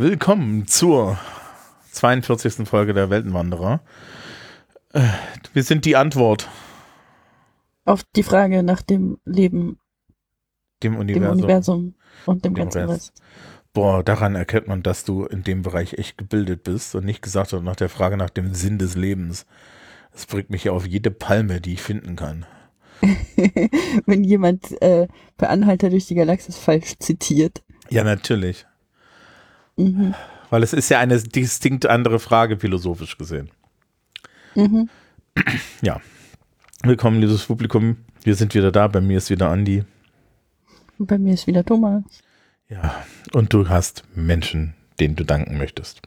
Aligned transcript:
Willkommen 0.00 0.66
zur 0.66 1.18
42. 1.92 2.66
Folge 2.66 2.94
der 2.94 3.10
Weltenwanderer. 3.10 3.82
Äh, 4.94 5.02
wir 5.52 5.62
sind 5.62 5.84
die 5.84 5.94
Antwort. 5.94 6.48
Auf 7.84 8.02
die 8.16 8.22
Frage 8.22 8.62
nach 8.62 8.80
dem 8.80 9.18
Leben, 9.26 9.78
dem 10.82 10.96
Universum, 10.96 11.36
dem 11.36 11.44
Universum 11.44 11.94
und 12.24 12.46
dem, 12.46 12.54
dem 12.54 12.62
ganzen 12.62 12.88
Rest. 12.88 13.12
Boah, 13.74 14.02
daran 14.02 14.36
erkennt 14.36 14.68
man, 14.68 14.82
dass 14.82 15.04
du 15.04 15.26
in 15.26 15.44
dem 15.44 15.60
Bereich 15.60 15.92
echt 15.92 16.16
gebildet 16.16 16.62
bist 16.62 16.94
und 16.94 17.04
nicht 17.04 17.20
gesagt 17.20 17.52
hast 17.52 17.62
nach 17.62 17.76
der 17.76 17.90
Frage 17.90 18.16
nach 18.16 18.30
dem 18.30 18.54
Sinn 18.54 18.78
des 18.78 18.96
Lebens. 18.96 19.44
Das 20.12 20.24
bringt 20.24 20.48
mich 20.48 20.64
ja 20.64 20.72
auf 20.72 20.86
jede 20.86 21.10
Palme, 21.10 21.60
die 21.60 21.74
ich 21.74 21.82
finden 21.82 22.16
kann. 22.16 22.46
Wenn 24.06 24.24
jemand 24.24 24.80
äh, 24.80 25.08
per 25.36 25.50
Anhalter 25.50 25.90
durch 25.90 26.06
die 26.06 26.14
Galaxis 26.14 26.56
falsch 26.56 26.94
zitiert. 27.00 27.62
Ja, 27.90 28.02
natürlich. 28.02 28.64
Mhm. 29.80 30.14
Weil 30.50 30.62
es 30.62 30.72
ist 30.72 30.88
ja 30.90 30.98
eine 30.98 31.18
distinkt 31.18 31.86
andere 31.86 32.18
Frage, 32.18 32.58
philosophisch 32.58 33.16
gesehen. 33.16 33.50
Mhm. 34.54 34.88
Ja. 35.82 36.00
Willkommen, 36.82 37.20
liebes 37.20 37.46
Publikum. 37.46 37.96
Wir 38.22 38.34
sind 38.34 38.54
wieder 38.54 38.72
da. 38.72 38.88
Bei 38.88 39.00
mir 39.00 39.18
ist 39.18 39.30
wieder 39.30 39.48
Andi. 39.48 39.84
Und 40.98 41.06
bei 41.06 41.18
mir 41.18 41.34
ist 41.34 41.46
wieder 41.46 41.64
Thomas. 41.64 42.02
Ja, 42.68 43.04
und 43.32 43.52
du 43.52 43.68
hast 43.68 44.04
Menschen, 44.14 44.74
denen 44.98 45.16
du 45.16 45.24
danken 45.24 45.56
möchtest. 45.56 46.02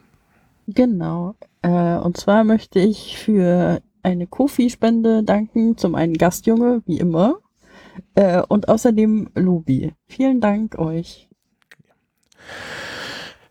Genau. 0.68 1.34
Äh, 1.62 1.96
und 1.96 2.16
zwar 2.16 2.44
möchte 2.44 2.78
ich 2.78 3.18
für 3.18 3.82
eine 4.02 4.26
Kofi-Spende 4.26 5.24
danken. 5.24 5.76
Zum 5.76 5.94
einen 5.94 6.14
Gastjunge, 6.14 6.82
wie 6.86 6.98
immer. 6.98 7.38
Äh, 8.14 8.42
und 8.42 8.68
außerdem 8.68 9.30
Lubi. 9.34 9.94
Vielen 10.06 10.40
Dank 10.40 10.78
euch. 10.78 11.28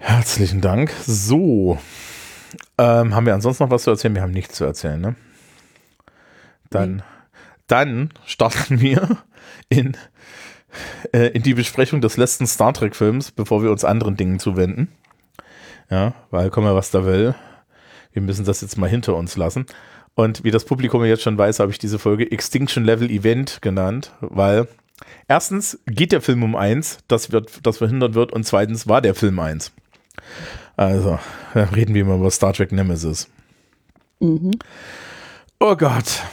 Herzlichen 0.06 0.59
Dank. 0.59 0.92
So. 1.08 1.80
Ähm, 2.78 3.16
haben 3.16 3.26
wir 3.26 3.34
ansonsten 3.34 3.64
noch 3.64 3.72
was 3.72 3.84
zu 3.84 3.90
erzählen? 3.90 4.14
Wir 4.14 4.22
haben 4.22 4.34
nichts 4.34 4.56
zu 4.56 4.66
erzählen, 4.66 5.00
ne? 5.00 5.16
Dann, 6.70 6.98
nee. 6.98 7.04
dann 7.68 8.10
starten 8.26 8.82
wir 8.82 9.23
in, 9.70 9.95
äh, 11.14 11.28
in 11.28 11.42
die 11.42 11.54
Besprechung 11.54 12.02
des 12.02 12.18
letzten 12.18 12.48
Star 12.48 12.73
Trek-Films, 12.73 13.32
bevor 13.32 13.64
wir 13.64 13.72
uns 13.72 13.86
anderen 13.86 14.18
Dingen 14.18 14.40
zuwenden. 14.40 14.90
Ja, 15.90 16.14
weil 16.32 16.50
komm 16.50 16.66
mal, 16.66 16.76
was 16.76 16.92
da 16.92 17.06
will. 17.06 17.34
Wir 18.12 18.22
müssen 18.22 18.44
das 18.44 18.60
jetzt 18.60 18.78
mal 18.78 18.90
hinter 18.90 19.16
uns 19.16 19.38
lassen. 19.38 19.66
Und 20.16 20.44
wie 20.44 20.52
das 20.52 20.66
Publikum 20.66 21.06
jetzt 21.06 21.23
schon 21.23 21.38
weiß, 21.38 21.60
habe 21.60 21.72
ich 21.72 21.80
diese 21.80 21.98
Folge 21.98 22.30
Extinction 22.30 22.84
Level 22.84 23.10
Event 23.10 23.62
genannt, 23.62 24.12
weil 24.20 24.67
erstens 25.30 25.80
geht 25.86 26.12
der 26.12 26.22
Film 26.22 26.44
um 26.44 26.58
eins, 26.58 26.98
das, 27.08 27.32
wird, 27.32 27.66
das 27.66 27.78
verhindert 27.78 28.16
wird, 28.16 28.34
und 28.34 28.44
zweitens 28.44 28.90
war 28.90 29.02
der 29.02 29.16
Film 29.16 29.40
eins. 29.40 29.72
Also, 30.76 31.20
reden 31.56 31.94
wir 31.94 32.06
mal 32.06 32.18
über 32.18 32.32
Star 32.32 32.54
Trek 32.54 32.72
Nemesis. 32.72 33.30
Mhm. 34.20 34.52
Oh 35.60 35.76
Gott. 35.76 36.24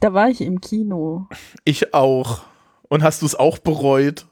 Da 0.00 0.12
war 0.12 0.28
ich 0.28 0.40
im 0.40 0.60
Kino. 0.60 1.26
Ich 1.64 1.94
auch. 1.94 2.42
Und 2.88 3.02
hast 3.02 3.22
du 3.22 3.26
es 3.26 3.34
auch 3.34 3.58
bereut? 3.58 4.26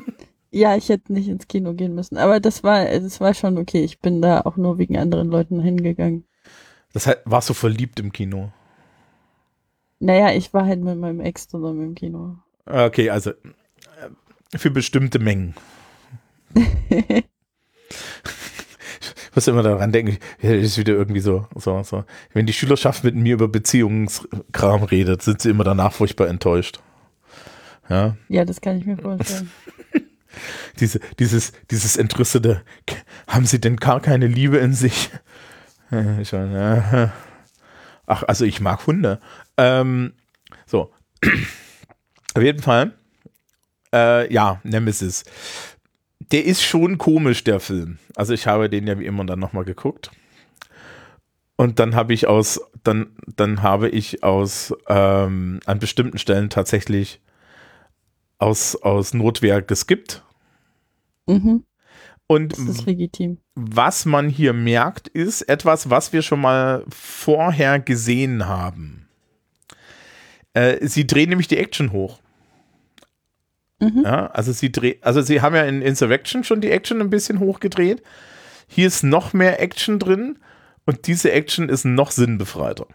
ja, 0.50 0.76
ich 0.76 0.88
hätte 0.88 1.12
nicht 1.12 1.28
ins 1.28 1.48
Kino 1.48 1.74
gehen 1.74 1.94
müssen. 1.94 2.16
Aber 2.16 2.40
das 2.40 2.62
war, 2.62 2.84
das 2.84 3.20
war 3.20 3.34
schon 3.34 3.58
okay. 3.58 3.84
Ich 3.84 4.00
bin 4.00 4.22
da 4.22 4.40
auch 4.42 4.56
nur 4.56 4.78
wegen 4.78 4.96
anderen 4.96 5.28
Leuten 5.28 5.60
hingegangen. 5.60 6.24
Das 6.92 7.06
heißt, 7.06 7.20
warst 7.24 7.48
du 7.50 7.54
verliebt 7.54 8.00
im 8.00 8.12
Kino? 8.12 8.52
Naja, 10.00 10.32
ich 10.32 10.54
war 10.54 10.64
halt 10.64 10.80
mit 10.80 10.98
meinem 10.98 11.20
Ex 11.20 11.48
zusammen 11.48 11.88
im 11.88 11.94
Kino. 11.94 12.36
Okay, 12.66 13.10
also 13.10 13.30
äh, 13.30 14.56
für 14.56 14.70
bestimmte 14.70 15.18
Mengen. 15.18 15.54
ich 17.90 19.34
muss 19.34 19.48
immer 19.48 19.62
daran 19.62 19.92
denken, 19.92 20.18
das 20.42 20.52
ist 20.52 20.78
wieder 20.78 20.94
irgendwie 20.94 21.20
so, 21.20 21.46
so, 21.54 21.82
so. 21.82 22.04
Wenn 22.32 22.46
die 22.46 22.52
Schülerschaft 22.52 23.04
mit 23.04 23.14
mir 23.14 23.34
über 23.34 23.48
Beziehungskram 23.48 24.84
redet, 24.84 25.22
sind 25.22 25.40
sie 25.40 25.50
immer 25.50 25.64
danach 25.64 25.92
furchtbar 25.92 26.28
enttäuscht. 26.28 26.80
Ja, 27.88 28.16
ja 28.28 28.44
das 28.44 28.60
kann 28.60 28.78
ich 28.78 28.86
mir 28.86 28.96
vorstellen. 28.96 29.50
Diese, 30.78 31.00
dieses, 31.18 31.52
dieses 31.68 31.96
entrüstete, 31.96 32.62
haben 33.26 33.44
sie 33.44 33.60
denn 33.60 33.76
gar 33.76 34.00
keine 34.00 34.28
Liebe 34.28 34.58
in 34.58 34.72
sich? 34.72 35.10
Ach, 35.90 37.12
also 38.22 38.44
ich 38.44 38.60
mag 38.60 38.86
Hunde. 38.86 39.20
Ähm, 39.56 40.12
so. 40.66 40.92
Auf 42.34 42.42
jeden 42.42 42.62
Fall. 42.62 42.92
Äh, 43.92 44.32
ja, 44.32 44.60
Nemesis 44.62 45.24
der 46.32 46.44
ist 46.44 46.62
schon 46.62 46.98
komisch, 46.98 47.44
der 47.44 47.60
Film. 47.60 47.98
Also 48.14 48.34
ich 48.34 48.46
habe 48.46 48.68
den 48.68 48.86
ja 48.86 48.98
wie 48.98 49.06
immer 49.06 49.24
dann 49.24 49.38
nochmal 49.38 49.64
geguckt. 49.64 50.10
Und 51.56 51.80
dann 51.80 51.94
habe 51.96 52.14
ich 52.14 52.26
aus, 52.28 52.60
dann, 52.84 53.08
dann 53.26 53.62
habe 53.62 53.88
ich 53.88 54.22
aus 54.22 54.72
ähm, 54.88 55.60
an 55.66 55.78
bestimmten 55.78 56.18
Stellen 56.18 56.50
tatsächlich 56.50 57.20
aus, 58.38 58.76
aus 58.76 59.12
Notwehr 59.12 59.62
geskippt. 59.62 60.22
Mhm. 61.26 61.64
Und 62.28 62.52
das 62.52 62.60
ist 62.60 62.86
legitim. 62.86 63.38
was 63.54 64.04
man 64.04 64.28
hier 64.28 64.52
merkt, 64.52 65.08
ist 65.08 65.42
etwas, 65.42 65.88
was 65.88 66.12
wir 66.12 66.20
schon 66.22 66.40
mal 66.40 66.84
vorher 66.90 67.80
gesehen 67.80 68.46
haben. 68.46 69.08
Äh, 70.52 70.86
sie 70.86 71.06
drehen 71.06 71.30
nämlich 71.30 71.48
die 71.48 71.56
Action 71.56 71.90
hoch. 71.90 72.20
Mhm. 73.80 74.02
Ja, 74.04 74.26
also 74.28 74.52
sie 74.52 74.72
dreht, 74.72 75.04
also 75.04 75.22
sie 75.22 75.40
haben 75.40 75.54
ja 75.54 75.62
in 75.64 75.82
Insurrection 75.82 76.44
schon 76.44 76.60
die 76.60 76.70
Action 76.70 77.00
ein 77.00 77.10
bisschen 77.10 77.38
hochgedreht. 77.38 78.02
Hier 78.66 78.86
ist 78.86 79.02
noch 79.02 79.32
mehr 79.32 79.60
Action 79.62 79.98
drin 79.98 80.38
und 80.84 81.06
diese 81.06 81.32
Action 81.32 81.68
ist 81.68 81.84
noch 81.84 82.10
sinnbefreiter. 82.10 82.86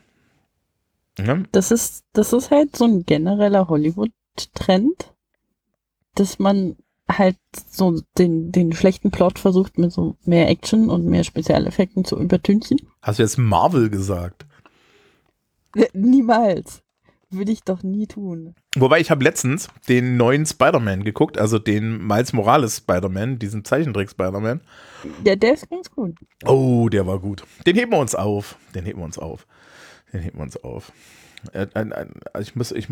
Ja. 1.18 1.42
Das 1.52 1.72
ist, 1.72 2.04
das 2.14 2.34
ist 2.34 2.52
halt 2.52 2.76
so 2.76 2.86
ein 2.86 3.06
genereller 3.06 3.68
Hollywood-Trend, 3.68 5.14
dass 6.16 6.40
man 6.40 6.76
halt 7.10 7.38
so 7.70 8.02
den, 8.18 8.52
den 8.52 8.74
schlechten 8.74 9.12
Plot 9.12 9.40
versucht 9.40 9.78
mit 9.78 9.92
so 9.92 10.18
mehr 10.26 10.50
Action 10.50 10.90
und 10.90 11.06
mehr 11.06 11.24
Spezialeffekten 11.24 12.06
zu 12.06 12.20
übertünchen. 12.20 12.78
Hast 13.02 13.20
du 13.20 13.24
jetzt 13.24 13.38
Marvel 13.38 13.90
gesagt? 13.90 14.46
Niemals. 15.94 16.82
Würde 17.30 17.52
ich 17.52 17.64
doch 17.64 17.84
nie 17.84 18.08
tun. 18.08 18.56
Wobei 18.76 19.00
ich 19.00 19.12
habe 19.12 19.24
letztens 19.24 19.68
den 19.88 20.18
neuen 20.18 20.46
Spider-Man 20.46 21.04
geguckt, 21.04 21.38
also 21.38 21.60
den 21.60 22.06
Miles 22.06 22.34
Morales 22.34 22.78
Spider-Man, 22.78 23.38
diesen 23.38 23.64
Zeichentrick-Spider-Man. 23.64 24.62
Ja, 25.24 25.36
der 25.36 25.54
ist 25.54 25.70
ganz 25.70 25.92
gut. 25.92 26.16
Oh, 26.46 26.90
der 26.90 27.06
war 27.06 27.20
gut. 27.20 27.44
Den 27.68 27.76
heben 27.76 27.92
wir 27.92 28.00
uns 28.00 28.16
auf. 28.16 28.58
Den 28.74 28.86
heben 28.86 29.00
wir 29.00 29.06
uns 29.06 29.20
auf. 29.20 29.46
Den 30.12 30.22
heben 30.22 30.40
wir 30.40 30.44
uns 30.44 30.58
auf. 30.64 30.92
Äh, 31.52 31.68
also 32.34 32.50
ich 32.50 32.56
muss, 32.56 32.72
ich, 32.72 32.88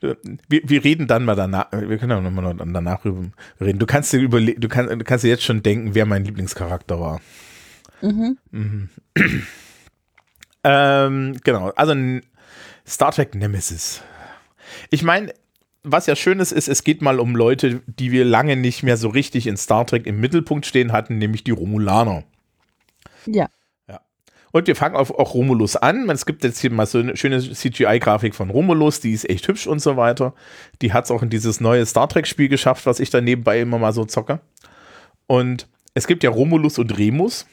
wir, 0.00 0.16
wir 0.48 0.84
reden 0.84 1.06
dann 1.06 1.24
mal 1.24 1.36
danach, 1.36 1.70
wir 1.72 1.98
können 1.98 2.12
auch 2.12 2.22
nochmal 2.22 2.54
danach 2.54 3.04
reden. 3.04 3.78
Du 3.78 3.86
kannst 3.86 4.12
dir 4.12 4.20
überlegen, 4.20 4.60
du, 4.60 4.68
kann, 4.68 4.86
du 4.86 5.04
kannst 5.04 5.24
dir 5.24 5.28
jetzt 5.28 5.44
schon 5.44 5.62
denken, 5.62 5.94
wer 5.94 6.06
mein 6.06 6.24
Lieblingscharakter 6.24 6.98
war. 6.98 7.20
Mhm. 8.00 8.38
mhm. 8.50 8.88
ähm, 10.64 11.36
genau, 11.44 11.70
also 11.70 11.94
Star 12.86 13.12
Trek 13.12 13.34
Nemesis. 13.34 14.02
Ich 14.90 15.02
meine, 15.02 15.32
was 15.82 16.06
ja 16.06 16.16
schön 16.16 16.40
ist, 16.40 16.52
ist, 16.52 16.68
es 16.68 16.84
geht 16.84 17.02
mal 17.02 17.20
um 17.20 17.34
Leute, 17.34 17.82
die 17.86 18.12
wir 18.12 18.24
lange 18.24 18.56
nicht 18.56 18.82
mehr 18.82 18.96
so 18.96 19.08
richtig 19.08 19.46
in 19.46 19.56
Star 19.56 19.86
Trek 19.86 20.06
im 20.06 20.20
Mittelpunkt 20.20 20.66
stehen 20.66 20.92
hatten, 20.92 21.18
nämlich 21.18 21.44
die 21.44 21.52
Romulaner. 21.52 22.24
Ja. 23.26 23.48
Ja. 23.88 24.00
Und 24.52 24.66
wir 24.66 24.76
fangen 24.76 24.96
auf 24.96 25.10
auch 25.10 25.34
Romulus 25.34 25.76
an. 25.76 26.08
Es 26.10 26.26
gibt 26.26 26.44
jetzt 26.44 26.60
hier 26.60 26.70
mal 26.70 26.86
so 26.86 26.98
eine 26.98 27.16
schöne 27.16 27.40
CGI-Grafik 27.40 28.34
von 28.34 28.50
Romulus, 28.50 29.00
die 29.00 29.12
ist 29.12 29.28
echt 29.28 29.48
hübsch 29.48 29.66
und 29.66 29.80
so 29.80 29.96
weiter. 29.96 30.34
Die 30.82 30.92
hat 30.92 31.04
es 31.04 31.10
auch 31.10 31.22
in 31.22 31.30
dieses 31.30 31.60
neue 31.60 31.86
Star 31.86 32.08
Trek-Spiel 32.08 32.48
geschafft, 32.48 32.84
was 32.86 33.00
ich 33.00 33.10
da 33.10 33.20
nebenbei 33.20 33.60
immer 33.60 33.78
mal 33.78 33.92
so 33.92 34.04
zocke. 34.04 34.40
Und 35.26 35.66
es 35.94 36.06
gibt 36.06 36.22
ja 36.22 36.30
Romulus 36.30 36.78
und 36.78 36.96
Remus. 36.98 37.46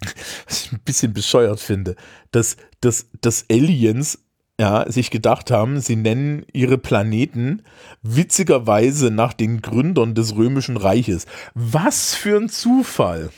Was 0.46 0.66
ich 0.66 0.72
ein 0.72 0.80
bisschen 0.84 1.14
bescheuert 1.14 1.58
finde, 1.58 1.96
dass, 2.30 2.58
dass, 2.82 3.06
dass 3.22 3.46
Aliens 3.50 4.18
ja, 4.58 4.90
sich 4.90 5.10
gedacht 5.10 5.50
haben, 5.50 5.80
sie 5.80 5.96
nennen 5.96 6.46
ihre 6.52 6.78
Planeten 6.78 7.62
witzigerweise 8.02 9.10
nach 9.10 9.34
den 9.34 9.60
Gründern 9.60 10.14
des 10.14 10.36
Römischen 10.36 10.76
Reiches. 10.76 11.26
Was 11.54 12.14
für 12.14 12.38
ein 12.38 12.48
Zufall! 12.48 13.30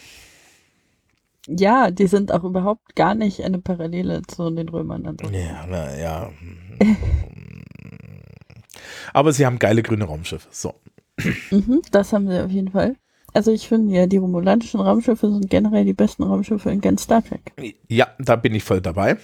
Ja, 1.49 1.91
die 1.91 2.07
sind 2.07 2.31
auch 2.31 2.45
überhaupt 2.45 2.95
gar 2.95 3.15
nicht 3.15 3.43
eine 3.43 3.59
Parallele 3.59 4.23
zu 4.29 4.51
den 4.51 4.69
Römern. 4.69 5.17
Ja, 5.33 5.67
na, 5.69 5.97
ja. 5.97 6.31
Aber 9.15 9.33
sie 9.33 9.47
haben 9.47 9.59
geile 9.59 9.83
grüne 9.83 10.05
Raumschiffe. 10.05 10.49
So. 10.51 10.75
Mhm, 11.51 11.83
das 11.91 12.13
haben 12.13 12.29
sie 12.29 12.39
auf 12.45 12.51
jeden 12.51 12.71
Fall. 12.71 12.97
Also 13.33 13.51
ich 13.51 13.67
finde 13.67 13.95
ja, 13.95 14.07
die 14.07 14.19
romulanischen 14.19 14.81
Raumschiffe 14.81 15.31
sind 15.31 15.51
generell 15.51 15.85
die 15.85 15.95
besten 15.95 16.23
Raumschiffe 16.23 16.71
in 16.71 16.81
ganz 16.81 17.03
Star 17.03 17.25
Trek. 17.25 17.53
Ja, 17.89 18.09
da 18.19 18.37
bin 18.37 18.55
ich 18.55 18.63
voll 18.63 18.81
dabei. 18.81 19.17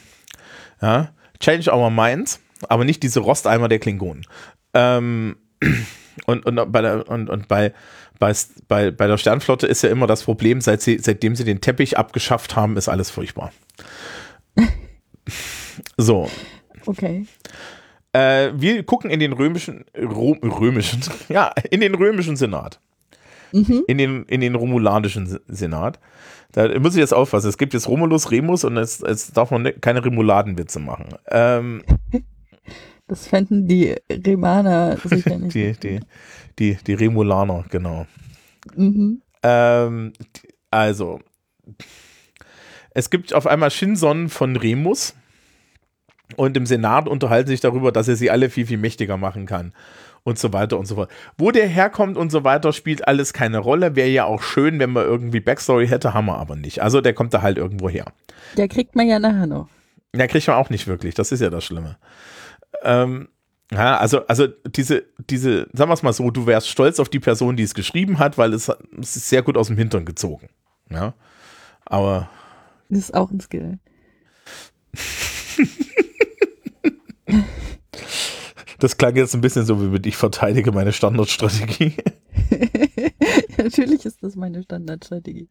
Ja. 0.81 1.14
Change 1.41 1.73
Our 1.73 1.91
Minds, 1.91 2.41
aber 2.69 2.85
nicht 2.85 3.03
diese 3.03 3.21
Rosteimer 3.21 3.69
der 3.69 3.79
Klingonen. 3.79 4.27
Ähm, 4.73 5.37
Und, 6.27 6.47
und, 6.47 6.73
bei 6.73 6.81
der, 6.81 7.09
und, 7.09 7.29
und 7.29 7.49
bei, 7.49 7.73
bei, 8.19 8.33
bei, 8.69 8.91
bei 8.91 9.07
der 9.07 9.19
Sternflotte 9.19 9.67
ist 9.67 9.83
ja 9.83 9.91
immer 9.91 10.07
das 10.07 10.23
Problem, 10.23 10.61
seit 10.61 10.81
sie, 10.81 10.99
seitdem 10.99 11.37
sie 11.37 11.45
den 11.45 11.61
Teppich 11.61 11.99
abgeschafft 11.99 12.57
haben, 12.57 12.77
ist 12.77 12.89
alles 12.89 13.11
furchtbar. 13.11 13.53
so. 15.97 16.31
Okay. 16.87 17.27
Äh, 18.13 18.53
wir 18.55 18.85
gucken 18.85 19.11
in 19.11 19.19
den 19.19 19.33
römischen, 19.33 19.85
Ro, 19.99 20.37
römischen, 20.43 21.03
ja, 21.29 21.53
in 21.71 21.81
den 21.81 21.95
römischen 21.95 22.37
Senat. 22.37 22.81
Mhm. 23.55 23.85
In, 23.87 23.99
den, 23.99 24.25
in 24.25 24.41
den 24.41 24.57
romulanischen 24.57 25.39
Senat. 25.47 26.01
Da 26.51 26.77
muss 26.81 26.95
ich 26.95 27.01
jetzt 27.01 27.15
aufpassen. 27.15 27.49
Es 27.49 27.57
gibt 27.57 27.73
jetzt 27.73 27.87
Romulus, 27.87 28.33
Remus 28.33 28.65
und 28.65 28.77
jetzt, 28.77 29.03
jetzt 29.03 29.37
darf 29.37 29.53
man 29.53 29.63
ne, 29.63 29.73
keine 29.73 30.05
Remuladenwitze 30.05 30.81
machen. 30.81 31.15
Ähm, 31.31 31.85
das 33.07 33.29
fänden 33.29 33.69
die 33.69 33.95
Remaner 34.11 34.97
sicher 35.05 35.39
nicht. 35.39 35.55
die, 35.55 35.73
die, 35.75 36.01
die, 36.59 36.79
die 36.85 36.95
Remulaner, 36.95 37.65
genau. 37.71 38.07
Mhm. 38.75 39.23
Ähm, 39.45 40.13
also, 40.73 41.21
es 42.91 43.09
gibt 43.11 43.35
auf 43.35 43.47
einmal 43.47 43.71
Shinson 43.71 44.29
von 44.29 44.57
Remus 44.57 45.15
und 46.35 46.57
im 46.57 46.67
Senat 46.67 47.07
unterhalten 47.07 47.51
sich 47.51 47.61
darüber, 47.61 47.93
dass 47.93 48.09
er 48.09 48.17
sie 48.17 48.33
alle 48.33 48.51
viel, 48.51 48.67
viel 48.67 48.79
mächtiger 48.79 49.17
machen 49.17 49.47
kann 49.47 49.73
und 50.25 50.39
so 50.39 50.53
weiter 50.53 50.79
und 50.79 50.87
so 50.87 50.97
fort. 50.97 51.11
Wo 51.39 51.51
der 51.51 51.69
herkommt 51.69 52.17
und 52.17 52.31
so 52.31 52.45
weiter, 52.45 52.73
spielt 52.73 53.07
alles 53.07 53.33
keine 53.33 53.59
Rolle. 53.59 53.95
Wäre 53.95 54.09
ja 54.09 54.25
auch 54.25 54.43
schön, 54.43 54.79
wenn 54.79 54.91
man 54.91 55.05
irgendwie 55.05 55.41
Backstory 55.41 55.87
hätte, 55.87 56.15
haben 56.15 56.27
wir 56.27 56.39
aber 56.39 56.57
nicht. 56.57 56.83
Also 56.83 57.01
der 57.01 57.13
kommt 57.13 57.33
da 57.35 57.43
halt 57.43 57.59
irgendwo 57.59 57.89
her. 57.89 58.07
Der 58.57 58.69
kriegt 58.69 58.97
man 58.97 59.07
ja 59.07 59.19
nachher 59.19 59.47
noch. 59.47 59.69
Der 60.15 60.29
kriegt 60.29 60.47
man 60.49 60.57
auch 60.57 60.71
nicht 60.71 60.87
wirklich, 60.87 61.15
das 61.15 61.33
ist 61.33 61.41
ja 61.41 61.51
das 61.51 61.65
Schlimme. 61.65 61.97
Ähm, 62.83 63.29
ja, 63.71 63.97
also, 63.97 64.27
also 64.27 64.47
diese, 64.47 65.05
diese, 65.19 65.69
sagen 65.73 65.91
wir 65.91 65.95
es 65.95 66.03
mal 66.03 66.13
so, 66.13 66.31
du 66.31 66.47
wärst 66.47 66.69
stolz 66.69 67.01
auf 67.01 67.09
die 67.09 67.21
Person, 67.21 67.57
die 67.57 67.63
es 67.63 67.75
geschrieben 67.75 68.19
hat, 68.19 68.39
weil 68.39 68.53
es, 68.53 68.69
es 69.01 69.17
ist 69.17 69.29
sehr 69.29 69.43
gut 69.43 69.57
aus 69.57 69.69
dem 69.69 69.77
Hintern 69.77 70.05
gezogen. 70.05 70.49
Ja. 70.91 71.15
Aber. 71.85 72.31
Das 72.89 72.99
ist 73.01 73.15
auch 73.15 73.31
ein 73.31 73.41
Skill. 73.41 73.79
Das 78.85 78.99
klang 78.99 79.17
jetzt 79.17 79.35
ein 79.35 79.41
bisschen 79.41 79.65
so, 79.65 79.81
wie 79.81 79.87
mit 79.87 80.05
ich 80.05 80.15
verteidige 80.15 80.71
meine 80.71 80.93
Standardstrategie. 80.93 81.95
Natürlich 83.57 84.05
ist 84.05 84.23
das 84.23 84.37
meine 84.37 84.63
Standardstrategie. 84.63 85.49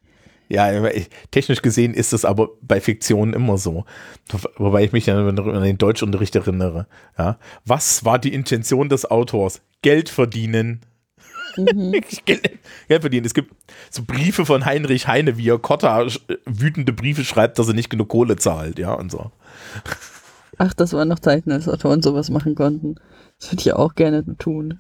Ja, 0.50 0.70
technisch 1.32 1.64
gesehen 1.64 1.96
ist 1.96 2.14
das 2.14 2.26
aber 2.26 2.50
bei 2.62 2.80
Fiktionen 2.80 3.34
immer 3.34 3.58
so. 3.58 3.86
Wobei 4.58 4.84
ich 4.84 4.92
mich 4.92 5.10
an 5.10 5.36
den 5.36 5.78
Deutschunterricht 5.80 6.36
erinnere. 6.36 6.86
Ja. 7.18 7.40
Was 7.66 8.06
war 8.06 8.20
die 8.20 8.36
Intention 8.36 8.88
des 8.88 9.10
Autors? 9.10 9.62
Geld 9.82 10.10
verdienen. 10.10 10.82
Mhm. 11.58 11.92
Geld, 12.26 12.60
Geld 12.88 13.02
verdienen. 13.02 13.26
Es 13.26 13.34
gibt 13.34 13.52
so 13.90 14.04
Briefe 14.06 14.46
von 14.46 14.64
Heinrich 14.64 15.08
Heine, 15.08 15.40
wie 15.40 15.50
er 15.50 15.58
Kotta 15.58 16.06
wütende 16.46 16.94
Briefe 16.94 17.24
schreibt, 17.24 17.58
dass 17.58 17.68
er 17.68 17.74
nicht 17.74 17.90
genug 17.90 18.10
Kohle 18.10 18.36
zahlt, 18.36 18.78
ja, 18.78 18.94
und 18.94 19.12
so. 19.12 19.32
Ach, 20.60 20.76
das 20.76 20.94
waren 20.94 21.08
noch 21.08 21.18
Zeiten, 21.18 21.52
als 21.52 21.68
Autoren 21.68 22.04
sowas 22.04 22.30
machen 22.30 22.54
konnten. 22.54 22.98
Das 23.44 23.52
würde 23.52 23.62
ich 23.62 23.74
auch 23.74 23.96
gerne 23.96 24.24
tun. 24.38 24.80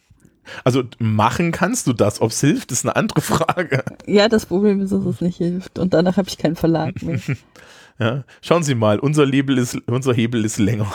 Also 0.63 0.83
machen 0.97 1.51
kannst 1.51 1.85
du 1.85 1.91
das. 1.91 2.21
Ob 2.21 2.31
es 2.31 2.39
hilft, 2.39 2.71
ist 2.71 2.85
eine 2.85 2.95
andere 2.95 3.19
Frage. 3.19 3.83
Ja, 4.05 4.29
das 4.29 4.45
Problem 4.45 4.79
ist, 4.79 4.93
dass 4.93 5.03
es 5.03 5.19
nicht 5.19 5.37
hilft. 5.37 5.79
Und 5.79 5.93
danach 5.93 6.15
habe 6.15 6.29
ich 6.29 6.37
keinen 6.37 6.55
Verlag 6.55 7.01
mehr. 7.01 7.19
ja, 7.99 8.23
schauen 8.41 8.63
Sie 8.63 8.73
mal, 8.73 8.99
unser 8.99 9.25
Hebel 9.27 9.57
ist, 9.57 9.77
unser 9.85 10.13
Hebel 10.13 10.45
ist 10.45 10.59
länger. 10.59 10.91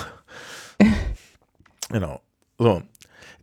genau. 1.90 2.22
So. 2.58 2.82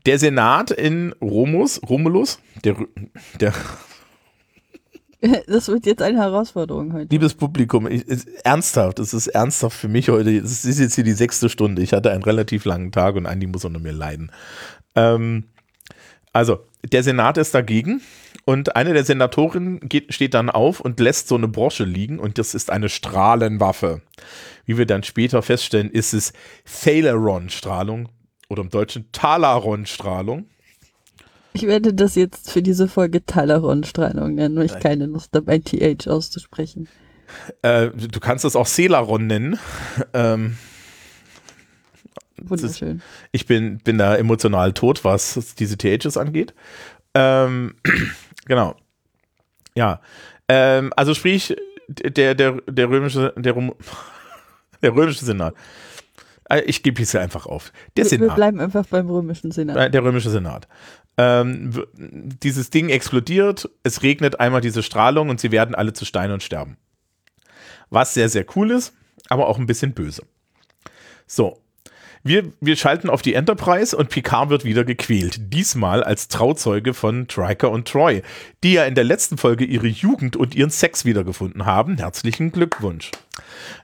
Der 0.08 0.18
Senat 0.18 0.72
in 0.72 1.14
Romus, 1.22 1.80
Romulus, 1.88 2.40
der, 2.64 2.78
der 3.40 3.54
Das 5.48 5.68
wird 5.68 5.86
jetzt 5.86 6.02
eine 6.02 6.20
Herausforderung 6.20 6.94
heute. 6.94 7.08
Liebes 7.12 7.34
Publikum, 7.34 7.88
ich, 7.88 8.08
ist, 8.08 8.28
ernsthaft, 8.44 9.00
es 9.00 9.14
ist 9.14 9.28
ernsthaft 9.28 9.78
für 9.78 9.88
mich 9.88 10.10
heute. 10.10 10.36
Es 10.38 10.66
ist 10.66 10.80
jetzt 10.80 10.96
hier 10.96 11.04
die 11.04 11.14
sechste 11.14 11.50
Stunde. 11.50 11.82
Ich 11.82 11.94
hatte 11.94 12.12
einen 12.12 12.24
relativ 12.24 12.66
langen 12.66 12.92
Tag 12.92 13.16
und 13.16 13.26
Andi 13.26 13.48
muss 13.48 13.66
unter 13.66 13.80
mir 13.80 13.92
leiden. 13.92 14.32
Ähm, 14.96 15.46
also, 16.34 16.60
der 16.84 17.04
Senat 17.04 17.38
ist 17.38 17.56
dagegen 17.56 18.02
und 18.44 18.76
eine 18.76 18.94
der 18.94 19.06
Senatorinnen 19.06 19.80
geht, 19.82 20.14
steht 20.14 20.34
dann 20.34 20.50
auf 20.50 20.80
und 20.80 21.00
lässt 21.00 21.28
so 21.28 21.36
eine 21.36 21.48
Brosche 21.48 21.86
liegen 21.86 22.20
und 22.20 22.38
das 22.38 22.54
ist 22.54 22.70
eine 22.70 22.90
Strahlenwaffe. 22.90 24.02
Wie 24.66 24.78
wir 24.78 24.86
dann 24.86 25.04
später 25.04 25.42
feststellen, 25.42 25.90
ist 25.90 26.14
es 26.14 26.34
Thaleron-Strahlung 26.66 28.10
oder 28.50 28.64
im 28.64 28.70
Deutschen 28.70 29.12
Talaron-Strahlung. 29.12 30.50
Ich 31.56 31.68
werde 31.68 31.94
das 31.94 32.16
jetzt 32.16 32.52
für 32.52 32.62
diese 32.62 32.88
Folge 32.88 33.26
Talaron-Strahlung 33.26 34.36
nennen, 34.36 34.58
weil 34.58 34.66
ich 34.66 34.80
keine 34.80 35.06
Lust 35.06 35.34
habe, 35.34 35.52
ein 35.52 35.64
TH 35.64 36.08
auszusprechen. 36.08 36.90
Äh, 37.62 37.90
du 37.92 38.20
kannst 38.20 38.44
das 38.44 38.56
auch 38.56 38.68
Celaron 38.68 39.26
nennen. 39.26 39.58
Ähm, 40.14 40.58
Wunderschön. 42.42 42.98
Ist, 42.98 43.04
ich 43.32 43.46
bin, 43.46 43.78
bin 43.78 43.98
da 43.98 44.16
emotional 44.16 44.74
tot, 44.74 45.04
was 45.04 45.56
diese 45.58 45.78
THs 45.78 46.18
angeht. 46.18 46.54
Ähm, 47.14 47.76
genau. 48.46 48.76
Ja. 49.76 50.02
Ähm, 50.50 50.92
also 50.96 51.14
sprich, 51.14 51.56
der, 51.88 52.36
der, 52.36 52.62
der 52.68 52.90
römische, 52.90 53.34
der, 53.38 53.54
der 54.82 54.96
römische 54.96 55.24
Senat. 55.24 55.56
Äh, 56.50 56.62
ich 56.62 56.84
gebe 56.84 57.02
es 57.02 57.14
ja 57.14 57.22
einfach 57.22 57.46
auf. 57.46 57.72
Der 57.96 58.04
wir, 58.06 58.10
Senat. 58.10 58.30
Wir 58.30 58.36
bleiben 58.36 58.60
einfach 58.60 58.86
beim 58.88 59.10
römischen 59.10 59.52
Senat. 59.52 59.78
Äh, 59.78 59.90
der 59.90 60.04
römische 60.04 60.30
Senat. 60.30 60.68
Ähm, 61.18 61.86
dieses 61.94 62.70
Ding 62.70 62.90
explodiert, 62.90 63.70
es 63.84 64.04
regnet 64.04 64.40
einmal 64.40 64.62
diese 64.62 64.84
Strahlung 64.84 65.30
und 65.30 65.40
sie 65.40 65.52
werden 65.52 65.76
alle 65.76 65.94
zu 65.94 66.04
Stein 66.06 66.32
und 66.32 66.44
sterben. 66.44 66.78
Was 67.90 68.14
sehr, 68.14 68.30
sehr 68.30 68.46
cool 68.56 68.72
ist, 68.72 68.94
aber 69.30 69.48
auch 69.48 69.58
ein 69.58 69.66
bisschen 69.66 69.94
böse. 69.94 70.24
So. 71.28 71.62
Wir, 72.28 72.52
wir 72.60 72.76
schalten 72.76 73.12
auf 73.12 73.22
die 73.22 73.36
Enterprise 73.36 73.96
und 73.96 74.10
Picard 74.10 74.50
wird 74.50 74.66
wieder 74.66 74.84
gequält. 74.84 75.54
Diesmal 75.54 76.04
als 76.04 76.28
Trauzeuge 76.28 76.96
von 76.96 77.28
Triker 77.28 77.70
und 77.70 77.88
Troy, 77.88 78.24
die 78.64 78.74
ja 78.74 78.86
in 78.86 78.96
der 78.96 79.04
letzten 79.04 79.38
Folge 79.38 79.64
ihre 79.64 79.86
Jugend 79.86 80.36
und 80.36 80.56
ihren 80.56 80.72
Sex 80.72 81.06
wiedergefunden 81.06 81.68
haben. 81.68 81.98
Herzlichen 82.00 82.52
Glückwunsch. 82.52 83.12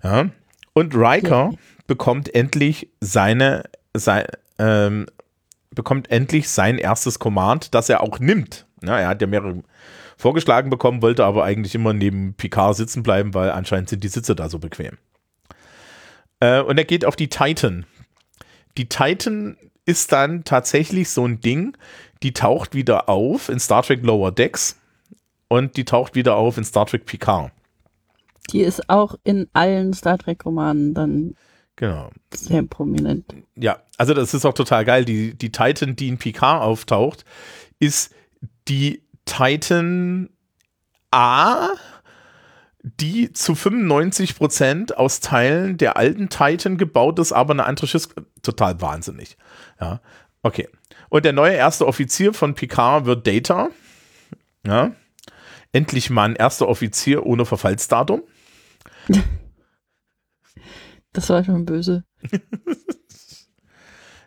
Ja. 0.04 0.32
Und 0.74 0.96
Riker 0.96 1.52
ja. 1.52 1.58
bekommt 1.86 2.34
endlich 2.34 2.90
seine, 3.00 3.64
sein, 3.94 4.26
ähm, 4.58 5.06
bekommt 5.74 6.12
endlich 6.12 6.50
sein 6.50 6.78
erstes 6.78 7.20
Command, 7.20 7.74
das 7.74 7.90
er 7.90 8.02
auch 8.02 8.20
nimmt. 8.20 8.66
Ja, 8.84 9.00
er 9.00 9.08
hat 9.08 9.22
ja 9.22 9.28
mehrere 9.28 9.64
vorgeschlagen 10.18 10.70
bekommen, 10.70 11.02
wollte 11.02 11.26
aber 11.26 11.44
eigentlich 11.44 11.76
immer 11.76 11.94
neben 11.94 12.34
Picard 12.36 12.76
sitzen 12.76 13.04
bleiben, 13.04 13.34
weil 13.34 13.52
anscheinend 13.52 13.90
sind 13.90 14.04
die 14.04 14.10
Sitze 14.10 14.36
da 14.36 14.50
so 14.50 14.60
bequem. 14.60 14.98
Äh, 16.40 16.62
und 16.62 16.78
er 16.78 16.86
geht 16.86 17.06
auf 17.06 17.16
die 17.16 17.30
Titan. 17.30 17.86
Die 18.78 18.88
Titan 18.88 19.58
ist 19.86 20.12
dann 20.12 20.44
tatsächlich 20.44 21.10
so 21.10 21.26
ein 21.26 21.40
Ding, 21.40 21.78
die 22.24 22.34
taucht 22.34 22.76
wieder 22.76 23.10
auf 23.10 23.50
in 23.50 23.60
Star 23.60 23.84
Trek 23.84 24.04
Lower 24.04 24.32
Decks 24.32 24.80
und 25.48 25.76
die 25.76 25.86
taucht 25.86 26.16
wieder 26.16 26.36
auf 26.36 26.58
in 26.58 26.64
Star 26.64 26.86
Trek 26.86 27.06
Picard. 27.06 27.52
Die 28.52 28.62
ist 28.62 28.90
auch 28.90 29.16
in 29.24 29.48
allen 29.54 29.94
Star 29.94 30.18
Trek-Romanen 30.18 30.94
dann 30.94 31.36
Genau. 31.82 32.12
Sehr 32.32 32.62
prominent. 32.62 33.26
Ja, 33.56 33.82
also 33.98 34.14
das 34.14 34.36
ist 34.36 34.46
auch 34.46 34.54
total 34.54 34.86
geil. 34.86 35.04
Die, 35.04 35.34
die 35.34 35.52
Titan, 35.52 35.96
die 35.96 36.10
in 36.10 36.20
Picard 36.20 36.62
auftaucht, 36.62 37.26
ist 37.80 38.14
die 38.68 39.02
Titan 39.26 40.30
A, 41.10 41.70
die 42.84 43.34
zu 43.34 43.56
95 43.56 44.36
Prozent 44.36 44.96
aus 44.96 45.22
Teilen 45.22 45.80
der 45.80 45.98
alten 45.98 46.30
Titan 46.30 46.78
gebaut 46.78 47.18
ist, 47.18 47.32
aber 47.32 47.54
eine 47.54 47.66
andere 47.66 47.88
Schiff. 47.88 48.10
Total 48.44 48.80
wahnsinnig. 48.80 49.36
Ja, 49.80 50.02
okay. 50.44 50.70
Und 51.10 51.26
der 51.26 51.34
neue 51.34 51.56
erste 51.56 51.88
Offizier 51.88 52.36
von 52.36 52.54
Picard 52.54 53.06
wird 53.06 53.26
Data. 53.26 53.70
Ja. 54.68 54.92
Endlich 55.72 56.12
mal 56.12 56.26
ein 56.26 56.36
erster 56.36 56.68
Offizier 56.68 57.26
ohne 57.26 57.48
Verfallsdatum. 57.48 58.22
Das 61.14 61.30
war 61.30 61.44
schon 61.44 61.66
böse. 61.66 62.04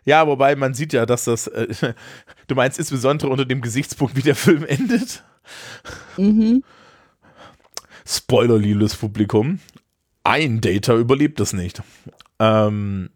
ja, 0.05 0.27
wobei 0.27 0.55
man 0.55 0.73
sieht 0.73 0.93
ja, 0.93 1.05
dass 1.05 1.25
das, 1.25 1.47
äh, 1.47 1.93
du 2.47 2.55
meinst 2.55 2.79
insbesondere 2.79 3.29
unter 3.29 3.45
dem 3.45 3.61
Gesichtspunkt, 3.61 4.15
wie 4.15 4.21
der 4.21 4.35
Film 4.35 4.65
endet. 4.65 5.23
Mhm. 6.17 6.63
Spoiler, 8.05 8.57
liebes 8.57 8.95
Publikum. 8.95 9.59
Ein 10.23 10.61
Data 10.61 10.95
überlebt 10.95 11.39
es 11.39 11.53
nicht. 11.53 11.81
Ähm, 12.39 13.09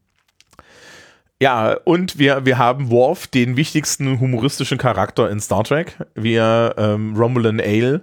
ja, 1.41 1.73
und 1.85 2.19
wir, 2.19 2.45
wir 2.45 2.57
haben 2.57 2.89
Worf, 2.89 3.27
den 3.27 3.55
wichtigsten 3.55 4.19
humoristischen 4.19 4.77
Charakter 4.77 5.29
in 5.29 5.39
Star 5.39 5.63
Trek, 5.63 5.97
wie 6.15 6.33
er 6.33 6.75
ähm, 6.77 7.15
Romulan 7.15 7.61
Ale 7.61 8.01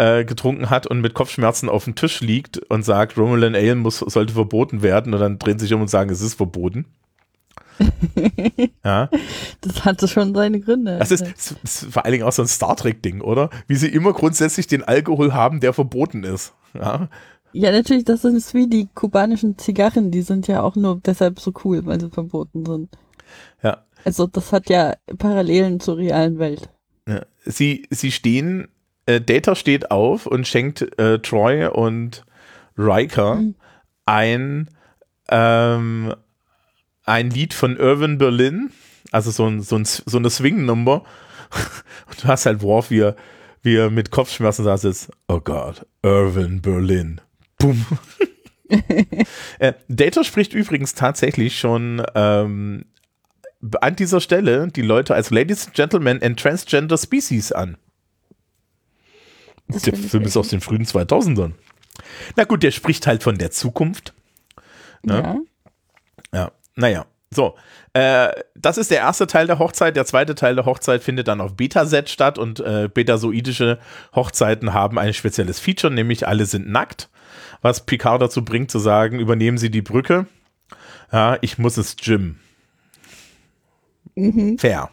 äh, 0.00 0.24
getrunken 0.24 0.70
hat 0.70 0.86
und 0.86 1.02
mit 1.02 1.12
Kopfschmerzen 1.12 1.68
auf 1.68 1.84
dem 1.84 1.94
Tisch 1.94 2.20
liegt 2.20 2.58
und 2.70 2.84
sagt, 2.84 3.18
Romulan 3.18 3.54
Ale 3.54 3.74
muss, 3.74 3.98
sollte 3.98 4.32
verboten 4.32 4.80
werden 4.80 5.12
und 5.12 5.20
dann 5.20 5.38
drehen 5.38 5.58
sich 5.58 5.74
um 5.74 5.82
und 5.82 5.90
sagen, 5.90 6.10
es 6.10 6.22
ist 6.22 6.34
verboten. 6.34 6.86
ja. 8.84 9.10
Das 9.60 9.84
hatte 9.84 10.08
schon 10.08 10.34
seine 10.34 10.60
Gründe. 10.60 10.98
Das 10.98 11.10
ist, 11.10 11.22
das 11.22 11.54
ist, 11.62 11.92
vor 11.92 12.04
allen 12.04 12.12
Dingen 12.12 12.24
auch 12.24 12.32
so 12.32 12.40
ein 12.40 12.48
Star 12.48 12.76
Trek-Ding, 12.76 13.20
oder? 13.20 13.50
Wie 13.66 13.76
sie 13.76 13.88
immer 13.88 14.14
grundsätzlich 14.14 14.66
den 14.66 14.82
Alkohol 14.82 15.34
haben, 15.34 15.60
der 15.60 15.74
verboten 15.74 16.24
ist. 16.24 16.54
Ja, 16.72 17.08
ja 17.52 17.70
natürlich, 17.70 18.04
das 18.04 18.24
ist 18.24 18.54
wie 18.54 18.68
die 18.68 18.88
kubanischen 18.94 19.58
Zigarren, 19.58 20.10
die 20.10 20.22
sind 20.22 20.46
ja 20.46 20.62
auch 20.62 20.76
nur 20.76 21.00
deshalb 21.04 21.40
so 21.40 21.52
cool, 21.64 21.84
weil 21.84 22.00
sie 22.00 22.08
verboten 22.08 22.64
sind. 22.64 22.88
Ja. 23.62 23.84
Also 24.04 24.26
das 24.26 24.50
hat 24.52 24.70
ja 24.70 24.94
Parallelen 25.18 25.78
zur 25.78 25.98
realen 25.98 26.38
Welt. 26.38 26.70
Ja. 27.06 27.22
Sie, 27.44 27.86
sie 27.90 28.12
stehen, 28.12 28.68
äh, 29.10 29.20
Data 29.20 29.54
steht 29.54 29.90
auf 29.90 30.26
und 30.26 30.46
schenkt 30.46 30.98
äh, 30.98 31.18
Troy 31.18 31.66
und 31.66 32.24
Riker 32.76 33.36
mhm. 33.36 33.54
ein 34.06 34.70
ähm, 35.28 36.14
ein 37.04 37.30
Lied 37.30 37.54
von 37.54 37.76
Irvin 37.76 38.18
Berlin, 38.18 38.70
also 39.10 39.30
so, 39.30 39.46
ein, 39.46 39.62
so, 39.62 39.76
ein, 39.76 39.84
so 39.84 40.18
eine 40.18 40.30
Swing-Nummer. 40.30 41.02
Und 42.08 42.22
du 42.22 42.28
hast 42.28 42.46
halt 42.46 42.62
Worf, 42.62 42.90
wie 42.90 43.00
er, 43.00 43.16
wie 43.62 43.76
er 43.76 43.90
mit 43.90 44.10
Kopfschmerzen 44.12 44.64
da 44.64 44.78
sitzt. 44.78 45.10
Oh 45.26 45.40
Gott, 45.40 45.84
Irvin 46.02 46.62
Berlin. 46.62 47.20
Boom. 47.58 47.84
äh, 49.58 49.72
Data 49.88 50.22
spricht 50.22 50.54
übrigens 50.54 50.94
tatsächlich 50.94 51.58
schon 51.58 52.02
ähm, 52.14 52.84
an 53.80 53.96
dieser 53.96 54.20
Stelle 54.20 54.68
die 54.68 54.82
Leute 54.82 55.14
als 55.14 55.30
Ladies 55.30 55.66
and 55.66 55.74
Gentlemen 55.74 56.22
and 56.22 56.38
Transgender 56.38 56.96
Species 56.96 57.50
an. 57.50 57.76
Das 59.70 59.82
der 59.82 59.94
Film 59.94 60.24
ist 60.24 60.36
aus 60.36 60.48
den 60.48 60.60
frühen 60.60 60.84
2000ern. 60.84 61.52
Na 62.36 62.44
gut, 62.44 62.62
der 62.62 62.70
spricht 62.70 63.06
halt 63.06 63.22
von 63.22 63.38
der 63.38 63.50
Zukunft. 63.50 64.14
Ne? 65.02 65.42
Ja. 66.32 66.38
Ja. 66.38 66.52
Naja, 66.76 67.06
so. 67.32 67.56
Äh, 67.92 68.28
das 68.54 68.78
ist 68.78 68.90
der 68.90 68.98
erste 68.98 69.26
Teil 69.26 69.46
der 69.46 69.58
Hochzeit. 69.58 69.96
Der 69.96 70.04
zweite 70.06 70.34
Teil 70.34 70.54
der 70.54 70.64
Hochzeit 70.64 71.02
findet 71.02 71.28
dann 71.28 71.40
auf 71.40 71.54
Betaset 71.56 72.08
statt 72.08 72.38
und 72.38 72.60
äh, 72.60 72.88
betasoidische 72.92 73.78
Hochzeiten 74.14 74.72
haben 74.72 74.98
ein 74.98 75.14
spezielles 75.14 75.60
Feature, 75.60 75.92
nämlich 75.92 76.26
alle 76.26 76.46
sind 76.46 76.68
nackt. 76.68 77.08
Was 77.62 77.84
Picard 77.86 78.22
dazu 78.22 78.44
bringt 78.44 78.70
zu 78.70 78.78
sagen, 78.78 79.20
übernehmen 79.20 79.58
Sie 79.58 79.70
die 79.70 79.82
Brücke. 79.82 80.26
Ja, 81.12 81.38
ich 81.40 81.58
muss 81.58 81.76
ins 81.76 81.96
Gym. 81.96 82.38
Mhm. 84.14 84.58
Fair. 84.58 84.90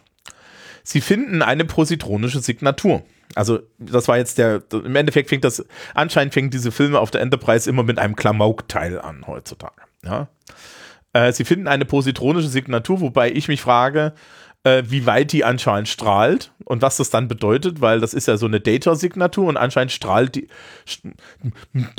Sie 0.84 1.02
finden 1.02 1.42
eine 1.42 1.66
positronische 1.66 2.40
Signatur. 2.40 3.04
Also, 3.38 3.60
das 3.78 4.08
war 4.08 4.18
jetzt 4.18 4.38
der, 4.38 4.64
im 4.72 4.96
Endeffekt 4.96 5.30
fängt 5.30 5.44
das, 5.44 5.66
anscheinend 5.94 6.34
fängt 6.34 6.54
diese 6.54 6.72
Filme 6.72 7.00
auf 7.00 7.12
der 7.12 7.22
Enterprise 7.22 7.70
immer 7.70 7.84
mit 7.84 8.00
einem 8.00 8.16
Klamauk-Teil 8.16 9.00
an 9.00 9.26
heutzutage. 9.28 9.82
Ja. 10.04 10.28
Äh, 11.14 11.32
sie 11.32 11.46
finden 11.46 11.68
eine 11.68 11.86
positronische 11.86 12.50
Signatur, 12.50 13.02
wobei 13.02 13.32
ich 13.32 13.48
mich 13.48 13.62
frage, 13.62 14.14
äh, 14.64 14.84
wie 14.88 15.06
weit 15.06 15.32
die 15.32 15.44
anscheinend 15.44 15.88
strahlt 15.88 16.52
und 16.66 16.82
was 16.82 16.98
das 16.98 17.10
dann 17.10 17.28
bedeutet, 17.28 17.80
weil 17.80 18.00
das 18.00 18.14
ist 18.14 18.28
ja 18.28 18.38
so 18.38 18.46
eine 18.46 18.60
Data-Signatur 18.60 19.48
und 19.48 19.58
anscheinend 19.58 19.92
strahlt 19.92 20.36
die, 20.36 20.48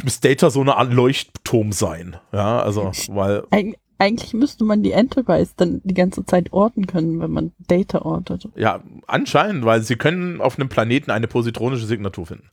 muss 0.03 0.21
Data 0.21 0.51
so 0.51 0.61
eine 0.61 0.77
Art 0.77 0.93
Leuchtturm 0.93 1.73
sein. 1.73 2.17
Ja, 2.33 2.61
also, 2.61 2.93
weil. 3.09 3.45
Eig 3.51 3.79
eigentlich 3.99 4.33
müsste 4.33 4.65
man 4.65 4.83
die 4.83 4.93
Enterprise 4.93 5.53
dann 5.57 5.81
die 5.85 5.95
ganze 5.95 6.25
Zeit 6.25 6.53
orten 6.53 6.87
können, 6.87 7.21
wenn 7.21 7.31
man 7.31 7.53
Data 7.59 8.03
ortet. 8.03 8.49
Ja, 8.57 8.83
anscheinend, 9.07 9.65
weil 9.65 9.83
sie 9.83 9.97
können 9.97 10.41
auf 10.41 10.59
einem 10.59 10.69
Planeten 10.69 11.11
eine 11.11 11.29
positronische 11.29 11.87
Signatur 11.87 12.27
finden. 12.27 12.51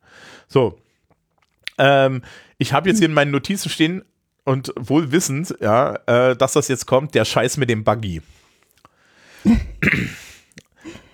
So. 0.48 0.78
Ähm, 1.78 2.24
ich 2.58 2.74
habe 2.74 2.90
jetzt 2.90 3.00
hier 3.00 3.08
in 3.10 3.14
meinen 3.14 3.32
Notizen 3.32 3.70
stehen, 3.70 4.04
und 4.46 4.72
wohl 4.78 5.12
wissend, 5.12 5.56
ja, 5.60 5.96
äh, 6.06 6.36
dass 6.36 6.54
das 6.54 6.68
jetzt 6.68 6.86
kommt, 6.86 7.16
der 7.16 7.26
Scheiß 7.26 7.58
mit 7.58 7.70
dem 7.70 7.84
Buggy. 7.84 8.22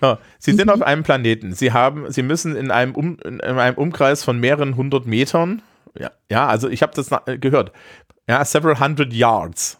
ja, 0.00 0.18
sie 0.38 0.52
sind 0.52 0.66
mhm. 0.66 0.72
auf 0.72 0.82
einem 0.82 1.02
Planeten. 1.02 1.54
Sie 1.54 1.72
haben, 1.72 2.10
sie 2.12 2.22
müssen 2.22 2.54
in 2.54 2.70
einem, 2.70 2.94
um, 2.94 3.18
in 3.20 3.40
einem 3.40 3.76
Umkreis 3.76 4.22
von 4.22 4.38
mehreren 4.38 4.76
hundert 4.76 5.06
Metern, 5.06 5.62
ja, 5.98 6.10
ja 6.30 6.46
also 6.46 6.68
ich 6.68 6.82
habe 6.82 6.92
das 6.94 7.10
gehört, 7.40 7.72
ja, 8.28 8.44
several 8.44 8.78
hundred 8.78 9.12
yards. 9.12 9.78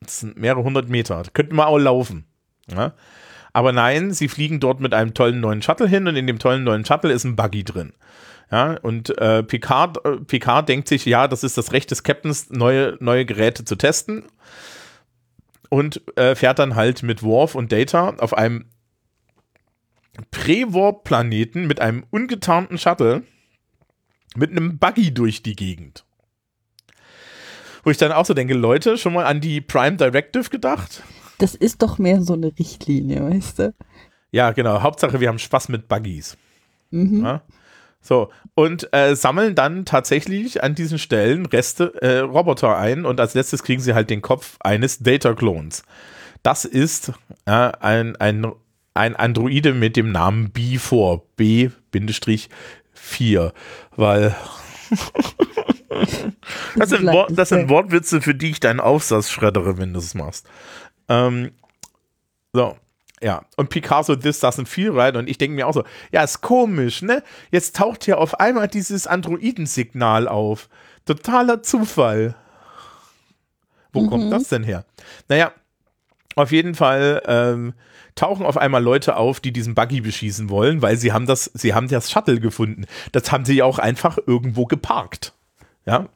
Das 0.00 0.20
sind 0.20 0.36
mehrere 0.36 0.62
hundert 0.62 0.88
Meter. 0.88 1.22
Da 1.22 1.30
könnten 1.32 1.56
wir 1.56 1.66
auch 1.66 1.78
laufen. 1.78 2.24
Ja. 2.70 2.94
Aber 3.52 3.72
nein, 3.72 4.12
sie 4.12 4.28
fliegen 4.28 4.60
dort 4.60 4.80
mit 4.80 4.94
einem 4.94 5.14
tollen 5.14 5.40
neuen 5.40 5.62
Shuttle 5.62 5.88
hin 5.88 6.06
und 6.06 6.16
in 6.16 6.26
dem 6.26 6.38
tollen 6.38 6.64
neuen 6.64 6.84
Shuttle 6.84 7.12
ist 7.12 7.24
ein 7.24 7.36
Buggy 7.36 7.64
drin. 7.64 7.92
Ja, 8.50 8.76
und 8.82 9.16
äh, 9.18 9.42
Picard, 9.44 10.04
äh, 10.04 10.16
Picard 10.18 10.68
denkt 10.68 10.88
sich, 10.88 11.04
ja, 11.04 11.28
das 11.28 11.44
ist 11.44 11.56
das 11.56 11.72
Recht 11.72 11.90
des 11.90 12.02
Captains, 12.02 12.50
neue, 12.50 12.96
neue 13.00 13.24
Geräte 13.24 13.64
zu 13.64 13.76
testen. 13.76 14.24
Und 15.68 16.02
äh, 16.16 16.34
fährt 16.34 16.58
dann 16.58 16.74
halt 16.74 17.04
mit 17.04 17.22
Worf 17.22 17.54
und 17.54 17.70
Data 17.70 18.14
auf 18.18 18.36
einem 18.36 18.64
Prä-Warp-Planeten 20.32 21.68
mit 21.68 21.80
einem 21.80 22.04
ungetarnten 22.10 22.76
Shuttle 22.76 23.22
mit 24.34 24.50
einem 24.50 24.78
Buggy 24.78 25.14
durch 25.14 25.42
die 25.42 25.54
Gegend. 25.54 26.04
Wo 27.82 27.90
ich 27.90 27.96
dann 27.96 28.12
auch 28.12 28.26
so 28.26 28.34
denke, 28.34 28.54
Leute, 28.54 28.98
schon 28.98 29.14
mal 29.14 29.26
an 29.26 29.40
die 29.40 29.60
Prime 29.60 29.96
Directive 29.96 30.50
gedacht? 30.50 31.02
Das 31.38 31.54
ist 31.54 31.82
doch 31.82 31.98
mehr 31.98 32.22
so 32.22 32.34
eine 32.34 32.52
Richtlinie, 32.58 33.22
weißt 33.22 33.60
du? 33.60 33.74
Ja, 34.30 34.52
genau. 34.52 34.82
Hauptsache, 34.82 35.20
wir 35.20 35.28
haben 35.28 35.38
Spaß 35.38 35.70
mit 35.70 35.88
Buggies. 35.88 36.36
Mhm. 36.90 37.24
Ja? 37.24 37.42
So, 38.02 38.30
und 38.54 38.92
äh, 38.94 39.14
sammeln 39.14 39.54
dann 39.54 39.84
tatsächlich 39.84 40.62
an 40.62 40.74
diesen 40.74 40.98
Stellen 40.98 41.44
Reste, 41.46 41.92
äh, 42.00 42.20
Roboter 42.20 42.78
ein 42.78 43.04
und 43.04 43.20
als 43.20 43.34
letztes 43.34 43.62
kriegen 43.62 43.82
sie 43.82 43.92
halt 43.94 44.08
den 44.08 44.22
Kopf 44.22 44.56
eines 44.60 45.00
Data-Clones. 45.00 45.82
Das 46.42 46.64
ist 46.64 47.12
äh, 47.44 47.50
ein, 47.50 48.16
ein, 48.16 48.50
ein 48.94 49.16
Androide 49.16 49.74
mit 49.74 49.96
dem 49.96 50.12
Namen 50.12 50.48
B4, 50.48 51.20
B-4, 51.36 53.52
weil 53.96 54.34
das, 56.76 56.90
sind 56.90 57.06
Wort, 57.06 57.30
das 57.34 57.48
sind 57.48 57.68
Wortwitze, 57.68 58.20
für 58.20 58.34
die 58.34 58.50
ich 58.50 58.60
deinen 58.60 58.80
Aufsatz 58.80 59.30
schreddere, 59.30 59.78
wenn 59.78 59.92
du 59.92 59.98
es 59.98 60.14
machst. 60.14 60.46
Ähm, 61.08 61.50
so, 62.52 62.76
ja, 63.22 63.42
und 63.56 63.68
Picasso, 63.68 64.16
this 64.16 64.42
doesn't 64.42 64.66
feel 64.66 64.90
right. 64.90 65.16
Und 65.16 65.28
ich 65.28 65.38
denke 65.38 65.56
mir 65.56 65.66
auch 65.66 65.74
so, 65.74 65.84
ja, 66.10 66.22
ist 66.22 66.40
komisch, 66.40 67.02
ne? 67.02 67.22
Jetzt 67.50 67.76
taucht 67.76 68.04
hier 68.04 68.18
auf 68.18 68.40
einmal 68.40 68.68
dieses 68.68 69.06
Androidensignal 69.06 70.26
auf. 70.26 70.68
Totaler 71.04 71.62
Zufall. 71.62 72.34
Wo 73.92 74.02
mhm. 74.02 74.10
kommt 74.10 74.32
das 74.32 74.48
denn 74.48 74.64
her? 74.64 74.84
Naja, 75.28 75.52
auf 76.36 76.52
jeden 76.52 76.74
Fall 76.74 77.22
ähm, 77.26 77.74
tauchen 78.14 78.46
auf 78.46 78.56
einmal 78.56 78.82
Leute 78.82 79.16
auf, 79.16 79.40
die 79.40 79.52
diesen 79.52 79.74
Buggy 79.74 80.00
beschießen 80.00 80.48
wollen, 80.48 80.80
weil 80.80 80.96
sie 80.96 81.12
haben 81.12 81.26
das, 81.26 81.50
sie 81.54 81.74
haben 81.74 81.88
das 81.88 82.10
Shuttle 82.10 82.40
gefunden. 82.40 82.86
Das 83.12 83.32
haben 83.32 83.44
sie 83.44 83.54
ja 83.54 83.64
auch 83.64 83.78
einfach 83.78 84.18
irgendwo 84.26 84.66
geparkt. 84.66 85.34
Ja, 85.86 86.08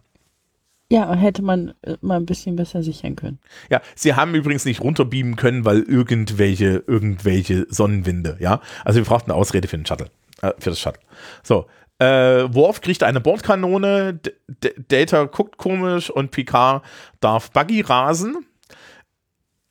ja, 0.91 1.13
hätte 1.15 1.43
man 1.43 1.75
äh, 1.83 1.97
mal 2.03 2.17
ein 2.17 2.27
bisschen 2.27 2.57
besser 2.57 2.83
sichern 2.83 3.17
können. 3.17 3.39
Ja, 3.71 3.81
sie 3.97 4.15
haben 4.15 4.35
übrigens 4.35 4.65
nicht 4.65 4.81
runterbeamen 4.81 5.35
können, 5.35 5.65
weil 5.65 5.81
irgendwelche, 5.81 6.85
irgendwelche 6.87 7.67
Sonnenwinde, 7.69 8.37
ja. 8.39 8.61
Also 8.85 9.01
wir 9.01 9.05
brauchten 9.05 9.31
eine 9.31 9.41
Ausrede 9.41 9.67
für 9.67 9.77
den 9.77 9.87
Shuttle, 9.87 10.11
äh, 10.43 10.53
für 10.59 10.71
das 10.71 10.79
Shuttle. 10.79 11.03
So. 11.43 11.67
Äh, 11.99 12.53
Worf 12.53 12.81
kriegt 12.81 13.03
eine 13.03 13.21
Bordkanone, 13.21 14.15
D 14.15 14.33
D 14.49 14.75
Data 14.89 15.25
guckt 15.25 15.57
komisch 15.59 16.11
und 16.11 16.33
Picard 16.33 16.85
darf 17.21 17.53
Buggy 17.53 17.81
rasen. 17.83 18.45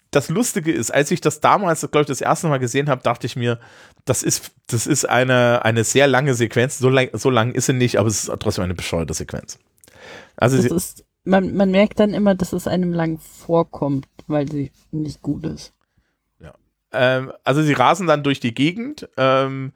Das 0.09 0.29
Lustige 0.29 0.71
ist, 0.71 0.89
als 0.91 1.11
ich 1.11 1.21
das 1.21 1.41
damals, 1.41 1.81
glaube 1.81 2.01
ich, 2.01 2.07
das 2.07 2.21
erste 2.21 2.47
Mal 2.47 2.59
gesehen 2.59 2.89
habe, 2.89 3.03
dachte 3.03 3.27
ich 3.27 3.35
mir, 3.35 3.59
das 4.05 4.23
ist, 4.23 4.51
das 4.67 4.87
ist 4.87 5.07
eine, 5.07 5.65
eine 5.65 5.83
sehr 5.83 6.07
lange 6.07 6.33
Sequenz. 6.33 6.79
So 6.79 6.89
lang, 6.89 7.09
so 7.13 7.29
lang 7.29 7.51
ist 7.51 7.65
sie 7.65 7.73
nicht, 7.73 7.97
aber 7.97 8.07
es 8.07 8.23
ist 8.23 8.39
trotzdem 8.39 8.63
eine 8.63 8.73
bescheuerte 8.73 9.13
Sequenz. 9.13 9.59
Also 10.35 10.57
das 10.57 10.71
ist 10.71 11.05
man, 11.23 11.55
man 11.55 11.71
merkt 11.71 11.99
dann 11.99 12.13
immer, 12.13 12.35
dass 12.35 12.53
es 12.53 12.67
einem 12.67 12.93
lang 12.93 13.17
vorkommt, 13.19 14.07
weil 14.27 14.49
sie 14.49 14.71
nicht 14.91 15.21
gut 15.21 15.45
ist. 15.45 15.73
Ja. 16.39 16.53
Ähm, 16.91 17.31
also 17.43 17.61
sie 17.61 17.73
rasen 17.73 18.07
dann 18.07 18.23
durch 18.23 18.39
die 18.39 18.53
Gegend. 18.53 19.09
Ähm, 19.17 19.71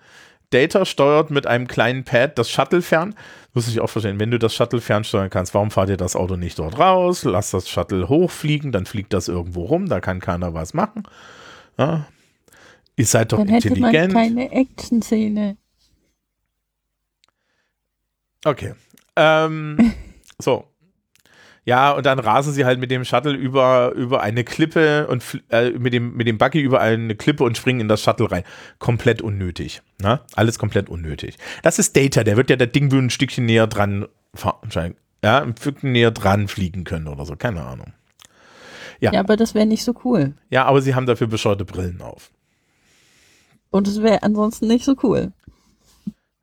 Data 0.50 0.86
steuert 0.86 1.30
mit 1.30 1.46
einem 1.46 1.68
kleinen 1.68 2.04
Pad 2.04 2.38
das 2.38 2.50
Shuttle 2.50 2.82
fern. 2.82 3.16
Muss 3.54 3.68
ich 3.68 3.82
auch 3.82 3.90
verstehen, 3.90 4.20
wenn 4.20 4.32
du 4.32 4.40
das 4.40 4.54
Shuttle 4.54 4.82
fernsteuern 4.82 5.30
kannst, 5.30 5.54
warum 5.54 5.72
fahrt 5.72 5.90
ihr 5.90 5.98
das 5.98 6.16
Auto 6.16 6.36
nicht 6.36 6.60
dort 6.60 6.80
raus? 6.80 7.24
Lass 7.24 7.52
das 7.52 7.68
Shuttle 7.68 8.08
hochfliegen, 8.08 8.72
dann 8.72 8.86
fliegt 8.86 9.14
das 9.14 9.28
irgendwo 9.28 9.66
rum, 9.66 9.88
da 9.88 10.00
kann 10.00 10.20
keiner 10.20 10.54
was 10.54 10.74
machen. 10.74 11.04
Ja. 11.78 12.08
Ihr 12.96 13.06
seid 13.06 13.32
doch 13.32 13.40
dann 13.40 13.50
intelligent. 13.50 13.94
Hätte 13.94 14.14
man 14.14 14.14
keine 14.14 14.52
Action-Szene. 14.52 15.58
Okay. 18.46 18.74
Ähm, 19.16 19.94
so, 20.40 20.66
ja, 21.68 21.92
und 21.92 22.06
dann 22.06 22.20
rasen 22.20 22.54
sie 22.54 22.64
halt 22.64 22.80
mit 22.80 22.92
dem 22.92 23.04
Shuttle 23.04 23.34
über, 23.34 23.92
über 23.92 24.22
eine 24.22 24.46
Klippe 24.46 25.06
und 25.08 25.22
äh, 25.50 25.72
mit, 25.72 25.92
dem, 25.92 26.16
mit 26.16 26.26
dem 26.26 26.38
Buggy 26.38 26.62
über 26.62 26.80
eine 26.80 27.14
Klippe 27.14 27.44
und 27.44 27.58
springen 27.58 27.82
in 27.82 27.90
das 27.90 28.02
Shuttle 28.02 28.32
rein. 28.32 28.44
Komplett 28.80 29.22
unnötig. 29.22 29.82
Ne? 30.02 30.22
Alles 30.34 30.60
komplett 30.60 30.88
unnötig. 30.88 31.38
Das 31.64 31.78
ist 31.78 31.98
Data, 31.98 32.24
der 32.24 32.38
wird 32.38 32.50
ja 32.50 32.56
das 32.56 32.72
Ding 32.72 32.90
ein 32.94 33.10
Stückchen 33.10 33.46
näher 33.46 33.68
dran 33.68 34.08
fahren, 34.34 34.96
ja, 35.22 35.42
ein 35.42 35.56
Stückchen 35.60 35.92
näher 35.92 36.12
dran 36.12 36.48
fliegen 36.48 36.86
können 36.86 37.10
oder 37.10 37.26
so, 37.26 37.36
keine 37.36 37.66
Ahnung. 37.66 37.92
Ja, 39.02 39.12
ja 39.12 39.20
aber 39.20 39.36
das 39.36 39.54
wäre 39.54 39.66
nicht 39.66 39.84
so 39.84 39.94
cool. 40.06 40.36
Ja, 40.50 40.64
aber 40.64 40.82
sie 40.82 40.96
haben 40.96 41.06
dafür 41.06 41.28
bescheuerte 41.28 41.66
Brillen 41.66 42.02
auf. 42.02 42.32
Und 43.72 43.90
es 43.90 44.02
wäre 44.02 44.24
ansonsten 44.24 44.68
nicht 44.68 44.86
so 44.86 44.96
cool. 45.04 45.34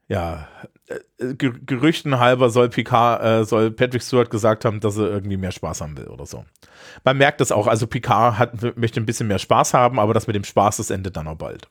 Ja, 0.08 0.48
äh, 0.86 1.34
Gerüchten 1.34 2.18
halber 2.18 2.50
soll 2.50 2.68
Picard, 2.68 3.22
äh, 3.22 3.44
soll 3.44 3.70
Patrick 3.70 4.02
Stewart 4.02 4.30
gesagt 4.30 4.64
haben, 4.64 4.80
dass 4.80 4.98
er 4.98 5.08
irgendwie 5.08 5.36
mehr 5.36 5.52
Spaß 5.52 5.80
haben 5.80 5.96
will 5.96 6.08
oder 6.08 6.26
so. 6.26 6.44
Man 7.04 7.16
merkt 7.16 7.40
das 7.40 7.52
auch, 7.52 7.66
also 7.66 7.86
Picard 7.86 8.38
hat, 8.38 8.76
möchte 8.76 9.00
ein 9.00 9.06
bisschen 9.06 9.28
mehr 9.28 9.38
Spaß 9.38 9.74
haben, 9.74 9.98
aber 9.98 10.12
das 10.12 10.26
mit 10.26 10.36
dem 10.36 10.44
Spaß, 10.44 10.76
das 10.76 10.90
endet 10.90 11.16
dann 11.16 11.28
auch 11.28 11.36
bald. 11.36 11.68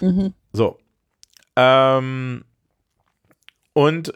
Mhm. 0.00 0.32
So. 0.52 0.78
Ähm, 1.56 2.44
und 3.74 4.12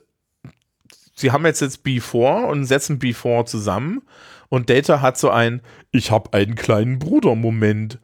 sie 1.15 1.31
haben 1.31 1.45
jetzt 1.45 1.61
jetzt 1.61 1.85
B4 1.85 2.47
und 2.47 2.65
setzen 2.65 2.99
B4 2.99 3.45
zusammen 3.45 4.03
und 4.49 4.71
Data 4.71 5.01
hat 5.01 5.19
so 5.19 5.31
ein 5.31 5.61
Ich 5.91 6.11
habe 6.11 6.33
einen 6.33 6.55
kleinen 6.55 6.99
Bruder-Moment. 6.99 7.99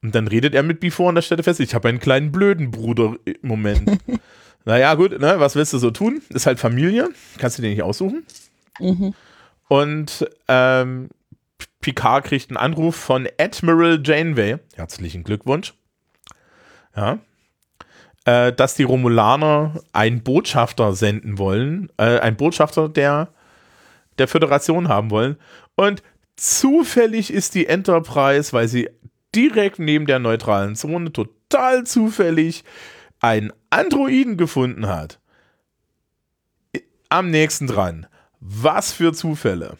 Und 0.00 0.14
dann 0.14 0.28
redet 0.28 0.54
er 0.54 0.62
mit 0.62 0.80
B4 0.82 1.08
und 1.08 1.14
da 1.16 1.22
stellt 1.22 1.40
er 1.40 1.44
fest, 1.44 1.60
ich 1.60 1.74
habe 1.74 1.88
einen 1.88 1.98
kleinen 1.98 2.30
blöden 2.30 2.70
Bruder-Moment. 2.70 3.98
naja, 4.68 4.94
gut, 4.94 5.18
ne, 5.18 5.40
was 5.40 5.56
willst 5.56 5.72
du 5.72 5.78
so 5.78 5.90
tun? 5.90 6.20
Ist 6.28 6.46
halt 6.46 6.60
Familie, 6.60 7.08
kannst 7.38 7.56
du 7.56 7.62
dir 7.62 7.70
nicht 7.70 7.82
aussuchen. 7.82 8.26
Mhm. 8.78 9.14
Und 9.68 10.28
ähm, 10.46 11.08
Picard 11.80 12.24
kriegt 12.24 12.50
einen 12.50 12.58
Anruf 12.58 12.94
von 12.94 13.26
Admiral 13.38 14.00
Janeway. 14.04 14.58
Herzlichen 14.76 15.24
Glückwunsch. 15.24 15.74
Ja 16.94 17.18
äh, 18.28 18.52
dass 18.52 18.74
die 18.74 18.82
Romulaner 18.82 19.80
einen 19.94 20.22
Botschafter 20.22 20.92
senden 20.92 21.38
wollen, 21.38 21.90
äh, 21.96 22.18
einen 22.18 22.36
Botschafter 22.36 22.90
der, 22.90 23.28
der 24.18 24.28
Föderation 24.28 24.88
haben 24.88 25.10
wollen. 25.10 25.36
Und 25.76 26.02
zufällig 26.36 27.32
ist 27.32 27.54
die 27.54 27.66
Enterprise, 27.66 28.52
weil 28.52 28.68
sie 28.68 28.90
direkt 29.34 29.78
neben 29.78 30.06
der 30.06 30.18
neutralen 30.18 30.76
Zone 30.76 31.10
total 31.10 31.84
zufällig 31.84 32.64
einen 33.20 33.52
Androiden 33.70 34.36
gefunden 34.36 34.86
hat. 34.86 35.20
Am 37.08 37.30
nächsten 37.30 37.66
dran. 37.66 38.06
Was 38.40 38.92
für 38.92 39.12
Zufälle. 39.12 39.76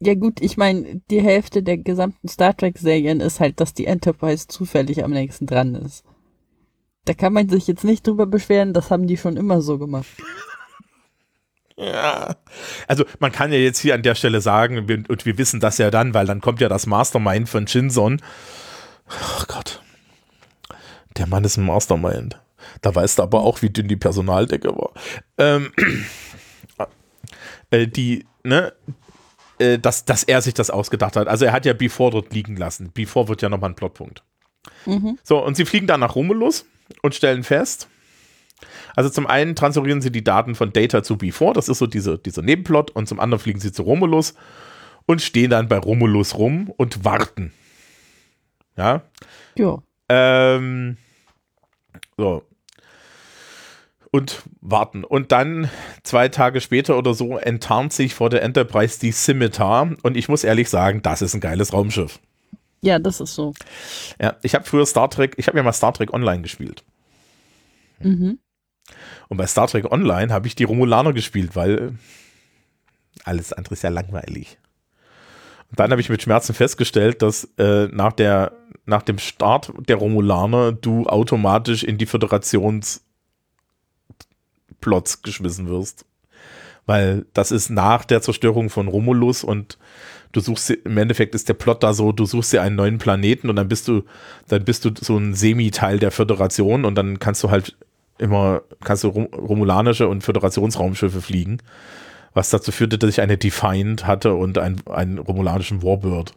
Ja 0.00 0.14
gut, 0.14 0.40
ich 0.40 0.56
meine, 0.56 1.00
die 1.10 1.22
Hälfte 1.22 1.62
der 1.62 1.78
gesamten 1.78 2.28
Star 2.28 2.56
Trek-Serien 2.56 3.20
ist 3.20 3.40
halt, 3.40 3.60
dass 3.60 3.74
die 3.74 3.86
Enterprise 3.86 4.48
zufällig 4.48 5.02
am 5.04 5.10
nächsten 5.12 5.46
dran 5.46 5.74
ist. 5.74 6.04
Da 7.04 7.14
kann 7.14 7.32
man 7.32 7.48
sich 7.48 7.66
jetzt 7.66 7.84
nicht 7.84 8.06
drüber 8.06 8.26
beschweren, 8.26 8.72
das 8.72 8.90
haben 8.90 9.06
die 9.06 9.16
schon 9.16 9.36
immer 9.36 9.60
so 9.60 9.78
gemacht. 9.78 10.06
Ja, 11.76 12.36
also 12.86 13.04
man 13.18 13.32
kann 13.32 13.50
ja 13.50 13.58
jetzt 13.58 13.80
hier 13.80 13.94
an 13.96 14.04
der 14.04 14.14
Stelle 14.14 14.40
sagen, 14.40 14.78
und 15.08 15.26
wir 15.26 15.38
wissen 15.38 15.58
das 15.58 15.78
ja 15.78 15.90
dann, 15.90 16.14
weil 16.14 16.24
dann 16.24 16.40
kommt 16.40 16.60
ja 16.60 16.68
das 16.68 16.86
Mastermind 16.86 17.48
von 17.48 17.66
Shinson. 17.66 18.22
Oh 19.08 19.44
Gott. 19.48 19.82
Der 21.16 21.26
Mann 21.26 21.44
ist 21.44 21.56
ein 21.56 21.66
Mastermind. 21.66 22.40
Da 22.80 22.94
weißt 22.94 23.18
du 23.18 23.22
aber 23.22 23.42
auch, 23.42 23.62
wie 23.62 23.70
dünn 23.70 23.88
die 23.88 23.96
Personaldecke 23.96 24.68
war. 24.68 24.92
Ähm, 25.38 25.72
äh, 27.70 27.86
die, 27.86 28.26
ne, 28.42 28.72
äh, 29.58 29.78
dass, 29.78 30.04
dass 30.04 30.24
er 30.24 30.40
sich 30.42 30.54
das 30.54 30.70
ausgedacht 30.70 31.16
hat. 31.16 31.28
Also 31.28 31.44
er 31.44 31.52
hat 31.52 31.66
ja 31.66 31.72
Before 31.72 32.10
dort 32.10 32.32
liegen 32.32 32.56
lassen. 32.56 32.90
Before 32.92 33.28
wird 33.28 33.42
ja 33.42 33.48
nochmal 33.48 33.70
ein 33.70 33.76
Plotpunkt. 33.76 34.22
Mhm. 34.86 35.18
So, 35.22 35.44
und 35.44 35.56
sie 35.56 35.64
fliegen 35.64 35.86
dann 35.86 36.00
nach 36.00 36.14
Romulus 36.14 36.66
und 37.02 37.14
stellen 37.14 37.44
fest, 37.44 37.88
also 38.96 39.10
zum 39.10 39.26
einen 39.26 39.56
transferieren 39.56 40.00
sie 40.00 40.12
die 40.12 40.24
Daten 40.24 40.54
von 40.54 40.72
Data 40.72 41.02
zu 41.02 41.14
B4, 41.14 41.52
das 41.52 41.68
ist 41.68 41.78
so 41.78 41.86
diese, 41.86 42.18
dieser 42.18 42.42
Nebenplot, 42.42 42.90
und 42.92 43.08
zum 43.08 43.20
anderen 43.20 43.40
fliegen 43.40 43.60
sie 43.60 43.72
zu 43.72 43.82
Romulus 43.82 44.34
und 45.06 45.20
stehen 45.20 45.50
dann 45.50 45.68
bei 45.68 45.78
Romulus 45.78 46.36
rum 46.36 46.72
und 46.76 47.04
warten. 47.04 47.52
Ja. 48.76 49.02
Ja. 49.56 49.82
Ähm, 50.08 50.96
so. 52.16 52.42
Und 54.10 54.42
warten. 54.60 55.02
Und 55.02 55.32
dann 55.32 55.68
zwei 56.04 56.28
Tage 56.28 56.60
später 56.60 56.96
oder 56.96 57.14
so 57.14 57.36
enttarnt 57.36 57.92
sich 57.92 58.14
vor 58.14 58.30
der 58.30 58.42
Enterprise 58.42 59.00
die 59.00 59.10
Scimitar. 59.10 59.90
Und 60.02 60.16
ich 60.16 60.28
muss 60.28 60.44
ehrlich 60.44 60.70
sagen, 60.70 61.02
das 61.02 61.20
ist 61.20 61.34
ein 61.34 61.40
geiles 61.40 61.72
Raumschiff. 61.72 62.20
Ja, 62.80 62.98
das 62.98 63.20
ist 63.20 63.34
so. 63.34 63.54
Ja, 64.20 64.36
ich 64.42 64.54
habe 64.54 64.64
früher 64.64 64.86
Star 64.86 65.10
Trek, 65.10 65.34
ich 65.36 65.48
habe 65.48 65.56
ja 65.56 65.64
mal 65.64 65.72
Star 65.72 65.92
Trek 65.92 66.12
Online 66.12 66.42
gespielt. 66.42 66.84
Mhm. 67.98 68.38
Und 69.28 69.36
bei 69.36 69.46
Star 69.46 69.66
Trek 69.66 69.90
Online 69.90 70.32
habe 70.32 70.46
ich 70.46 70.54
die 70.54 70.64
Romulaner 70.64 71.12
gespielt, 71.12 71.56
weil 71.56 71.94
alles 73.24 73.52
andere 73.52 73.74
ist 73.74 73.82
ja 73.82 73.90
langweilig. 73.90 74.58
Und 75.70 75.80
dann 75.80 75.90
habe 75.90 76.00
ich 76.00 76.08
mit 76.08 76.22
Schmerzen 76.22 76.54
festgestellt, 76.54 77.22
dass 77.22 77.48
äh, 77.58 77.88
nach, 77.90 78.12
der, 78.12 78.52
nach 78.86 79.02
dem 79.02 79.18
Start 79.18 79.72
der 79.88 79.96
Romulaner 79.96 80.72
du 80.72 81.06
automatisch 81.06 81.84
in 81.84 81.98
die 81.98 82.06
Föderationsplots 82.06 83.02
geschmissen 85.22 85.68
wirst. 85.68 86.04
Weil 86.86 87.24
das 87.32 87.50
ist 87.50 87.70
nach 87.70 88.04
der 88.04 88.20
Zerstörung 88.20 88.68
von 88.68 88.88
Romulus 88.88 89.42
und 89.42 89.78
du 90.32 90.40
suchst 90.40 90.70
im 90.70 90.98
Endeffekt 90.98 91.34
ist 91.34 91.48
der 91.48 91.54
Plot 91.54 91.82
da 91.82 91.94
so, 91.94 92.12
du 92.12 92.26
suchst 92.26 92.52
dir 92.52 92.60
einen 92.60 92.76
neuen 92.76 92.98
Planeten 92.98 93.48
und 93.48 93.56
dann 93.56 93.68
bist 93.68 93.88
du, 93.88 94.02
dann 94.48 94.64
bist 94.64 94.84
du 94.84 94.90
so 95.00 95.16
ein 95.16 95.34
Semi-Teil 95.34 95.98
der 95.98 96.10
Föderation 96.10 96.84
und 96.84 96.94
dann 96.96 97.18
kannst 97.18 97.42
du 97.42 97.50
halt 97.50 97.76
immer, 98.18 98.62
kannst 98.82 99.04
du 99.04 99.08
romulanische 99.08 100.08
und 100.08 100.22
Föderationsraumschiffe 100.22 101.22
fliegen. 101.22 101.58
Was 102.34 102.50
dazu 102.50 102.72
führte, 102.72 102.98
dass 102.98 103.10
ich 103.10 103.20
eine 103.20 103.38
Defiant 103.38 104.06
hatte 104.06 104.34
und 104.34 104.58
ein, 104.58 104.82
einen 104.86 105.18
romulanischen 105.18 105.82
Warbird. 105.82 106.34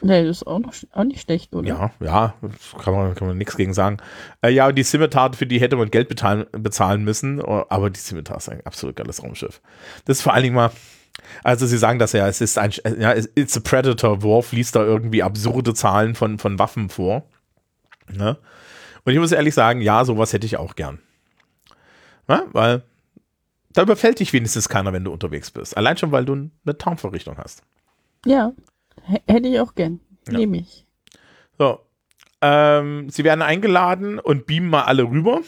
Nee, 0.00 0.24
das 0.24 0.38
ist 0.38 0.46
auch, 0.46 0.58
noch, 0.58 0.74
auch 0.92 1.04
nicht 1.04 1.22
schlecht, 1.22 1.54
oder? 1.54 1.68
Ja, 1.68 1.90
ja, 2.00 2.34
kann 2.82 2.94
man, 2.94 3.14
kann 3.14 3.28
man 3.28 3.38
nichts 3.38 3.56
gegen 3.56 3.72
sagen. 3.72 3.98
Äh, 4.42 4.50
ja, 4.50 4.70
die 4.70 4.82
Scimitar, 4.82 5.32
für 5.32 5.46
die 5.46 5.60
hätte 5.60 5.76
man 5.76 5.90
Geld 5.90 6.08
bezahlen, 6.08 6.46
bezahlen 6.52 7.04
müssen, 7.04 7.42
aber 7.42 7.90
die 7.90 8.00
Scimitar 8.00 8.36
ist 8.36 8.48
ein 8.50 8.64
absolut 8.66 8.96
geiles 8.96 9.22
Raumschiff. 9.22 9.62
Das 10.04 10.18
ist 10.18 10.22
vor 10.22 10.34
allen 10.34 10.42
Dingen 10.42 10.56
mal, 10.56 10.70
also 11.42 11.66
sie 11.66 11.78
sagen 11.78 11.98
das 11.98 12.12
ja, 12.12 12.28
es 12.28 12.40
ist 12.40 12.58
ein, 12.58 12.72
ja, 12.98 13.14
it's 13.14 13.56
a 13.56 13.60
Predator, 13.60 14.22
Worf 14.22 14.52
liest 14.52 14.76
da 14.76 14.82
irgendwie 14.82 15.22
absurde 15.22 15.72
Zahlen 15.74 16.14
von, 16.14 16.38
von 16.38 16.58
Waffen 16.58 16.90
vor. 16.90 17.24
Ne? 18.12 18.36
Und 19.04 19.12
ich 19.12 19.18
muss 19.18 19.32
ehrlich 19.32 19.54
sagen, 19.54 19.80
ja, 19.80 20.04
sowas 20.04 20.32
hätte 20.32 20.46
ich 20.46 20.56
auch 20.56 20.76
gern. 20.76 20.98
Ja, 22.28 22.44
weil 22.52 22.82
da 23.72 23.82
überfällt 23.82 24.20
dich 24.20 24.32
wenigstens 24.32 24.68
keiner, 24.68 24.92
wenn 24.92 25.04
du 25.04 25.12
unterwegs 25.12 25.50
bist. 25.50 25.76
Allein 25.76 25.96
schon, 25.96 26.12
weil 26.12 26.24
du 26.24 26.32
eine 26.32 26.78
Tarnvorrichtung 26.78 27.36
hast. 27.36 27.62
Ja, 28.24 28.52
hätte 29.02 29.48
ich 29.48 29.60
auch 29.60 29.74
gern. 29.74 30.00
Ja. 30.28 30.38
Nehme 30.38 30.58
ich. 30.58 30.86
So. 31.58 31.80
Ähm, 32.40 33.08
sie 33.10 33.24
werden 33.24 33.42
eingeladen 33.42 34.18
und 34.18 34.46
beamen 34.46 34.68
mal 34.68 34.82
alle 34.82 35.04
rüber. 35.04 35.40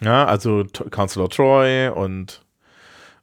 Ja, 0.00 0.26
also 0.26 0.64
Counselor 0.90 1.30
Troy 1.30 1.88
und 1.88 2.44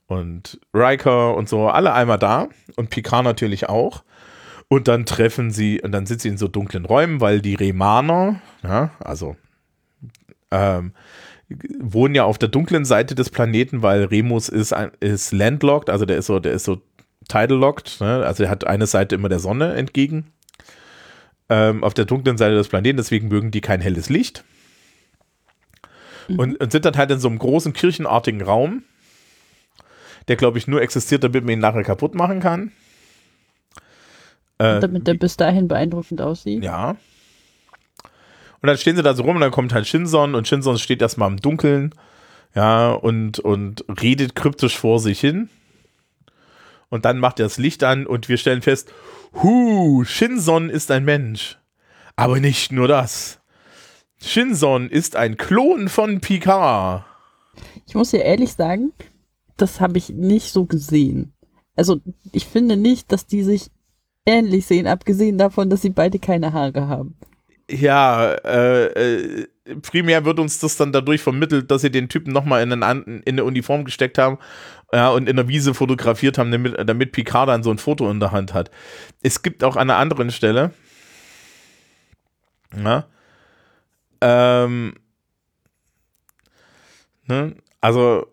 und 0.08 0.60
Riker 0.74 1.36
und 1.36 1.48
so, 1.48 1.68
alle 1.68 1.94
einmal 1.94 2.18
da 2.18 2.48
und 2.76 2.90
Picard 2.90 3.24
natürlich 3.24 3.70
auch. 3.70 4.04
Und 4.68 4.88
dann 4.88 5.06
treffen 5.06 5.52
sie, 5.52 5.82
und 5.82 5.92
dann 5.92 6.06
sitzen 6.06 6.24
sie 6.24 6.30
in 6.30 6.38
so 6.38 6.48
dunklen 6.48 6.86
Räumen, 6.86 7.22
weil 7.22 7.42
die 7.42 7.56
Remaner, 7.56 8.42
ja, 8.64 8.92
also 9.00 9.36
ähm, 10.52 10.94
wohnen 11.80 12.16
ja 12.16 12.24
auf 12.24 12.38
der 12.38 12.50
dunklen 12.50 12.86
Seite 12.86 13.16
des 13.16 13.30
Planeten, 13.30 13.82
weil 13.82 14.06
Remus 14.06 14.50
ist, 14.50 14.76
ist 15.00 15.32
landlocked, 15.32 15.90
also 15.90 16.06
der 16.06 16.18
ist 16.18 16.28
so, 16.28 16.40
der 16.40 16.54
ist 16.54 16.66
so 16.66 16.82
tidal-locked, 17.30 18.02
ne? 18.02 18.26
also 18.26 18.44
er 18.44 18.50
hat 18.50 18.68
eine 18.68 18.88
Seite 18.88 19.16
immer 19.16 19.30
der 19.30 19.40
Sonne 19.40 19.74
entgegen. 19.76 20.34
Ähm, 21.48 21.84
auf 21.84 21.94
der 21.94 22.06
dunklen 22.06 22.38
Seite 22.38 22.56
des 22.56 22.68
Planeten, 22.68 22.98
deswegen 22.98 23.30
mögen 23.30 23.50
die 23.50 23.62
kein 23.62 23.82
helles 23.82 24.10
Licht. 24.10 24.44
Mhm. 26.28 26.40
Und, 26.40 26.60
und 26.60 26.72
sind 26.72 26.86
dann 26.86 26.98
halt 26.98 27.10
in 27.10 27.20
so 27.20 27.30
einem 27.30 27.40
großen 27.40 27.74
kirchenartigen 27.74 28.42
Raum 28.42 28.84
der 30.30 30.36
glaube 30.36 30.60
ich 30.60 30.68
nur 30.68 30.82
existiert, 30.82 31.24
damit 31.24 31.44
man 31.44 31.54
ihn 31.54 31.60
nachher 31.60 31.84
kaputt 31.84 32.16
machen 32.16 32.40
kann. 32.40 32.72
Äh, 34.60 34.80
damit 34.80 35.08
der 35.08 35.16
bis 35.16 35.36
dahin 35.36 35.68
beeindruckend 35.68 36.22
aussieht. 36.22 36.64
Ja. 36.64 36.92
Und 38.62 38.68
dann 38.68 38.78
stehen 38.78 38.96
sie 38.96 39.02
da 39.02 39.14
so 39.14 39.24
rum 39.24 39.36
und 39.36 39.42
dann 39.42 39.52
kommt 39.52 39.74
halt 39.74 39.88
Shinson 39.88 40.36
und 40.36 40.48
Shinson 40.48 40.78
steht 40.78 41.02
erstmal 41.02 41.30
im 41.30 41.38
Dunkeln, 41.38 41.96
ja, 42.56 42.92
und, 42.92 43.40
und 43.40 43.86
redet 44.02 44.36
kryptisch 44.36 44.78
vor 44.78 45.00
sich 45.00 45.20
hin. 45.20 45.50
Und 46.90 47.06
dann 47.06 47.20
macht 47.20 47.40
er 47.40 47.46
das 47.46 47.58
Licht 47.58 47.84
an 47.84 48.08
und 48.08 48.30
wir 48.30 48.38
stellen 48.38 48.62
fest, 48.62 48.92
hu, 49.42 50.04
Shinson 50.04 50.70
ist 50.70 50.92
ein 50.92 51.06
Mensch. 51.06 51.60
Aber 52.16 52.40
nicht 52.40 52.72
nur 52.72 52.88
das. 52.88 53.40
Shinson 54.22 54.90
ist 54.90 55.16
ein 55.16 55.38
Klon 55.38 55.88
von 55.88 56.20
Picard. 56.20 57.06
Ich 57.88 57.96
muss 57.96 58.12
dir 58.12 58.24
ehrlich 58.24 58.54
sagen, 58.54 58.92
das 59.58 59.80
habe 59.80 59.98
ich 59.98 60.10
nicht 60.10 60.52
so 60.52 60.66
gesehen. 60.66 61.34
Also 61.76 62.02
ich 62.32 62.46
finde 62.46 62.76
nicht, 62.76 63.12
dass 63.12 63.26
die 63.26 63.44
sich 63.44 63.70
ähnlich 64.26 64.66
sehen, 64.66 64.88
abgesehen 64.88 65.38
davon, 65.38 65.70
dass 65.70 65.82
sie 65.82 65.90
beide 65.90 66.20
keine 66.20 66.54
Haare 66.54 66.88
haben. 66.88 67.18
Ja, 67.70 68.34
äh, 68.34 68.86
äh, 68.86 69.48
primär 69.82 70.26
wird 70.26 70.40
uns 70.40 70.60
das 70.60 70.78
dann 70.78 70.92
dadurch 70.92 71.22
vermittelt, 71.22 71.70
dass 71.70 71.82
sie 71.82 71.92
den 71.92 72.10
Typen 72.10 72.34
nochmal 72.34 72.64
in, 72.64 72.72
in 72.72 72.84
eine 72.84 73.44
Uniform 73.44 73.86
gesteckt 73.86 74.18
haben 74.18 74.40
ja, 74.92 75.10
und 75.10 75.30
in 75.30 75.36
der 75.36 75.48
Wiese 75.48 75.74
fotografiert 75.74 76.38
haben, 76.38 76.52
damit, 76.52 76.76
damit 76.90 77.12
Picard 77.12 77.50
dann 77.50 77.64
so 77.64 77.72
ein 77.72 77.78
Foto 77.78 78.10
in 78.10 78.20
der 78.20 78.32
Hand 78.32 78.54
hat. 78.54 78.72
Es 79.22 79.42
gibt 79.42 79.64
auch 79.64 79.76
an 79.76 79.90
einer 79.90 80.00
anderen 80.00 80.32
Stelle, 80.32 80.72
ja, 82.84 83.06
ähm, 84.22 84.96
ne, 87.26 87.56
also 87.82 88.28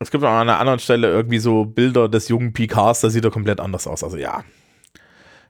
es 0.00 0.10
gibt 0.10 0.24
auch 0.24 0.28
an 0.28 0.48
einer 0.48 0.60
anderen 0.60 0.78
Stelle 0.78 1.08
irgendwie 1.08 1.38
so 1.38 1.64
Bilder 1.64 2.08
des 2.08 2.28
jungen 2.28 2.52
Picards, 2.52 3.00
da 3.00 3.10
sieht 3.10 3.24
er 3.24 3.30
komplett 3.30 3.60
anders 3.60 3.86
aus. 3.86 4.04
Also 4.04 4.16
ja, 4.16 4.44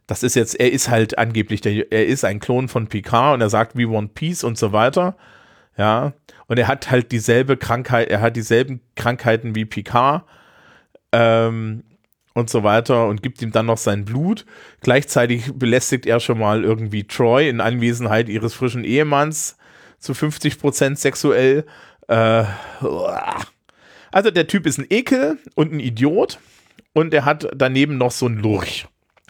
das 0.08 0.22
ist 0.22 0.34
jetzt, 0.34 0.58
er 0.58 0.72
ist 0.72 0.88
halt 0.88 1.18
angeblich, 1.18 1.60
der, 1.60 1.92
er 1.92 2.06
ist 2.06 2.24
ein 2.24 2.40
Klon 2.40 2.68
von 2.68 2.88
Picard 2.88 3.34
und 3.34 3.42
er 3.42 3.50
sagt, 3.50 3.76
we 3.76 3.88
want 3.88 4.14
peace 4.14 4.42
und 4.42 4.58
so 4.58 4.72
weiter. 4.72 5.16
Ja, 5.76 6.14
und 6.48 6.58
er 6.58 6.66
hat 6.66 6.90
halt 6.90 7.12
dieselbe 7.12 7.56
Krankheit, 7.56 8.08
er 8.08 8.22
hat 8.22 8.34
dieselben 8.34 8.80
Krankheiten 8.96 9.54
wie 9.54 9.66
Picard 9.66 10.24
ähm, 11.12 11.84
und 12.32 12.48
so 12.48 12.64
weiter 12.64 13.06
und 13.06 13.22
gibt 13.22 13.42
ihm 13.42 13.52
dann 13.52 13.66
noch 13.66 13.76
sein 13.76 14.06
Blut. 14.06 14.46
Gleichzeitig 14.80 15.52
belästigt 15.54 16.06
er 16.06 16.20
schon 16.20 16.38
mal 16.38 16.64
irgendwie 16.64 17.04
Troy 17.04 17.48
in 17.48 17.60
Anwesenheit 17.60 18.30
ihres 18.30 18.54
frischen 18.54 18.84
Ehemanns 18.84 19.58
zu 19.98 20.14
50 20.14 20.58
Prozent 20.58 20.98
sexuell. 20.98 21.66
Äh, 22.08 22.44
also 24.10 24.30
der 24.30 24.46
Typ 24.46 24.66
ist 24.66 24.78
ein 24.78 24.86
Ekel 24.88 25.38
und 25.54 25.74
ein 25.74 25.80
Idiot 25.80 26.38
und 26.94 27.12
er 27.12 27.26
hat 27.26 27.46
daneben 27.54 27.98
noch 27.98 28.10
so 28.10 28.24
einen 28.24 28.38
Lurch. 28.38 28.88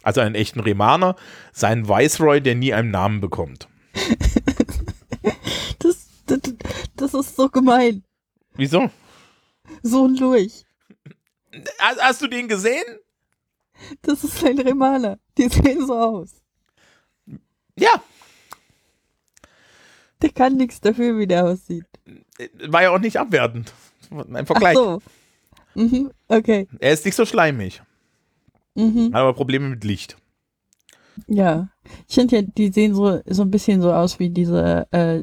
Also 0.08 0.22
einen 0.22 0.34
echten 0.34 0.60
Remaner, 0.60 1.16
seinen 1.52 1.86
Viceroy, 1.86 2.40
der 2.40 2.54
nie 2.54 2.72
einen 2.72 2.90
Namen 2.90 3.20
bekommt. 3.20 3.68
das, 5.80 6.08
das, 6.24 6.40
das 6.96 7.12
ist 7.12 7.36
so 7.36 7.50
gemein. 7.50 8.02
Wieso? 8.54 8.90
So 9.82 10.08
ein 10.08 10.16
Lurch. 10.16 10.64
Hast, 11.78 12.02
hast, 12.02 12.22
du 12.22 12.26
den 12.26 12.48
gesehen? 12.48 12.86
Das 14.00 14.24
ist 14.24 14.42
ein 14.46 14.58
Remaner. 14.58 15.18
Die 15.36 15.50
sehen 15.50 15.86
so 15.86 15.98
aus. 15.98 16.40
Ja. 17.76 18.02
Der 20.22 20.30
kann 20.30 20.56
nichts 20.56 20.80
dafür, 20.80 21.18
wie 21.18 21.26
der 21.26 21.44
aussieht. 21.44 21.84
War 22.66 22.82
ja 22.82 22.90
auch 22.92 22.98
nicht 22.98 23.18
abwertend. 23.18 23.74
Ein 24.10 24.46
Vergleich. 24.46 24.74
Ach 24.78 24.82
so. 24.82 25.02
Mhm, 25.74 26.12
okay. 26.28 26.66
Er 26.78 26.94
ist 26.94 27.04
nicht 27.04 27.14
so 27.14 27.26
schleimig. 27.26 27.82
Mhm. 28.78 29.12
Hat 29.12 29.20
aber 29.22 29.34
Probleme 29.34 29.68
mit 29.68 29.84
Licht. 29.84 30.16
Ja. 31.26 31.68
Ich 32.08 32.14
finde 32.14 32.36
ja, 32.36 32.42
die 32.42 32.72
sehen 32.72 32.94
so, 32.94 33.20
so 33.26 33.42
ein 33.42 33.50
bisschen 33.50 33.82
so 33.82 33.92
aus 33.92 34.18
wie 34.18 34.30
diese, 34.30 34.86
äh, 34.92 35.22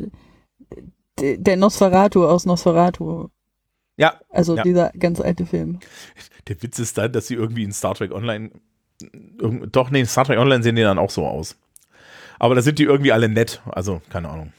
der 1.17 1.57
Nosferatu 1.57 2.25
aus 2.25 2.45
Nosferatu. 2.45 3.29
Ja. 3.97 4.19
Also 4.29 4.57
ja. 4.57 4.63
dieser 4.63 4.91
ganz 4.99 5.21
alte 5.21 5.45
Film. 5.45 5.79
Der 6.47 6.61
Witz 6.61 6.79
ist 6.79 6.97
dann, 6.97 7.13
dass 7.13 7.27
sie 7.27 7.35
irgendwie 7.35 7.63
in 7.63 7.71
Star 7.71 7.95
Trek 7.95 8.11
Online, 8.11 8.51
doch, 9.71 9.89
nee, 9.89 10.01
in 10.01 10.05
Star 10.05 10.25
Trek 10.25 10.37
Online 10.37 10.63
sehen 10.63 10.75
die 10.75 10.81
dann 10.81 10.99
auch 10.99 11.09
so 11.09 11.25
aus. 11.25 11.55
Aber 12.39 12.55
da 12.55 12.61
sind 12.61 12.77
die 12.79 12.83
irgendwie 12.83 13.13
alle 13.13 13.29
nett. 13.29 13.61
Also, 13.71 14.01
keine 14.09 14.29
Ahnung. 14.29 14.51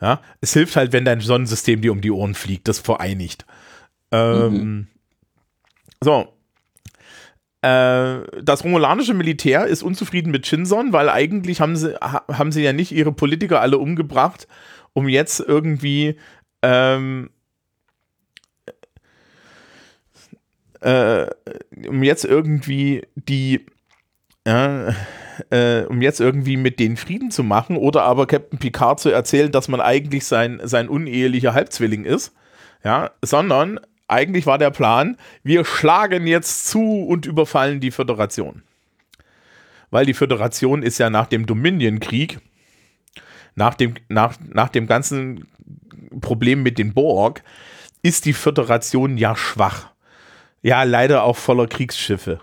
Ja, 0.00 0.20
es 0.40 0.52
hilft 0.52 0.74
halt, 0.74 0.92
wenn 0.92 1.04
dein 1.04 1.20
Sonnensystem 1.20 1.80
dir 1.80 1.92
um 1.92 2.00
die 2.00 2.10
Ohren 2.10 2.34
fliegt, 2.34 2.66
das 2.66 2.80
vereinigt. 2.80 3.46
Ähm, 4.10 4.52
mhm. 4.52 4.86
So. 6.02 6.33
Äh, 7.64 8.42
das 8.42 8.62
romulanische 8.62 9.14
Militär 9.14 9.66
ist 9.66 9.82
unzufrieden 9.82 10.30
mit 10.30 10.46
Shinson, 10.46 10.92
weil 10.92 11.08
eigentlich 11.08 11.62
haben 11.62 11.76
sie, 11.76 11.96
haben 11.96 12.52
sie 12.52 12.62
ja 12.62 12.74
nicht 12.74 12.92
ihre 12.92 13.10
Politiker 13.10 13.62
alle 13.62 13.78
umgebracht, 13.78 14.46
um 14.92 15.08
jetzt 15.08 15.40
irgendwie 15.40 16.16
ähm, 16.60 17.30
äh, 20.82 21.26
um 21.88 22.02
jetzt 22.02 22.26
irgendwie 22.26 23.06
die 23.14 23.64
ja, 24.46 24.94
äh, 25.48 25.84
um 25.84 26.02
jetzt 26.02 26.20
irgendwie 26.20 26.58
mit 26.58 26.78
denen 26.78 26.98
Frieden 26.98 27.30
zu 27.30 27.42
machen 27.42 27.78
oder 27.78 28.02
aber 28.02 28.26
Captain 28.26 28.58
Picard 28.58 29.00
zu 29.00 29.08
erzählen, 29.08 29.50
dass 29.50 29.68
man 29.68 29.80
eigentlich 29.80 30.26
sein, 30.26 30.60
sein 30.64 30.90
unehelicher 30.90 31.54
Halbzwilling 31.54 32.04
ist, 32.04 32.34
ja, 32.84 33.12
sondern 33.22 33.80
eigentlich 34.08 34.46
war 34.46 34.58
der 34.58 34.70
Plan, 34.70 35.16
wir 35.42 35.64
schlagen 35.64 36.26
jetzt 36.26 36.66
zu 36.66 37.04
und 37.04 37.26
überfallen 37.26 37.80
die 37.80 37.90
Föderation. 37.90 38.62
Weil 39.90 40.06
die 40.06 40.14
Föderation 40.14 40.82
ist 40.82 40.98
ja 40.98 41.10
nach 41.10 41.26
dem 41.26 41.46
Dominion-Krieg, 41.46 42.40
nach 43.54 43.74
dem, 43.74 43.94
nach, 44.08 44.36
nach 44.40 44.68
dem 44.68 44.86
ganzen 44.86 45.46
Problem 46.20 46.62
mit 46.62 46.78
den 46.78 46.94
Borg, 46.94 47.42
ist 48.02 48.24
die 48.24 48.32
Föderation 48.32 49.16
ja 49.16 49.36
schwach. 49.36 49.90
Ja, 50.62 50.82
leider 50.82 51.22
auch 51.22 51.36
voller 51.36 51.66
Kriegsschiffe. 51.66 52.40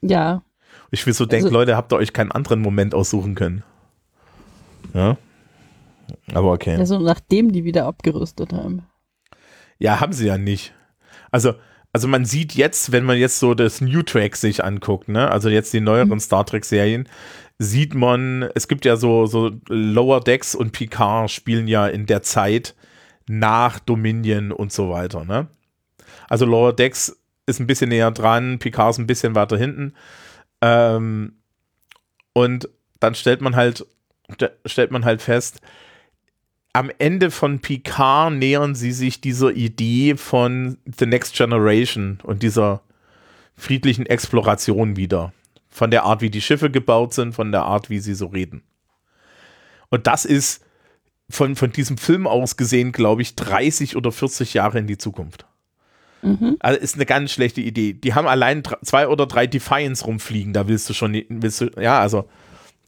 Ja. 0.00 0.42
Ich 0.90 1.06
will 1.06 1.14
so 1.14 1.26
denken, 1.26 1.46
also, 1.46 1.58
Leute, 1.58 1.76
habt 1.76 1.92
ihr 1.92 1.96
euch 1.96 2.12
keinen 2.12 2.32
anderen 2.32 2.60
Moment 2.60 2.94
aussuchen 2.94 3.34
können? 3.34 3.62
Ja. 4.94 5.16
Aber 6.34 6.52
okay. 6.52 6.76
Also 6.76 6.98
nachdem 6.98 7.52
die 7.52 7.64
wieder 7.64 7.86
abgerüstet 7.86 8.52
haben. 8.52 8.86
Ja, 9.82 9.98
haben 9.98 10.12
sie 10.12 10.28
ja 10.28 10.38
nicht. 10.38 10.72
Also, 11.32 11.54
also 11.92 12.06
man 12.06 12.24
sieht 12.24 12.54
jetzt, 12.54 12.92
wenn 12.92 13.02
man 13.02 13.18
jetzt 13.18 13.40
so 13.40 13.52
das 13.52 13.80
New 13.80 14.02
Track 14.02 14.36
sich 14.36 14.62
anguckt, 14.62 15.08
ne, 15.08 15.28
also 15.28 15.48
jetzt 15.48 15.72
die 15.72 15.80
neueren 15.80 16.08
mhm. 16.08 16.20
Star 16.20 16.46
Trek 16.46 16.64
Serien, 16.64 17.08
sieht 17.58 17.92
man, 17.92 18.48
es 18.54 18.68
gibt 18.68 18.84
ja 18.84 18.94
so, 18.94 19.26
so 19.26 19.50
Lower 19.68 20.20
Decks 20.20 20.54
und 20.54 20.70
Picard 20.70 21.32
spielen 21.32 21.66
ja 21.66 21.88
in 21.88 22.06
der 22.06 22.22
Zeit 22.22 22.76
nach 23.26 23.80
Dominion 23.80 24.52
und 24.52 24.72
so 24.72 24.88
weiter, 24.88 25.24
ne? 25.24 25.48
Also 26.28 26.44
Lower 26.46 26.72
Decks 26.72 27.20
ist 27.46 27.58
ein 27.58 27.66
bisschen 27.66 27.88
näher 27.88 28.12
dran, 28.12 28.60
Picard 28.60 28.90
ist 28.90 28.98
ein 28.98 29.08
bisschen 29.08 29.34
weiter 29.34 29.56
hinten. 29.56 29.94
Ähm, 30.60 31.38
und 32.34 32.68
dann 33.00 33.16
stellt 33.16 33.40
man 33.40 33.56
halt, 33.56 33.84
stellt 34.64 34.92
man 34.92 35.04
halt 35.04 35.22
fest, 35.22 35.60
am 36.72 36.90
Ende 36.98 37.30
von 37.30 37.60
Picard 37.60 38.32
nähern 38.34 38.74
sie 38.74 38.92
sich 38.92 39.20
dieser 39.20 39.50
Idee 39.52 40.16
von 40.16 40.78
The 40.98 41.06
Next 41.06 41.34
Generation 41.34 42.18
und 42.22 42.42
dieser 42.42 42.82
friedlichen 43.54 44.06
Exploration 44.06 44.96
wieder. 44.96 45.32
Von 45.68 45.90
der 45.90 46.04
Art, 46.04 46.20
wie 46.20 46.30
die 46.30 46.40
Schiffe 46.40 46.70
gebaut 46.70 47.14
sind, 47.14 47.34
von 47.34 47.52
der 47.52 47.62
Art, 47.62 47.90
wie 47.90 47.98
sie 47.98 48.14
so 48.14 48.26
reden. 48.26 48.62
Und 49.90 50.06
das 50.06 50.24
ist 50.24 50.64
von, 51.28 51.56
von 51.56 51.72
diesem 51.72 51.98
Film 51.98 52.26
aus 52.26 52.56
gesehen, 52.56 52.92
glaube 52.92 53.22
ich, 53.22 53.36
30 53.36 53.96
oder 53.96 54.12
40 54.12 54.54
Jahre 54.54 54.78
in 54.78 54.86
die 54.86 54.98
Zukunft. 54.98 55.46
Mhm. 56.22 56.56
Also 56.60 56.78
ist 56.78 56.94
eine 56.94 57.06
ganz 57.06 57.32
schlechte 57.32 57.60
Idee. 57.60 57.94
Die 57.94 58.14
haben 58.14 58.28
allein 58.28 58.62
zwei 58.82 59.08
oder 59.08 59.26
drei 59.26 59.46
Defiance 59.46 60.04
rumfliegen, 60.04 60.52
da 60.52 60.68
willst 60.68 60.88
du 60.88 60.94
schon, 60.94 61.22
willst 61.28 61.60
du, 61.60 61.70
ja, 61.80 62.00
also 62.00 62.28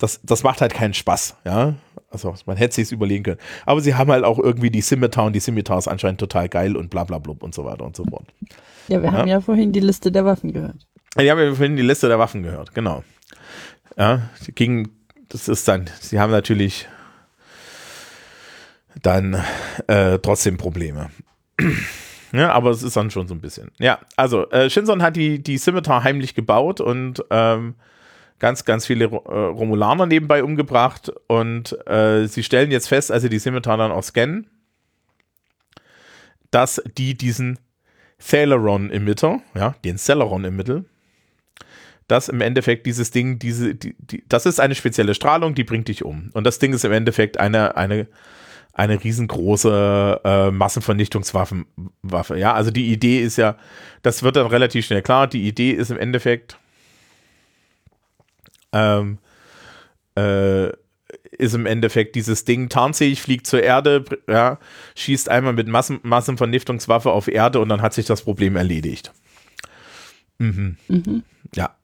das, 0.05 0.21
das 0.23 0.43
macht 0.43 0.61
halt 0.61 0.75
keinen 0.75 0.93
Spaß, 0.93 1.37
ja. 1.47 1.75
Also 2.11 2.35
man 2.45 2.59
hätte 2.59 2.75
sich 2.75 2.93
überlegen 2.93 3.25
können. 3.25 3.41
Aber 3.65 3.81
sie 3.81 3.95
haben 3.95 4.11
halt 4.11 4.23
auch 4.23 4.39
irgendwie 4.39 4.71
die 4.71 4.83
Scimitar 4.83 5.25
und 5.25 5.33
die 5.33 5.41
Scimitars 5.41 5.89
anscheinend 5.89 6.21
total 6.21 6.49
geil 6.49 6.77
und 6.77 6.91
bla 6.91 7.05
bla 7.05 7.19
blub 7.19 7.43
und 7.43 7.55
so 7.55 7.65
weiter 7.65 7.85
und 7.85 7.97
so 7.97 8.05
fort. 8.05 8.27
Ja, 8.89 9.03
wir 9.03 9.11
ja. 9.11 9.17
haben 9.17 9.29
ja 9.29 9.41
vorhin 9.41 9.73
die 9.73 9.81
Liste 9.81 10.13
der 10.13 10.27
Waffen 10.27 10.53
gehört. 10.53 10.87
Ja, 11.17 11.23
wir 11.23 11.31
haben 11.33 11.39
ja 11.39 11.55
vorhin 11.55 11.77
die 11.77 11.83
Liste 11.83 12.09
der 12.09 12.19
Waffen 12.19 12.43
gehört, 12.43 12.75
genau. 12.75 13.03
Ja, 13.97 14.29
gegen, 14.55 14.91
das 15.31 15.49
ist 15.49 15.67
dann, 15.67 15.89
sie 16.01 16.21
haben 16.21 16.31
natürlich 16.31 16.87
dann 19.01 19.43
äh, 19.87 20.19
trotzdem 20.19 20.59
Probleme. 20.59 21.11
Ja, 22.33 22.51
aber 22.51 22.71
es 22.71 22.83
ist 22.83 22.97
dann 22.97 23.13
schon 23.13 23.29
so 23.29 23.35
ein 23.35 23.41
bisschen. 23.41 23.71
Ja, 23.79 24.01
also 24.17 24.51
äh, 24.51 24.69
Shinson 24.69 25.03
hat 25.03 25.15
die, 25.15 25.41
die 25.41 25.57
Scimitar 25.57 26.03
heimlich 26.03 26.35
gebaut 26.35 26.81
und 26.81 27.25
ähm, 27.31 27.77
ganz, 28.39 28.65
ganz 28.65 28.87
viele 28.87 29.07
äh, 29.07 29.09
Romulaner 29.09 30.07
nebenbei 30.07 30.43
umgebracht. 30.43 31.13
Und 31.27 31.77
äh, 31.87 32.27
sie 32.27 32.43
stellen 32.43 32.71
jetzt 32.71 32.89
fest, 32.89 33.11
als 33.11 33.23
sie 33.23 33.29
die 33.29 33.39
Scimitar 33.39 33.77
dann 33.77 33.93
auch 33.93 34.03
scannen, 34.03 34.49
dass 36.51 36.83
die 36.97 37.17
diesen 37.17 37.59
Thaleron-Emitter, 38.19 39.41
ja, 39.55 39.75
den 39.85 39.99
Celeron-Emitter, 39.99 40.85
dass 42.07 42.29
im 42.29 42.41
Endeffekt 42.41 42.87
dieses 42.87 43.11
Ding, 43.11 43.39
diese, 43.39 43.75
die, 43.75 43.97
die, 43.99 44.25
das 44.29 44.47
ist 44.47 44.61
eine 44.61 44.75
spezielle 44.75 45.15
Strahlung, 45.15 45.55
die 45.55 45.65
bringt 45.65 45.89
dich 45.89 46.05
um. 46.05 46.31
Und 46.35 46.45
das 46.45 46.59
Ding 46.59 46.73
ist 46.73 46.85
im 46.85 46.93
Endeffekt 46.93 47.39
eine, 47.41 47.77
eine 47.77 48.09
eine 48.75 49.03
riesengroße 49.03 50.21
äh, 50.25 50.51
Massenvernichtungswaffe. 50.51 51.65
Waffe. 52.03 52.37
Ja, 52.37 52.53
also 52.55 52.71
die 52.71 52.93
Idee 52.93 53.21
ist 53.21 53.37
ja, 53.37 53.57
das 54.03 54.23
wird 54.23 54.37
dann 54.37 54.49
relativ 54.49 54.85
schnell 54.85 55.03
klar. 55.03 55.29
Die 55.29 55.47
Idee 55.47 55.71
ist 55.71 55.91
im 55.91 55.99
Endeffekt, 55.99 56.59
ähm, 58.75 59.19
äh, 60.17 60.69
ist 61.39 61.55
im 61.55 61.67
Endeffekt 61.67 62.17
dieses 62.17 62.45
Ding 62.45 62.69
tarnfähig, 62.69 63.23
fliegt 63.23 63.47
zur 63.47 63.63
Erde, 63.63 64.05
ja, 64.29 64.59
schießt 64.97 65.29
einmal 65.29 65.53
mit 65.53 65.69
Massen, 65.69 66.01
Massenvernichtungswaffe 66.03 67.11
auf 67.11 67.29
Erde 67.29 67.61
und 67.61 67.69
dann 67.69 67.83
hat 67.83 67.95
sich 67.95 68.07
das 68.07 68.23
Problem 68.23 68.57
erledigt. 68.57 69.13
Mhm. 70.39 70.77
Mhm. 70.89 71.23
Ja. 71.55 71.77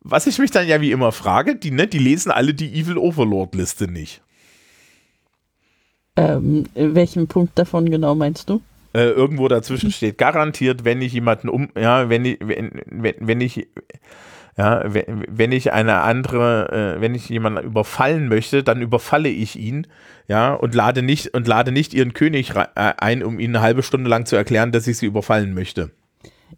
was 0.00 0.26
ich 0.26 0.38
mich 0.38 0.50
dann 0.50 0.66
ja 0.66 0.80
wie 0.80 0.92
immer 0.92 1.12
frage, 1.12 1.56
die, 1.56 1.70
ne, 1.70 1.86
die 1.86 1.98
lesen 1.98 2.30
alle 2.30 2.54
die 2.54 2.72
Evil 2.78 2.98
Overlord-Liste 2.98 3.88
nicht. 3.88 4.22
Ähm, 6.16 6.64
welchen 6.74 7.28
Punkt 7.28 7.58
davon 7.58 7.90
genau 7.90 8.14
meinst 8.14 8.50
du? 8.50 8.60
Äh, 8.92 9.10
irgendwo 9.10 9.48
dazwischen 9.48 9.92
steht 9.92 10.18
garantiert, 10.18 10.84
wenn 10.84 11.00
ich 11.00 11.12
jemanden 11.12 11.48
um, 11.48 11.68
ja, 11.78 12.08
wenn 12.08 12.24
ich, 12.24 12.38
wenn, 12.40 12.82
wenn, 12.86 13.14
wenn 13.20 13.40
ich, 13.40 13.68
ja, 14.58 14.82
wenn, 14.86 15.52
ich 15.52 15.72
eine 15.72 16.00
andere, 16.00 16.96
äh, 16.96 17.00
wenn 17.00 17.14
ich 17.14 17.28
jemanden 17.28 17.64
überfallen 17.64 18.26
möchte, 18.26 18.64
dann 18.64 18.82
überfalle 18.82 19.28
ich 19.28 19.56
ihn, 19.56 19.86
ja, 20.26 20.52
und 20.52 20.74
lade 20.74 21.02
nicht 21.02 21.28
und 21.28 21.46
lade 21.46 21.70
nicht 21.70 21.94
ihren 21.94 22.12
König 22.12 22.50
äh, 22.56 22.66
ein, 22.74 23.22
um 23.22 23.38
ihnen 23.38 23.54
eine 23.54 23.64
halbe 23.64 23.84
Stunde 23.84 24.10
lang 24.10 24.26
zu 24.26 24.34
erklären, 24.34 24.72
dass 24.72 24.88
ich 24.88 24.98
sie 24.98 25.06
überfallen 25.06 25.54
möchte. 25.54 25.92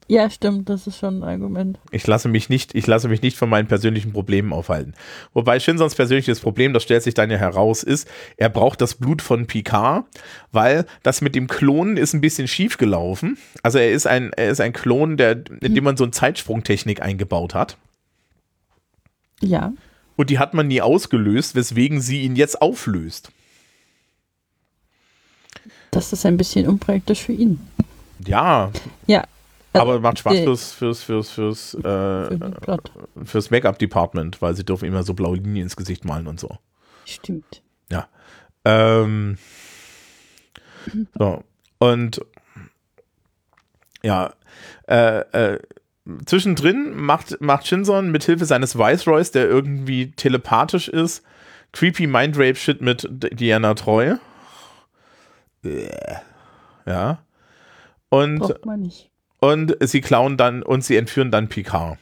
Ja, 0.09 0.31
stimmt, 0.31 0.69
das 0.69 0.87
ist 0.87 0.99
schon 0.99 1.23
ein 1.23 1.29
Argument. 1.29 1.79
Ich 1.91 2.07
lasse 2.07 2.29
mich 2.29 2.49
nicht, 2.49 2.75
ich 2.75 2.87
lasse 2.87 3.09
mich 3.09 3.23
nicht 3.23 3.37
von 3.37 3.51
meinen 3.51 3.69
persönlichen 3.69 4.13
Problemen 4.13 4.53
aufhalten. 4.53 4.95
Wobei 5.35 5.61
Shinsons 5.61 5.95
persönliches 5.95 6.41
Problem, 6.41 6.73
das 6.73 6.83
stellt 6.83 7.03
sich 7.03 7.15
dann 7.15 7.31
ja 7.31 7.37
heraus, 7.37 7.83
ist, 7.83 8.09
er 8.37 8.49
braucht 8.49 8.81
das 8.81 8.95
Blut 8.95 9.21
von 9.21 9.47
Picard, 9.47 10.07
weil 10.53 10.87
das 11.03 11.21
mit 11.21 11.35
dem 11.35 11.49
Klonen 11.49 11.97
ist 11.97 12.15
ein 12.15 12.21
bisschen 12.21 12.49
schief 12.49 12.79
gelaufen. 12.79 13.37
Also 13.63 13.79
er 13.79 13.93
ist 13.93 14.07
ein, 14.07 14.33
er 14.33 14.51
ist 14.51 14.61
ein 14.61 14.73
Klon, 14.73 15.17
der, 15.17 15.45
in 15.61 15.75
dem 15.75 15.85
man 15.85 15.97
so 15.97 16.05
eine 16.05 16.13
Zeitsprungtechnik 16.13 17.03
eingebaut 17.03 17.55
hat. 17.55 17.77
Ja. 19.41 19.73
Und 20.17 20.31
die 20.31 20.39
hat 20.39 20.55
man 20.55 20.69
nie 20.69 20.83
ausgelöst, 20.83 21.55
weswegen 21.55 22.01
sie 22.01 22.23
ihn 22.23 22.37
jetzt 22.37 22.61
auflöst. 22.61 23.33
Das 25.91 26.13
ist 26.13 26.27
ein 26.27 26.37
bisschen 26.37 26.69
unpraktisch 26.69 27.23
für 27.23 27.33
ihn. 27.33 27.61
Ja. 28.27 28.71
Ja, 29.07 29.25
aber 29.73 30.01
macht 30.01 30.19
Spaß 30.19 30.41
fürs, 30.41 30.73
fürs, 30.73 31.03
fürs, 31.03 31.31
fürs, 31.31 31.75
äh, 31.75 32.39
fürs 33.25 33.51
Make-up-Department, 33.51 34.43
weil 34.43 34.55
sie 34.55 34.65
dürfen 34.65 34.87
immer 34.87 35.03
so 35.03 35.15
blaue 35.15 35.37
Linien 35.37 35.65
ins 35.65 35.77
Gesicht 35.77 36.05
malen 36.05 36.27
und 36.27 36.41
so. 36.41 36.59
Stimmt. 37.05 37.63
Ja. 37.91 38.09
Ähm, 38.65 39.39
so. 41.19 41.45
Und 41.79 42.21
ja, 44.03 44.33
äh, 44.89 45.21
äh, 45.21 45.59
zwischendrin 46.27 46.97
macht, 46.97 47.41
macht 47.41 47.67
Shinson 47.67 48.11
mit 48.11 48.25
Hilfe 48.25 48.45
seines 48.45 48.77
Viceroys, 48.77 49.31
der 49.31 49.49
irgendwie 49.49 50.11
telepathisch 50.13 50.89
ist, 50.89 51.23
creepy 51.73 52.07
Mindrape-Shit 52.07 52.81
mit 52.81 53.09
Diana 53.11 53.75
Treu. 53.75 54.17
Ja. 56.87 57.23
Und. 58.09 58.55
Und 59.43 59.75
sie 59.81 60.03
klauen 60.03 60.37
dann 60.37 60.63
und 60.63 60.85
sie 60.85 60.97
entführen 60.97 61.31
dann 61.31 61.49
Picard, 61.49 61.99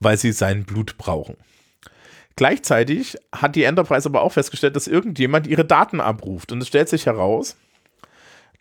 weil 0.00 0.16
sie 0.16 0.32
sein 0.32 0.64
Blut 0.64 0.96
brauchen. 0.96 1.36
Gleichzeitig 2.36 3.18
hat 3.32 3.54
die 3.54 3.64
Enterprise 3.64 4.08
aber 4.08 4.22
auch 4.22 4.32
festgestellt, 4.32 4.74
dass 4.74 4.86
irgendjemand 4.86 5.46
ihre 5.46 5.64
Daten 5.66 6.00
abruft. 6.00 6.52
Und 6.52 6.62
es 6.62 6.68
stellt 6.68 6.88
sich 6.88 7.04
heraus, 7.04 7.56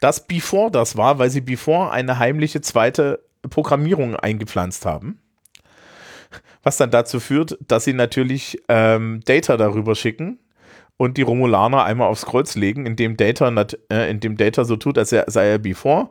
dass 0.02 0.28
Before 0.28 0.70
das 0.70 0.98
war, 0.98 1.20
weil 1.20 1.30
sie 1.30 1.42
Before 1.42 1.92
eine 1.92 2.20
heimliche 2.20 2.60
zweite 2.60 3.24
Programmierung 3.50 4.16
eingepflanzt 4.16 4.86
haben. 4.86 5.20
Was 6.64 6.78
dann 6.78 6.92
dazu 6.92 7.20
führt, 7.20 7.58
dass 7.66 7.86
sie 7.86 7.94
natürlich 7.94 8.62
ähm, 8.68 9.22
Data 9.26 9.56
darüber 9.58 9.96
schicken 9.96 10.40
und 10.98 11.18
die 11.18 11.22
Romulaner 11.22 11.84
einmal 11.86 12.10
aufs 12.10 12.26
Kreuz 12.26 12.56
legen, 12.56 12.86
indem 12.86 13.16
Data, 13.16 13.50
äh, 13.92 14.10
indem 14.10 14.36
Data 14.36 14.66
so 14.66 14.76
tut, 14.76 14.98
als 14.98 15.10
sei 15.12 15.48
er 15.48 15.60
Before 15.60 16.10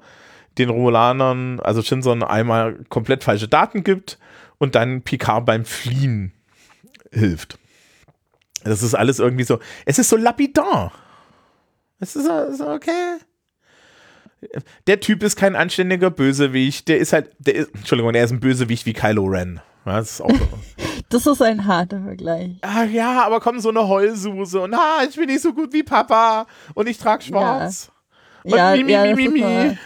den 0.59 0.71
Romulanern, 0.71 1.61
also 1.61 1.83
Shinson, 1.83 2.23
einmal 2.23 2.85
komplett 2.89 3.25
falsche 3.25 3.49
Daten 3.49 3.85
gibt 3.85 4.19
und 4.59 4.75
dann 4.75 5.03
Picard 5.03 5.45
beim 5.45 5.65
Fliehen 5.65 6.33
hilft. 7.13 7.59
Das 8.65 8.83
ist 8.83 8.95
alles 8.95 9.19
irgendwie 9.19 9.45
so, 9.45 9.59
es 9.85 9.99
ist 9.99 10.09
so 10.09 10.17
lapidar. 10.17 10.93
Es 11.99 12.17
ist 12.17 12.27
so, 12.27 12.69
okay. 12.69 13.19
Der 14.87 15.01
Typ 15.01 15.23
ist 15.23 15.37
kein 15.37 15.57
anständiger 15.57 16.11
Bösewicht, 16.11 16.89
der 16.89 16.99
ist 16.99 17.13
halt, 17.13 17.31
der 17.39 17.55
ist, 17.55 17.75
Entschuldigung, 17.75 18.15
er 18.15 18.25
ist 18.25 18.33
ein 18.33 18.41
Bösewicht 18.41 18.87
wie 18.87 18.93
Kylo 18.93 19.25
Ren. 19.25 19.61
Das 19.85 20.13
ist, 20.13 20.21
auch 20.21 20.31
so. 20.31 20.49
das 21.09 21.27
ist 21.27 21.43
ein 21.43 21.67
harter 21.67 22.03
Vergleich. 22.03 22.57
Ach 22.63 22.89
ja, 22.91 23.25
aber 23.25 23.41
komm, 23.41 23.61
so 23.61 23.69
eine 23.69 23.87
Heulsuse 23.87 24.61
und 24.61 24.75
ah, 24.75 25.05
ich 25.09 25.17
bin 25.17 25.27
nicht 25.27 25.43
so 25.43 25.53
gut 25.53 25.73
wie 25.73 25.83
Papa 25.83 26.47
und 26.75 26.89
ich 26.89 26.99
trage 26.99 27.23
schwarz. 27.23 27.91
Ja, 28.45 28.53
und 28.53 28.59
ja, 28.59 28.77
mi, 28.77 28.85
mi, 28.85 28.93
ja, 28.93 29.15
mi, 29.15 29.29
mi, 29.29 29.41
mi. 29.41 29.79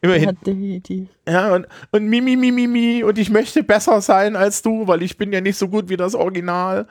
Immerhin. 0.00 0.24
Ja, 0.24 0.32
definitiv. 0.32 1.08
Ja, 1.28 1.54
und, 1.54 1.66
und 1.90 2.06
mi, 2.06 2.20
mi, 2.20 2.36
mi, 2.36 2.52
mi, 2.52 2.66
mi, 2.66 3.02
und 3.02 3.18
ich 3.18 3.30
möchte 3.30 3.62
besser 3.62 4.00
sein 4.00 4.36
als 4.36 4.62
du, 4.62 4.86
weil 4.86 5.02
ich 5.02 5.16
bin 5.16 5.32
ja 5.32 5.40
nicht 5.40 5.58
so 5.58 5.68
gut 5.68 5.88
wie 5.88 5.96
das 5.96 6.14
Original. 6.14 6.86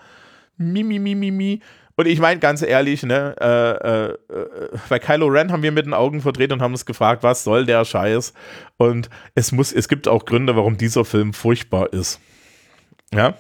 Mi, 0.58 0.84
mi, 0.84 1.00
mi, 1.00 1.16
mi, 1.16 1.32
mi. 1.32 1.62
Und 1.98 2.06
ich 2.06 2.20
meine 2.20 2.40
ganz 2.40 2.62
ehrlich, 2.62 3.02
ne, 3.02 3.36
äh, 3.42 4.34
äh, 4.34 4.78
bei 4.88 5.00
Kylo 5.00 5.26
Ren 5.28 5.52
haben 5.52 5.64
wir 5.64 5.72
mit 5.72 5.88
den 5.88 5.96
Augen 5.96 6.22
verdreht 6.22 6.52
und 6.52 6.62
haben 6.62 6.74
uns 6.74 6.86
gefragt, 6.86 7.24
was 7.24 7.44
soll 7.44 7.66
der 7.66 7.84
Scheiß? 7.86 8.34
Und 8.78 9.10
es 9.34 9.52
muss, 9.52 9.74
es 9.74 9.88
gibt 9.88 10.08
auch 10.08 10.26
Gründe, 10.26 10.56
warum 10.56 10.78
dieser 10.78 11.06
Film 11.06 11.34
furchtbar 11.34 11.92
ist. 11.92 12.20
Ja. 13.12 13.36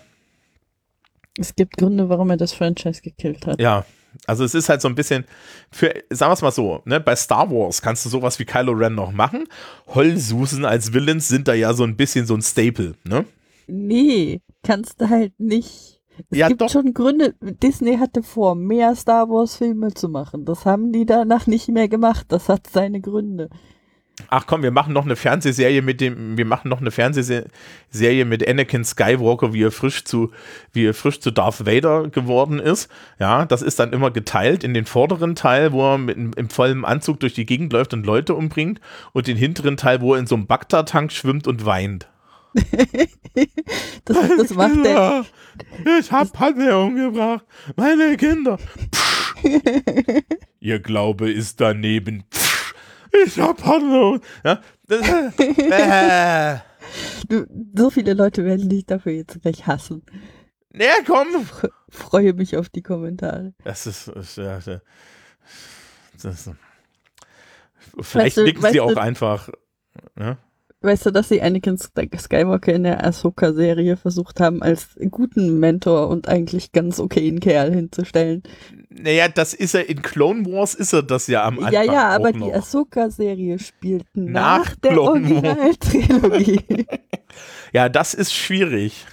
Es 1.37 1.55
gibt 1.55 1.77
Gründe, 1.77 2.09
warum 2.09 2.31
er 2.31 2.37
das 2.37 2.51
Franchise 2.51 3.03
gekillt 3.03 3.45
hat. 3.45 3.61
Ja, 3.61 3.85
also 4.25 4.43
es 4.43 4.55
ist 4.55 4.69
halt 4.69 4.81
so 4.81 4.87
ein 4.87 4.95
bisschen, 4.95 5.25
für, 5.71 5.93
sagen 6.09 6.31
wir 6.31 6.33
es 6.33 6.41
mal 6.41 6.51
so, 6.51 6.81
ne, 6.85 6.99
bei 6.99 7.15
Star 7.15 7.51
Wars 7.51 7.83
kannst 7.83 8.05
du 8.05 8.09
sowas 8.09 8.39
wie 8.39 8.45
Kylo 8.45 8.71
Ren 8.71 8.95
noch 8.95 9.11
machen. 9.11 9.47
Heulsusen 9.93 10.65
als 10.65 10.93
Villains 10.93 11.27
sind 11.27 11.47
da 11.47 11.53
ja 11.53 11.75
so 11.75 11.83
ein 11.83 11.95
bisschen 11.95 12.25
so 12.25 12.33
ein 12.33 12.41
Staple, 12.41 12.95
ne? 13.03 13.23
Nee, 13.67 14.41
kannst 14.63 14.99
du 14.99 15.09
halt 15.09 15.39
nicht. 15.39 15.96
Es 16.29 16.37
ja, 16.37 16.47
gibt 16.47 16.61
doch. 16.61 16.69
schon 16.69 16.93
Gründe. 16.93 17.35
Disney 17.41 17.97
hatte 17.97 18.23
vor, 18.23 18.55
mehr 18.55 18.95
Star 18.95 19.29
Wars 19.29 19.55
Filme 19.55 19.93
zu 19.93 20.09
machen. 20.09 20.45
Das 20.45 20.65
haben 20.65 20.91
die 20.91 21.05
danach 21.05 21.47
nicht 21.47 21.67
mehr 21.69 21.87
gemacht. 21.87 22.25
Das 22.29 22.49
hat 22.49 22.67
seine 22.67 23.01
Gründe 23.01 23.49
ach 24.29 24.45
komm, 24.47 24.63
wir 24.63 24.71
machen 24.71 24.93
noch 24.93 25.05
eine 25.05 25.15
Fernsehserie 25.15 25.81
mit 25.81 26.01
dem, 26.01 26.37
wir 26.37 26.45
machen 26.45 26.69
noch 26.69 26.81
eine 26.81 26.91
Fernsehserie 26.91 28.25
mit 28.25 28.47
Anakin 28.47 28.83
Skywalker, 28.83 29.53
wie 29.53 29.63
er 29.63 29.71
frisch 29.71 30.03
zu, 30.03 30.31
wie 30.73 30.85
er 30.85 30.93
frisch 30.93 31.19
zu 31.19 31.31
Darth 31.31 31.65
Vader 31.65 32.09
geworden 32.09 32.59
ist. 32.59 32.89
Ja, 33.19 33.45
das 33.45 33.61
ist 33.61 33.79
dann 33.79 33.93
immer 33.93 34.11
geteilt 34.11 34.63
in 34.63 34.73
den 34.73 34.85
vorderen 34.85 35.35
Teil, 35.35 35.71
wo 35.71 35.93
er 35.93 35.97
mit, 35.97 36.17
im 36.17 36.49
vollen 36.49 36.85
Anzug 36.85 37.19
durch 37.19 37.33
die 37.33 37.45
Gegend 37.45 37.73
läuft 37.73 37.93
und 37.93 38.05
Leute 38.05 38.35
umbringt 38.35 38.81
und 39.13 39.27
den 39.27 39.37
hinteren 39.37 39.77
Teil, 39.77 40.01
wo 40.01 40.13
er 40.13 40.19
in 40.19 40.27
so 40.27 40.35
einem 40.35 40.47
Bagdad-Tank 40.47 41.11
schwimmt 41.11 41.47
und 41.47 41.65
weint. 41.65 42.07
das, 44.05 44.17
das 44.37 44.53
macht 44.53 44.85
der. 44.85 45.25
Ich 45.99 46.11
hab 46.11 46.33
Panne 46.33 46.77
umgebracht. 46.77 47.45
Meine 47.75 48.17
Kinder. 48.17 48.57
Ihr 50.59 50.79
Glaube 50.79 51.31
ist 51.31 51.61
daneben. 51.61 52.23
Ich 53.25 53.39
hab 53.39 53.63
Hoffnung. 53.65 54.21
Ja? 54.43 54.61
Du, 57.27 57.45
so 57.75 57.89
viele 57.89 58.13
Leute 58.13 58.45
werden 58.45 58.69
dich 58.69 58.85
dafür 58.85 59.13
jetzt 59.13 59.41
gleich 59.41 59.67
hassen. 59.67 60.03
Ja, 60.73 60.93
komm. 61.05 61.27
freue 61.89 62.33
mich 62.33 62.57
auf 62.57 62.69
die 62.69 62.81
Kommentare. 62.81 63.53
Das 63.63 63.87
ist, 63.87 64.07
ist 64.09 64.37
ja, 64.37 64.59
das 64.59 66.23
ist, 66.23 66.51
vielleicht 68.01 68.37
weißt 68.37 68.55
du, 68.55 68.71
sie 68.71 68.79
auch 68.79 68.93
du, 68.93 69.01
einfach. 69.01 69.49
Ja? 70.19 70.37
Weißt 70.87 71.05
du, 71.05 71.11
dass 71.11 71.27
sie 71.27 71.41
Anakin 71.41 71.77
Skywalker 71.77 72.73
in 72.73 72.83
der 72.83 73.05
Ahsoka-Serie 73.05 73.97
versucht 73.97 74.39
haben, 74.39 74.63
als 74.63 74.95
guten 75.11 75.59
Mentor 75.59 76.07
und 76.07 76.29
eigentlich 76.29 76.71
ganz 76.71 77.01
okayen 77.01 77.41
Kerl 77.41 77.73
hinzustellen? 77.73 78.41
Naja, 78.89 79.27
das 79.27 79.53
ist 79.53 79.75
er 79.75 79.89
in 79.89 80.01
Clone 80.01 80.45
Wars, 80.45 80.75
ist 80.75 80.93
er 80.93 81.03
das 81.03 81.27
ja 81.27 81.43
am 81.43 81.59
Anfang. 81.59 81.73
Ja, 81.73 81.83
ja, 81.83 82.07
aber 82.07 82.31
die 82.31 82.53
Ahsoka-Serie 82.53 83.59
spielt 83.59 84.05
nach, 84.13 84.59
nach 84.59 84.75
der 84.77 85.01
Originaltrilogie. 85.01 86.85
ja, 87.73 87.89
das 87.89 88.13
ist 88.13 88.33
schwierig. 88.33 89.05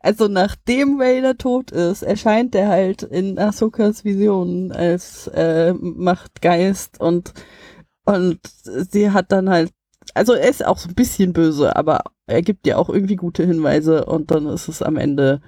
Also 0.00 0.28
nachdem 0.28 0.98
Vader 0.98 1.36
tot 1.36 1.72
ist, 1.72 2.00
erscheint 2.00 2.54
er 2.54 2.68
halt 2.68 3.02
in 3.02 3.38
Ahsokas 3.38 4.06
Visionen 4.06 4.72
als 4.72 5.26
äh, 5.26 5.74
Machtgeist 5.74 6.98
und 7.02 7.34
und 8.04 8.40
sie 8.64 9.12
hat 9.12 9.30
dann 9.30 9.48
halt 9.48 9.70
also 10.14 10.32
er 10.34 10.48
ist 10.48 10.64
auch 10.64 10.78
so 10.78 10.88
ein 10.88 10.94
bisschen 10.94 11.32
böse, 11.32 11.76
aber 11.76 12.02
er 12.26 12.42
gibt 12.42 12.66
dir 12.66 12.78
auch 12.78 12.88
irgendwie 12.88 13.16
gute 13.16 13.44
Hinweise 13.44 14.04
und 14.04 14.30
dann 14.30 14.46
ist 14.46 14.68
es 14.68 14.82
am 14.82 14.96
Ende, 14.96 15.40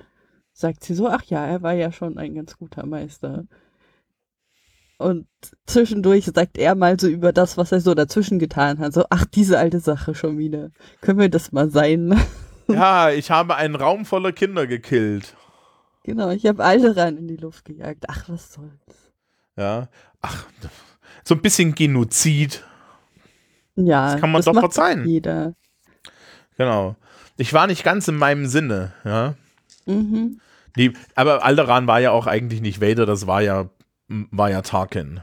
sagt 0.53 0.85
sie 0.85 0.95
so, 0.95 1.09
ach 1.09 1.25
ja, 1.25 1.45
er 1.45 1.63
war 1.63 1.73
ja 1.73 1.93
schon 1.93 2.19
ein 2.19 2.35
ganz 2.35 2.57
guter 2.57 2.87
Meister. 2.87 3.45
Und 4.99 5.27
zwischendurch 5.67 6.27
sagt 6.27 6.57
er 6.57 6.75
mal 6.75 6.99
so 6.99 7.09
über 7.09 7.33
das, 7.33 7.57
was 7.59 7.73
er 7.73 7.81
so 7.81 7.95
dazwischen 7.95 8.39
getan 8.39 8.79
hat. 8.79 8.95
So, 8.95 9.05
ach, 9.11 9.25
diese 9.25 9.59
alte 9.59 9.81
Sache 9.81 10.15
schon 10.15 10.39
wieder. 10.39 10.71
Können 11.01 11.19
wir 11.19 11.29
das 11.29 11.53
mal 11.53 11.71
sein? 11.71 12.19
Ja, 12.67 13.11
ich 13.11 13.31
habe 13.31 13.57
einen 13.57 13.75
Raum 13.75 14.07
voller 14.07 14.33
Kinder 14.33 14.67
gekillt. 14.67 15.37
Genau, 16.03 16.31
ich 16.31 16.47
habe 16.47 16.65
alte 16.65 16.97
rein 16.97 17.19
in 17.19 17.29
die 17.29 17.37
Luft 17.37 17.67
gejagt. 17.67 18.07
Ach, 18.09 18.27
was 18.31 18.55
soll's. 18.55 19.13
Ja, 19.55 19.89
ach, 20.23 20.47
so 21.25 21.35
ein 21.35 21.43
bisschen 21.43 21.75
Genozid. 21.75 22.65
Ja, 23.77 24.13
das 24.13 24.21
kann 24.21 24.31
man 24.31 24.41
das 24.41 24.47
doch 24.47 24.59
verzeihen. 24.59 25.07
Jeder. 25.07 25.55
Genau. 26.57 26.97
Ich 27.37 27.53
war 27.53 27.67
nicht 27.67 27.83
ganz 27.83 28.07
in 28.09 28.17
meinem 28.17 28.47
Sinne, 28.47 28.93
ja. 29.05 29.35
Mhm. 29.87 30.41
Nee, 30.77 30.93
aber 31.15 31.45
Alderan 31.45 31.87
war 31.87 32.01
ja 32.01 32.11
auch 32.11 32.27
eigentlich 32.27 32.61
nicht 32.61 32.81
Vader, 32.81 33.07
das 33.07 33.27
war 33.27 33.43
ja, 33.43 33.69
war 34.09 34.51
ja 34.51 34.63
Tarkin. 34.63 35.21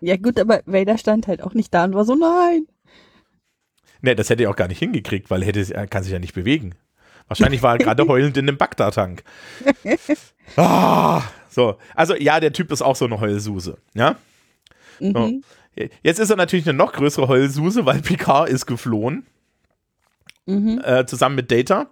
Ja 0.00 0.16
gut, 0.16 0.38
aber 0.38 0.60
Vader 0.66 0.98
stand 0.98 1.26
halt 1.26 1.42
auch 1.42 1.54
nicht 1.54 1.74
da 1.74 1.84
und 1.84 1.94
war 1.94 2.04
so, 2.04 2.14
nein. 2.14 2.66
Nee, 4.00 4.14
das 4.14 4.30
hätte 4.30 4.44
er 4.44 4.50
auch 4.50 4.56
gar 4.56 4.68
nicht 4.68 4.78
hingekriegt, 4.78 5.30
weil 5.30 5.42
er, 5.42 5.48
hätte, 5.48 5.74
er 5.74 5.86
kann 5.88 6.04
sich 6.04 6.12
ja 6.12 6.20
nicht 6.20 6.34
bewegen. 6.34 6.74
Wahrscheinlich 7.26 7.62
war 7.62 7.74
er 7.74 7.78
gerade 7.78 8.06
heulend 8.08 8.36
in 8.36 8.48
einem 8.48 8.56
Bagdad-Tank. 8.56 9.22
Ah, 10.56 11.22
so, 11.48 11.76
also 11.94 12.14
ja, 12.14 12.40
der 12.40 12.52
Typ 12.52 12.70
ist 12.70 12.82
auch 12.82 12.96
so 12.96 13.04
eine 13.04 13.20
Heulsuse, 13.20 13.78
ja. 13.94 14.16
Mhm. 15.00 15.12
So. 15.12 15.40
Jetzt 16.02 16.18
ist 16.18 16.30
er 16.30 16.36
natürlich 16.36 16.68
eine 16.68 16.76
noch 16.76 16.92
größere 16.92 17.28
Heulsuse, 17.28 17.86
weil 17.86 18.00
Picard 18.00 18.48
ist 18.48 18.66
geflohen, 18.66 19.26
Mhm. 20.46 20.80
äh, 20.82 21.04
zusammen 21.06 21.36
mit 21.36 21.50
Data. 21.50 21.90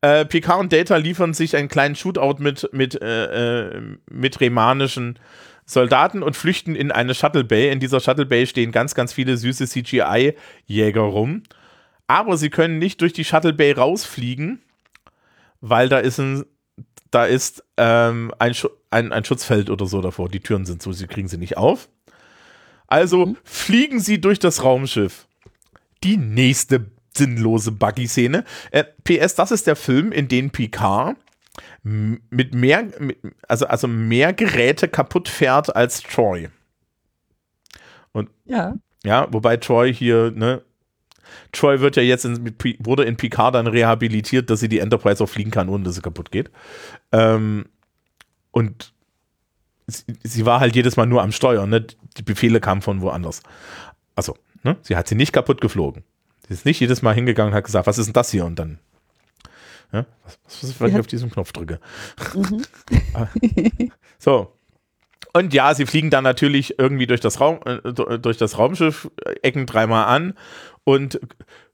Äh, 0.00 0.24
Picard 0.24 0.60
und 0.60 0.72
Data 0.72 0.96
liefern 0.96 1.34
sich 1.34 1.56
einen 1.56 1.68
kleinen 1.68 1.96
Shootout 1.96 2.36
mit, 2.38 2.68
mit, 2.72 3.00
äh, 3.02 3.66
äh, 3.66 3.82
mit 4.08 4.40
remanischen 4.40 5.18
Soldaten 5.66 6.22
und 6.22 6.36
flüchten 6.36 6.76
in 6.76 6.92
eine 6.92 7.14
Shuttle 7.14 7.42
Bay. 7.44 7.70
In 7.70 7.80
dieser 7.80 7.98
Shuttle 8.00 8.24
Bay 8.24 8.46
stehen 8.46 8.70
ganz, 8.70 8.94
ganz 8.94 9.12
viele 9.12 9.36
süße 9.36 9.66
CGI-Jäger 9.66 11.00
rum. 11.00 11.42
Aber 12.06 12.36
sie 12.36 12.48
können 12.50 12.78
nicht 12.78 13.00
durch 13.00 13.12
die 13.12 13.24
Shuttle 13.24 13.52
Bay 13.52 13.72
rausfliegen, 13.72 14.62
weil 15.60 15.88
da 15.88 15.98
ist 15.98 16.18
ein, 16.18 16.44
da 17.10 17.26
ist 17.26 17.64
ähm, 17.76 18.32
ein, 18.38 18.54
Schu 18.54 18.68
ein, 18.90 19.12
ein 19.12 19.24
Schutzfeld 19.24 19.68
oder 19.68 19.86
so 19.86 20.00
davor. 20.00 20.28
Die 20.28 20.40
Türen 20.40 20.64
sind 20.64 20.80
so, 20.80 20.92
sie 20.92 21.06
kriegen 21.08 21.28
sie 21.28 21.36
nicht 21.38 21.56
auf. 21.56 21.88
Also 22.88 23.26
Mhm. 23.26 23.36
fliegen 23.44 24.00
sie 24.00 24.20
durch 24.20 24.38
das 24.40 24.64
Raumschiff. 24.64 25.26
Die 26.02 26.16
nächste 26.16 26.90
sinnlose 27.16 27.72
Buggy-Szene. 27.72 28.44
Äh, 28.70 28.84
PS, 29.04 29.34
das 29.34 29.50
ist 29.50 29.66
der 29.66 29.76
Film, 29.76 30.12
in 30.12 30.28
dem 30.28 30.50
Picard 30.50 31.16
mit 31.82 32.54
mehr, 32.54 32.88
mit, 33.00 33.18
also, 33.48 33.66
also 33.66 33.88
mehr 33.88 34.32
Geräte 34.32 34.88
kaputt 34.88 35.28
fährt 35.28 35.74
als 35.74 36.02
Troy. 36.02 36.48
Ja. 38.44 38.74
Ja, 39.04 39.28
wobei 39.32 39.56
Troy 39.58 39.92
hier, 39.94 40.32
ne, 40.34 40.62
Troy 41.52 41.80
wird 41.80 41.96
ja 41.96 42.02
jetzt 42.02 42.24
in, 42.24 42.54
wurde 42.80 43.04
in 43.04 43.16
Picard 43.16 43.54
dann 43.54 43.66
rehabilitiert, 43.66 44.50
dass 44.50 44.60
sie 44.60 44.68
die 44.68 44.80
Enterprise 44.80 45.22
auch 45.22 45.28
fliegen 45.28 45.50
kann, 45.50 45.68
ohne 45.68 45.84
dass 45.84 45.94
sie 45.94 46.00
kaputt 46.00 46.30
geht. 46.32 46.50
Ähm, 47.12 47.66
und 48.50 48.92
sie, 49.86 50.04
sie 50.24 50.46
war 50.46 50.60
halt 50.60 50.74
jedes 50.74 50.96
Mal 50.96 51.06
nur 51.06 51.22
am 51.22 51.32
Steuern, 51.32 51.70
ne? 51.70 51.86
Die 52.18 52.22
Befehle 52.22 52.60
kamen 52.60 52.82
von 52.82 53.00
woanders. 53.00 53.42
Also, 54.16 54.36
ne? 54.64 54.76
Sie 54.82 54.96
hat 54.96 55.08
sie 55.08 55.14
nicht 55.14 55.32
kaputt 55.32 55.60
geflogen. 55.60 56.02
Sie 56.46 56.54
ist 56.54 56.64
nicht 56.64 56.80
jedes 56.80 57.02
Mal 57.02 57.14
hingegangen 57.14 57.52
und 57.52 57.56
hat 57.56 57.64
gesagt, 57.64 57.86
was 57.86 57.98
ist 57.98 58.06
denn 58.06 58.12
das 58.14 58.30
hier? 58.30 58.44
Und 58.44 58.58
dann, 58.58 58.78
ja, 59.92 60.06
was, 60.24 60.38
was 60.44 60.62
ist, 60.64 60.80
wenn 60.80 60.88
ich 60.88 60.94
Ja. 60.94 61.00
auf 61.00 61.06
diesen 61.06 61.30
Knopf 61.30 61.52
drücke? 61.52 61.78
Mhm. 62.34 62.62
So. 64.18 64.52
Und 65.32 65.54
ja, 65.54 65.74
sie 65.74 65.86
fliegen 65.86 66.10
dann 66.10 66.24
natürlich 66.24 66.78
irgendwie 66.78 67.06
durch 67.06 67.20
das, 67.20 67.38
Raum, 67.40 67.60
äh, 67.64 68.18
durch 68.18 68.38
das 68.38 68.58
Raumschiff, 68.58 69.08
ecken 69.42 69.66
dreimal 69.66 70.06
an 70.06 70.34
und 70.84 71.20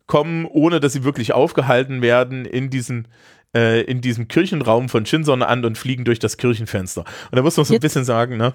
kommen, 0.06 0.44
ohne 0.44 0.80
dass 0.80 0.92
sie 0.92 1.04
wirklich 1.04 1.32
aufgehalten 1.32 2.02
werden, 2.02 2.44
in 2.44 2.68
diesen 2.68 3.08
äh, 3.56 3.82
in 3.82 4.00
diesem 4.00 4.26
Kirchenraum 4.28 4.88
von 4.88 5.06
Shinson 5.06 5.42
an 5.42 5.64
und 5.64 5.78
fliegen 5.78 6.04
durch 6.04 6.18
das 6.18 6.36
Kirchenfenster. 6.36 7.02
Und 7.30 7.36
da 7.36 7.42
muss 7.42 7.56
man 7.56 7.64
so 7.64 7.72
ein 7.74 7.80
bisschen 7.80 8.04
sagen, 8.04 8.36
ne? 8.36 8.52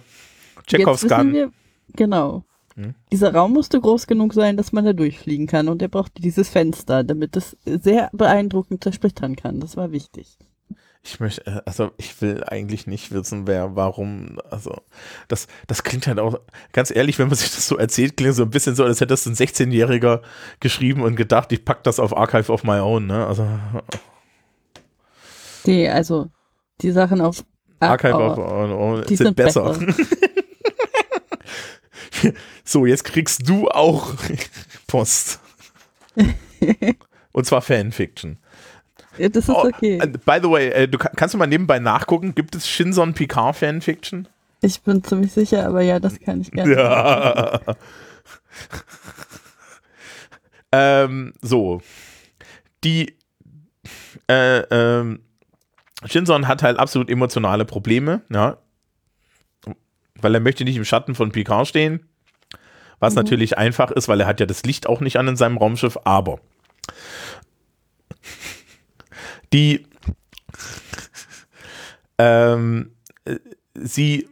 Wissen 1.03 1.09
Gun. 1.09 1.53
Genau. 1.95 2.43
Hm? 2.75 2.95
Dieser 3.11 3.33
Raum 3.33 3.53
musste 3.53 3.79
groß 3.79 4.07
genug 4.07 4.33
sein, 4.33 4.57
dass 4.57 4.71
man 4.71 4.85
da 4.85 4.93
durchfliegen 4.93 5.47
kann 5.47 5.67
und 5.67 5.81
er 5.81 5.89
brauchte 5.89 6.21
dieses 6.21 6.49
Fenster, 6.49 7.03
damit 7.03 7.35
es 7.35 7.57
sehr 7.65 8.09
beeindruckend 8.13 8.83
zersplittern 8.83 9.35
kann. 9.35 9.59
Das 9.59 9.75
war 9.75 9.91
wichtig. 9.91 10.37
Ich 11.01 11.19
möchte, 11.19 11.45
äh, 11.45 11.61
also 11.65 11.91
ich 11.97 12.21
will 12.21 12.43
eigentlich 12.45 12.85
nicht 12.85 13.11
wissen, 13.11 13.47
wer, 13.47 13.75
warum, 13.75 14.39
also 14.49 14.75
das, 15.27 15.47
das 15.67 15.83
klingt 15.83 16.07
halt 16.07 16.19
auch, 16.19 16.39
ganz 16.73 16.91
ehrlich, 16.91 17.19
wenn 17.19 17.27
man 17.27 17.35
sich 17.35 17.51
das 17.51 17.67
so 17.67 17.77
erzählt, 17.77 18.17
klingt 18.17 18.35
so 18.35 18.43
ein 18.43 18.49
bisschen 18.49 18.75
so, 18.75 18.83
als 18.83 18.99
hätte 18.99 19.07
das 19.13 19.25
ein 19.25 19.33
16-Jähriger 19.33 20.21
geschrieben 20.59 21.01
und 21.01 21.15
gedacht, 21.15 21.51
ich 21.51 21.63
pack 21.63 21.83
das 21.83 21.99
auf 21.99 22.15
Archive 22.15 22.51
of 22.51 22.63
my 22.63 22.79
own, 22.79 23.07
ne? 23.07 23.25
Also 23.25 23.47
Die, 25.65 25.87
also, 25.87 26.27
die 26.81 26.91
Sachen 26.91 27.21
auf 27.21 27.43
Archive 27.79 28.15
of 28.15 28.37
my 28.37 28.73
own 28.73 29.05
sind 29.07 29.35
besser. 29.35 29.73
besser. 29.73 29.95
so, 32.63 32.85
jetzt 32.85 33.03
kriegst 33.03 33.47
du 33.47 33.67
auch 33.69 34.13
Post. 34.87 35.39
und 37.31 37.45
zwar 37.45 37.61
Fanfiction. 37.61 38.37
Ja, 39.17 39.29
Das 39.29 39.43
ist 39.45 39.49
Oh, 39.49 39.65
okay. 39.65 39.97
äh, 39.99 40.07
by 40.07 40.39
the 40.41 40.49
way, 40.49 40.69
äh, 40.69 40.87
du 40.87 40.97
kann, 40.97 41.11
kannst 41.15 41.33
du 41.33 41.37
mal 41.37 41.47
nebenbei 41.47 41.79
nachgucken, 41.79 42.35
gibt 42.35 42.55
es 42.55 42.67
Shinson 42.67 43.13
Picard 43.13 43.55
Fanfiction? 43.55 44.27
Ich 44.61 44.81
bin 44.81 45.03
ziemlich 45.03 45.31
sicher, 45.31 45.65
aber 45.65 45.81
ja, 45.81 45.99
das 45.99 46.19
kann 46.19 46.41
ich 46.41 46.51
gerne. 46.51 46.73
Ja. 46.73 47.61
ähm, 50.71 51.33
so. 51.41 51.81
Die 52.83 53.15
äh, 54.27 54.59
ähm, 54.59 55.21
Shinson 56.05 56.47
hat 56.47 56.63
halt 56.63 56.77
absolut 56.77 57.09
emotionale 57.09 57.65
Probleme, 57.65 58.21
ja. 58.31 58.57
Weil 60.21 60.33
er 60.33 60.41
möchte 60.41 60.65
nicht 60.65 60.75
im 60.75 60.85
Schatten 60.85 61.15
von 61.15 61.31
Picard 61.31 61.67
stehen. 61.67 62.08
Was 62.99 63.13
Mhm. 63.13 63.19
natürlich 63.19 63.57
einfach 63.57 63.91
ist, 63.91 64.07
weil 64.07 64.21
er 64.21 64.27
hat 64.27 64.39
ja 64.39 64.45
das 64.45 64.63
Licht 64.63 64.87
auch 64.87 65.01
nicht 65.01 65.17
an 65.17 65.27
in 65.27 65.35
seinem 65.35 65.57
Raumschiff, 65.57 65.97
aber 66.03 66.39
die 69.53 69.85
ähm, 72.17 72.91
äh, 73.25 73.35
sie 73.75 74.27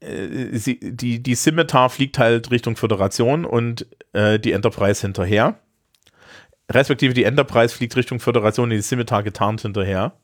äh, 0.00 0.56
sie, 0.56 0.78
die, 0.80 1.22
die 1.22 1.34
Scimitar 1.34 1.90
fliegt 1.90 2.18
halt 2.18 2.50
Richtung 2.50 2.76
Föderation 2.76 3.44
und 3.44 3.86
äh, 4.12 4.38
die 4.38 4.52
Enterprise 4.52 5.02
hinterher. 5.02 5.58
Respektive 6.70 7.12
die 7.12 7.24
Enterprise 7.24 7.74
fliegt 7.74 7.94
Richtung 7.96 8.20
Föderation 8.20 8.64
und 8.64 8.76
die 8.76 8.82
Scimitar 8.82 9.22
getarnt 9.22 9.60
hinterher. 9.60 10.14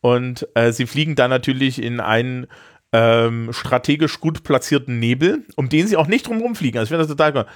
Und 0.00 0.48
äh, 0.54 0.72
sie 0.72 0.86
fliegen 0.86 1.14
dann 1.14 1.30
natürlich 1.30 1.80
in 1.80 2.00
einen 2.00 2.46
ähm, 2.92 3.52
strategisch 3.52 4.20
gut 4.20 4.42
platzierten 4.42 4.98
Nebel, 4.98 5.44
um 5.56 5.68
den 5.68 5.86
sie 5.86 5.96
auch 5.96 6.06
nicht 6.06 6.26
drumherum 6.26 6.54
fliegen. 6.54 6.78
Also 6.78 6.86
ich 6.86 6.88
finde 6.90 7.06
das 7.06 7.16
total 7.16 7.36
cool. 7.36 7.46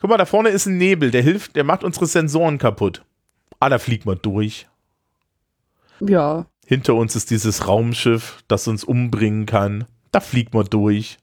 Guck 0.00 0.10
mal, 0.10 0.16
da 0.16 0.26
vorne 0.26 0.48
ist 0.48 0.66
ein 0.66 0.78
Nebel, 0.78 1.10
der 1.10 1.22
hilft, 1.22 1.56
der 1.56 1.64
macht 1.64 1.84
unsere 1.84 2.06
Sensoren 2.06 2.58
kaputt. 2.58 3.04
Ah, 3.60 3.68
da 3.68 3.78
fliegt 3.78 4.04
man 4.04 4.18
durch. 4.20 4.66
Ja, 6.00 6.46
Hinter 6.66 6.94
uns 6.94 7.14
ist 7.16 7.30
dieses 7.30 7.68
Raumschiff, 7.68 8.42
das 8.48 8.66
uns 8.66 8.82
umbringen 8.82 9.46
kann. 9.46 9.84
Da 10.10 10.20
fliegt 10.20 10.54
man 10.54 10.64
durch. 10.66 11.18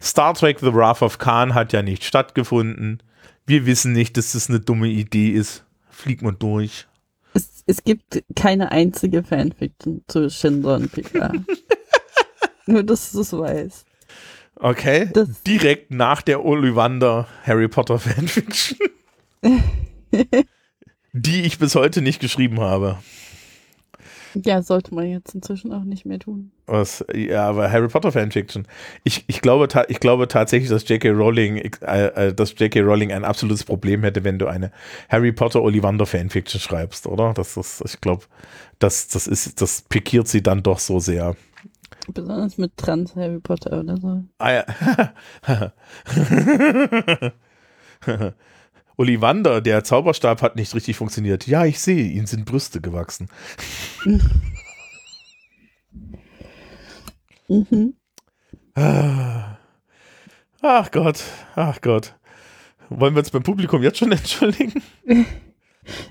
Star 0.00 0.34
Trek 0.34 0.58
The 0.60 0.74
Wrath 0.74 1.02
of 1.02 1.18
Khan 1.18 1.54
hat 1.54 1.72
ja 1.72 1.82
nicht 1.82 2.04
stattgefunden. 2.04 3.02
Wir 3.46 3.66
wissen 3.66 3.92
nicht, 3.92 4.16
dass 4.16 4.32
das 4.32 4.48
eine 4.48 4.60
dumme 4.60 4.88
Idee 4.88 5.30
ist. 5.30 5.64
Fliegt 5.88 6.22
man 6.22 6.38
durch. 6.38 6.86
es, 7.34 7.62
es 7.66 7.84
gibt 7.84 8.24
keine 8.34 8.72
einzige 8.72 9.22
Fanfiction 9.22 10.02
zu 10.08 10.28
Shinson 10.28 10.88
Picard. 10.88 11.36
Nur, 12.66 12.82
dass 12.82 13.12
du 13.12 13.20
es 13.20 13.32
weißt. 13.32 13.86
Okay. 14.56 15.10
Das- 15.12 15.42
Direkt 15.42 15.90
nach 15.90 16.22
der 16.22 16.44
Ollivander 16.44 17.26
Harry 17.44 17.68
Potter 17.68 17.98
Fanfiction. 17.98 18.78
die 21.12 21.42
ich 21.42 21.58
bis 21.58 21.74
heute 21.74 22.00
nicht 22.02 22.20
geschrieben 22.20 22.60
habe. 22.60 22.98
Ja, 24.34 24.62
sollte 24.62 24.94
man 24.94 25.06
jetzt 25.10 25.34
inzwischen 25.34 25.72
auch 25.74 25.84
nicht 25.84 26.06
mehr 26.06 26.18
tun. 26.18 26.52
Was, 26.66 27.04
ja, 27.14 27.46
aber 27.50 27.70
Harry 27.70 27.88
Potter 27.88 28.12
Fanfiction. 28.12 28.66
Ich, 29.04 29.24
ich, 29.26 29.42
glaube, 29.42 29.68
ich 29.88 30.00
glaube 30.00 30.26
tatsächlich, 30.26 30.70
dass 30.70 30.88
J.K. 30.88 31.10
Rowling, 31.10 31.56
äh, 31.58 32.06
äh, 32.28 32.32
dass 32.34 32.54
J.K. 32.58 32.80
Rowling 32.80 33.12
ein 33.12 33.24
absolutes 33.26 33.62
Problem 33.64 34.02
hätte, 34.04 34.24
wenn 34.24 34.38
du 34.38 34.46
eine 34.46 34.72
Harry 35.10 35.32
Potter 35.32 35.60
Ollivander 35.62 36.06
Fanfiction 36.06 36.60
schreibst, 36.62 37.06
oder? 37.06 37.34
Das 37.34 37.58
ist, 37.58 37.82
ich 37.84 38.00
glaube, 38.00 38.24
das, 38.78 39.08
das 39.08 39.26
ist, 39.26 39.60
das 39.60 39.82
pikiert 39.82 40.28
sie 40.28 40.42
dann 40.42 40.62
doch 40.62 40.78
so 40.78 40.98
sehr. 40.98 41.36
Besonders 42.12 42.58
mit 42.58 42.76
Trans 42.76 43.16
Harry 43.16 43.40
Potter 43.40 43.80
oder 43.80 43.96
so. 43.96 44.22
Ah, 44.38 44.52
ja. 44.52 44.64
Ollivander, 48.96 49.60
der 49.60 49.84
Zauberstab 49.84 50.42
hat 50.42 50.56
nicht 50.56 50.74
richtig 50.74 50.96
funktioniert. 50.96 51.46
Ja, 51.46 51.64
ich 51.64 51.80
sehe, 51.80 52.04
ihnen 52.04 52.26
sind 52.26 52.44
Brüste 52.44 52.80
gewachsen. 52.80 53.28
Mhm. 57.48 57.94
Ach 58.74 59.58
Gott, 60.90 61.22
ach 61.54 61.80
Gott. 61.82 62.14
Wollen 62.88 63.14
wir 63.14 63.20
uns 63.20 63.30
beim 63.30 63.42
Publikum 63.42 63.82
jetzt 63.82 63.98
schon 63.98 64.12
entschuldigen? 64.12 64.82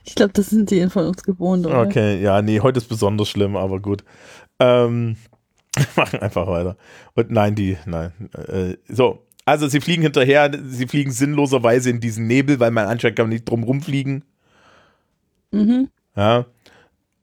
Ich 0.04 0.16
glaube, 0.16 0.34
das 0.34 0.50
sind 0.50 0.70
die 0.70 0.88
von 0.90 1.08
uns 1.08 1.24
gewohnt, 1.24 1.66
oder? 1.66 1.82
Okay, 1.82 2.22
ja, 2.22 2.42
nee, 2.42 2.60
heute 2.60 2.78
ist 2.78 2.90
besonders 2.90 3.30
schlimm, 3.30 3.56
aber 3.56 3.80
gut. 3.80 4.04
Ähm, 4.60 5.16
wir 5.82 5.88
machen 6.04 6.20
einfach 6.20 6.48
weiter. 6.48 6.78
Und 7.16 7.32
nein, 7.32 7.56
die, 7.56 7.78
nein. 7.86 8.12
Äh, 8.48 8.78
so, 8.88 9.26
also 9.46 9.68
sie 9.68 9.82
fliegen 9.82 10.04
hinterher, 10.04 10.52
sie 10.68 10.88
fliegen 10.88 11.12
sinnloserweise 11.12 11.90
in 11.90 12.00
diesen 12.00 12.28
Nebel, 12.28 12.60
weil 12.60 12.72
man 12.72 12.88
anscheinend 12.88 13.18
kann 13.18 13.30
nicht 13.30 13.50
drum 13.50 13.64
rumfliegen. 13.64 14.24
Mhm. 15.52 15.90
Ja. 16.16 16.46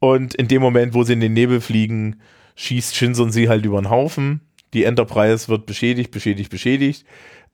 Und 0.00 0.34
in 0.34 0.48
dem 0.48 0.62
Moment, 0.62 0.94
wo 0.94 1.02
sie 1.02 1.14
in 1.14 1.20
den 1.20 1.32
Nebel 1.32 1.60
fliegen, 1.60 2.20
schießt 2.56 2.94
Shinson 2.94 3.30
sie 3.30 3.48
halt 3.48 3.64
über 3.64 3.80
den 3.80 3.90
Haufen. 3.90 4.40
Die 4.74 4.84
Enterprise 4.84 5.48
wird 5.48 5.66
beschädigt, 5.66 6.10
beschädigt, 6.10 6.50
beschädigt. 6.50 7.04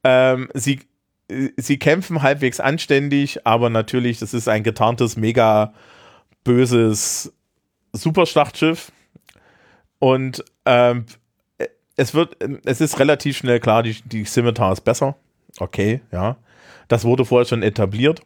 Ähm, 0.02 0.48
sie, 0.54 0.80
sie 1.56 1.78
kämpfen 1.78 2.22
halbwegs 2.22 2.60
anständig, 2.60 3.46
aber 3.46 3.70
natürlich, 3.70 4.18
das 4.18 4.34
ist 4.34 4.48
ein 4.48 4.62
getarntes, 4.62 5.16
mega 5.16 5.74
böses 6.42 7.32
Superschlachtschiff. 7.92 8.92
Und 9.98 10.44
ähm, 10.66 11.06
es 11.96 12.14
wird, 12.14 12.36
es 12.64 12.80
ist 12.80 12.98
relativ 12.98 13.36
schnell 13.36 13.60
klar, 13.60 13.82
die, 13.82 14.00
die 14.02 14.24
Scimitar 14.24 14.72
ist 14.72 14.82
besser. 14.82 15.16
Okay, 15.58 16.00
ja. 16.10 16.36
Das 16.88 17.04
wurde 17.04 17.24
vorher 17.24 17.46
schon 17.46 17.62
etabliert. 17.62 18.22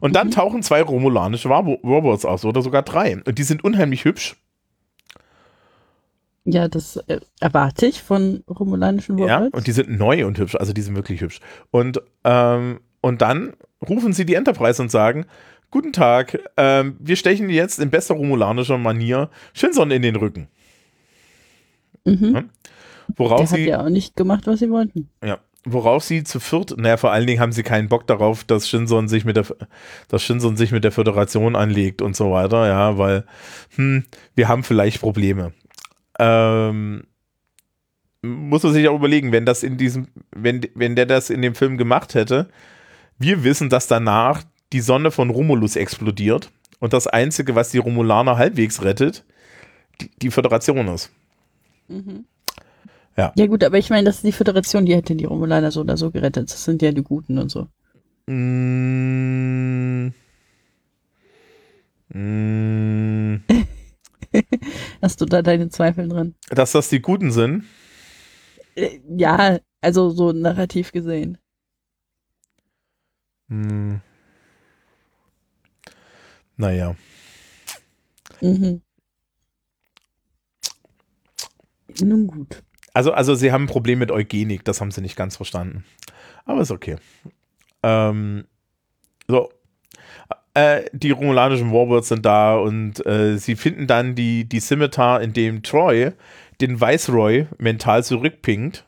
Und 0.00 0.14
dann 0.14 0.28
mhm. 0.28 0.32
tauchen 0.32 0.62
zwei 0.62 0.82
romulanische 0.82 1.48
Robots 1.48 2.24
aus 2.24 2.44
oder 2.44 2.62
sogar 2.62 2.82
drei. 2.82 3.20
Und 3.24 3.38
die 3.38 3.42
sind 3.42 3.64
unheimlich 3.64 4.04
hübsch. 4.04 4.36
Ja, 6.44 6.68
das 6.68 6.96
äh, 7.08 7.20
erwarte 7.40 7.86
ich 7.86 8.02
von 8.02 8.42
romulanischen 8.48 9.16
Robots. 9.16 9.28
Ja, 9.28 9.48
und 9.50 9.66
die 9.66 9.72
sind 9.72 9.90
neu 9.90 10.24
und 10.24 10.38
hübsch, 10.38 10.54
also 10.54 10.72
die 10.72 10.80
sind 10.80 10.94
wirklich 10.94 11.20
hübsch. 11.20 11.40
Und, 11.70 12.00
ähm, 12.24 12.80
und 13.00 13.20
dann 13.20 13.54
rufen 13.86 14.12
sie 14.12 14.24
die 14.24 14.34
Enterprise 14.34 14.80
und 14.80 14.90
sagen, 14.90 15.26
Guten 15.70 15.92
Tag, 15.92 16.38
ähm, 16.56 16.96
wir 16.98 17.16
stechen 17.16 17.50
jetzt 17.50 17.78
in 17.78 17.90
bester 17.90 18.14
romulanischer 18.14 18.78
Manier 18.78 19.28
Shinson 19.52 19.90
in 19.90 20.00
den 20.00 20.16
Rücken. 20.16 20.48
Mhm. 22.04 22.34
Ja? 22.34 22.44
Worauf 23.16 23.50
Der 23.50 23.60
hat 23.60 23.66
ja 23.66 23.84
auch 23.84 23.88
nicht 23.88 24.16
gemacht, 24.16 24.46
was 24.46 24.58
sie 24.58 24.70
wollten. 24.70 25.08
Ja, 25.24 25.38
worauf 25.64 26.04
sie 26.04 26.24
zu 26.24 26.40
viert, 26.40 26.76
naja, 26.76 26.96
vor 26.96 27.12
allen 27.12 27.26
Dingen 27.26 27.40
haben 27.40 27.52
sie 27.52 27.62
keinen 27.62 27.88
Bock 27.88 28.06
darauf, 28.06 28.44
dass 28.44 28.68
Shinson 28.68 29.08
sich 29.08 29.24
mit 29.24 29.36
der, 29.36 29.46
dass 30.08 30.22
Shinson 30.22 30.56
sich 30.56 30.72
mit 30.72 30.84
der 30.84 30.92
Föderation 30.92 31.56
anlegt 31.56 32.02
und 32.02 32.16
so 32.16 32.32
weiter, 32.32 32.66
ja, 32.66 32.98
weil, 32.98 33.24
hm, 33.76 34.04
wir 34.34 34.48
haben 34.48 34.62
vielleicht 34.62 35.00
Probleme. 35.00 35.52
Ähm, 36.18 37.04
muss 38.22 38.62
man 38.62 38.72
sich 38.72 38.88
auch 38.88 38.96
überlegen, 38.96 39.32
wenn 39.32 39.46
das 39.46 39.62
in 39.62 39.76
diesem, 39.76 40.08
wenn, 40.34 40.62
wenn 40.74 40.96
der 40.96 41.06
das 41.06 41.30
in 41.30 41.42
dem 41.42 41.54
Film 41.54 41.78
gemacht 41.78 42.14
hätte, 42.14 42.48
wir 43.18 43.44
wissen, 43.44 43.68
dass 43.68 43.86
danach 43.86 44.42
die 44.72 44.80
Sonne 44.80 45.10
von 45.10 45.30
Romulus 45.30 45.76
explodiert 45.76 46.50
und 46.78 46.92
das 46.92 47.06
Einzige, 47.06 47.54
was 47.54 47.70
die 47.70 47.78
Romulaner 47.78 48.36
halbwegs 48.36 48.82
rettet, 48.82 49.24
die, 50.00 50.10
die 50.18 50.30
Föderation 50.30 50.88
ist. 50.88 51.10
Mhm. 51.88 52.26
Ja. 53.16 53.32
Ja, 53.36 53.46
gut, 53.46 53.64
aber 53.64 53.78
ich 53.78 53.90
meine, 53.90 54.04
das 54.04 54.16
ist 54.16 54.24
die 54.24 54.32
Föderation, 54.32 54.86
die 54.86 54.94
hätte 54.94 55.16
die 55.16 55.24
Romulaner 55.24 55.72
so 55.72 55.80
oder 55.80 55.96
so 55.96 56.10
gerettet. 56.10 56.52
Das 56.52 56.64
sind 56.64 56.82
ja 56.82 56.92
die 56.92 57.02
Guten 57.02 57.38
und 57.38 57.50
so. 57.50 57.66
Mm. 58.26 60.12
Mm. 62.10 63.42
Hast 65.02 65.20
du 65.20 65.24
da 65.24 65.42
deine 65.42 65.68
Zweifel 65.68 66.08
drin? 66.08 66.34
Dass 66.50 66.72
das 66.72 66.88
die 66.88 67.00
Guten 67.00 67.32
sind? 67.32 67.64
Äh, 68.76 69.00
ja, 69.16 69.58
also 69.80 70.10
so 70.10 70.32
narrativ 70.32 70.92
gesehen. 70.92 71.38
Mm. 73.48 73.96
Naja. 76.56 76.94
Mhm. 78.40 78.82
Nun 82.02 82.26
gut. 82.26 82.62
Also, 82.94 83.12
also 83.12 83.34
sie 83.34 83.52
haben 83.52 83.64
ein 83.64 83.68
Problem 83.68 83.98
mit 83.98 84.10
Eugenik, 84.10 84.64
das 84.64 84.80
haben 84.80 84.90
sie 84.90 85.00
nicht 85.00 85.16
ganz 85.16 85.36
verstanden. 85.36 85.84
Aber 86.44 86.62
ist 86.62 86.70
okay. 86.70 86.96
Ähm, 87.82 88.44
so. 89.26 89.50
Äh, 90.54 90.84
die 90.92 91.10
romulanischen 91.10 91.72
Warbirds 91.72 92.08
sind 92.08 92.24
da 92.26 92.56
und 92.56 93.04
äh, 93.06 93.36
sie 93.38 93.54
finden 93.54 93.86
dann 93.86 94.14
die, 94.14 94.48
die 94.48 94.60
Scimitar, 94.60 95.20
in 95.20 95.32
dem 95.32 95.62
Troy 95.62 96.12
den 96.60 96.80
Viceroy 96.80 97.46
mental 97.58 98.02
zurückpinkt 98.02 98.84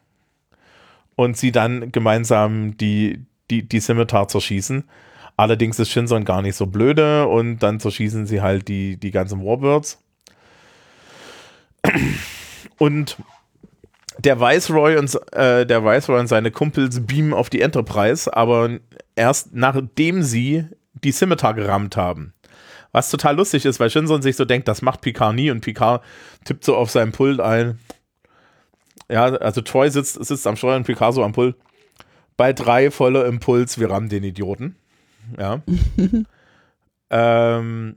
und 1.14 1.36
sie 1.36 1.52
dann 1.52 1.92
gemeinsam 1.92 2.76
die, 2.76 3.24
die, 3.50 3.68
die 3.68 3.80
Scimitar 3.80 4.26
zerschießen. 4.26 4.84
Allerdings 5.36 5.78
ist 5.78 5.90
Shinson 5.90 6.24
gar 6.24 6.42
nicht 6.42 6.56
so 6.56 6.66
blöde 6.66 7.28
und 7.28 7.58
dann 7.60 7.78
zerschießen 7.80 8.26
sie 8.26 8.40
halt 8.40 8.68
die, 8.68 8.96
die 8.96 9.10
ganzen 9.10 9.44
Warbirds. 9.44 10.02
Und 12.80 13.18
der 14.16 14.40
Viceroy 14.40 14.96
und 14.96 15.14
äh, 15.32 15.66
der 15.66 15.84
Viceroy 15.84 16.18
und 16.18 16.28
seine 16.28 16.50
Kumpels 16.50 17.06
beamen 17.06 17.34
auf 17.34 17.50
die 17.50 17.60
Enterprise, 17.60 18.34
aber 18.34 18.78
erst 19.14 19.54
nachdem 19.54 20.22
sie 20.22 20.64
die 20.94 21.12
Scimitar 21.12 21.52
gerammt 21.52 21.98
haben. 21.98 22.32
Was 22.90 23.10
total 23.10 23.36
lustig 23.36 23.66
ist, 23.66 23.80
weil 23.80 23.90
Shinson 23.90 24.22
sich 24.22 24.34
so 24.36 24.46
denkt, 24.46 24.66
das 24.66 24.80
macht 24.80 25.02
Picard 25.02 25.34
nie 25.34 25.50
und 25.50 25.60
Picard 25.60 26.02
tippt 26.44 26.64
so 26.64 26.74
auf 26.74 26.90
seinem 26.90 27.12
Pult 27.12 27.38
ein. 27.38 27.78
Ja, 29.10 29.24
also 29.24 29.60
Troy 29.60 29.90
sitzt, 29.90 30.24
sitzt 30.24 30.46
am 30.46 30.56
Steuer 30.56 30.76
und 30.76 30.86
Picard 30.86 31.12
so 31.12 31.22
am 31.22 31.32
Pult. 31.32 31.56
Bei 32.38 32.54
drei 32.54 32.90
voller 32.90 33.26
Impuls, 33.26 33.78
wir 33.78 33.90
rammen 33.90 34.08
den 34.08 34.24
Idioten. 34.24 34.76
Ja. 35.38 35.60
ähm, 37.10 37.96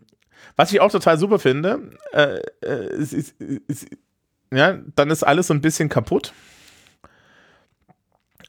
was 0.58 0.74
ich 0.74 0.82
auch 0.82 0.92
total 0.92 1.18
super 1.18 1.40
finde, 1.40 1.90
äh, 2.12 2.40
äh, 2.62 2.96
ist, 2.98 3.14
ist, 3.14 3.88
ja, 4.56 4.78
dann 4.96 5.10
ist 5.10 5.24
alles 5.24 5.48
so 5.48 5.54
ein 5.54 5.62
bisschen 5.62 5.90
kaputt. 5.90 6.34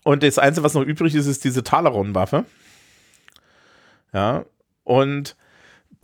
Und 0.03 0.23
das 0.23 0.39
Einzige, 0.39 0.65
was 0.65 0.75
noch 0.75 0.83
übrig 0.83 1.15
ist, 1.15 1.27
ist 1.27 1.45
diese 1.45 1.63
Talaron-Waffe. 1.63 2.45
Ja, 4.13 4.45
und 4.85 5.37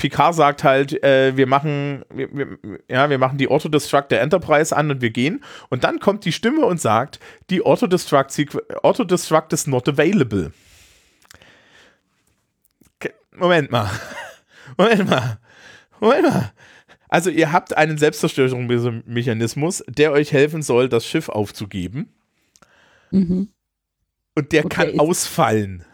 Picard 0.01 0.35
sagt 0.35 0.65
halt, 0.65 1.03
äh, 1.05 1.37
wir 1.37 1.47
machen, 1.47 2.05
wir, 2.09 2.29
wir, 2.33 2.59
ja, 2.89 3.11
wir 3.11 3.19
machen 3.19 3.37
die 3.37 3.49
Autodestruct 3.49 4.11
der 4.11 4.23
Enterprise 4.23 4.75
an 4.75 4.91
und 4.91 5.03
wir 5.03 5.11
gehen. 5.11 5.45
Und 5.69 5.85
dann 5.85 6.01
kommt 6.01 6.25
die 6.25 6.33
Stimme 6.33 6.65
und 6.65 6.81
sagt, 6.81 7.21
die 7.51 7.63
Autodestruct, 7.63 8.35
Autodestruct 8.83 9.53
is 9.53 9.67
not 9.67 9.87
available. 9.89 10.53
Moment 13.37 13.71
mal. 13.71 13.91
Moment 14.79 15.09
mal. 15.09 15.39
Moment 16.01 16.23
mal. 16.23 16.53
Also 17.11 17.29
ihr 17.29 17.51
habt 17.51 17.77
einen 17.77 17.99
Selbstzerstörungsmechanismus, 17.99 19.83
der 19.89 20.13
euch 20.13 20.33
helfen 20.33 20.63
soll, 20.63 20.89
das 20.89 21.05
Schiff 21.05 21.29
aufzugeben. 21.29 22.09
Mhm. 23.11 23.49
Und 24.37 24.53
der 24.53 24.65
okay, 24.65 24.93
kann 24.93 25.01
ausfallen. 25.01 25.85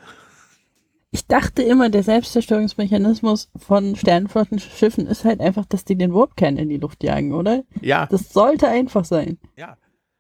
Ich 1.13 1.27
dachte 1.27 1.63
immer, 1.63 1.89
der 1.89 2.03
Selbstzerstörungsmechanismus 2.03 3.51
von 3.57 3.97
Sternflottenschiffen 3.97 5.07
ist 5.07 5.25
halt 5.25 5.41
einfach, 5.41 5.65
dass 5.65 5.87
die 5.87 5.97
den 5.97 6.13
Warpkern 6.13 6.59
in 6.59 6.69
die 6.69 6.77
Luft 6.77 7.03
jagen, 7.03 7.33
oder? 7.33 7.65
Ja. 7.81 8.05
Das 8.11 8.35
sollte 8.35 8.69
einfach 8.69 9.07
sein. 9.07 9.39
Ja. 9.57 9.79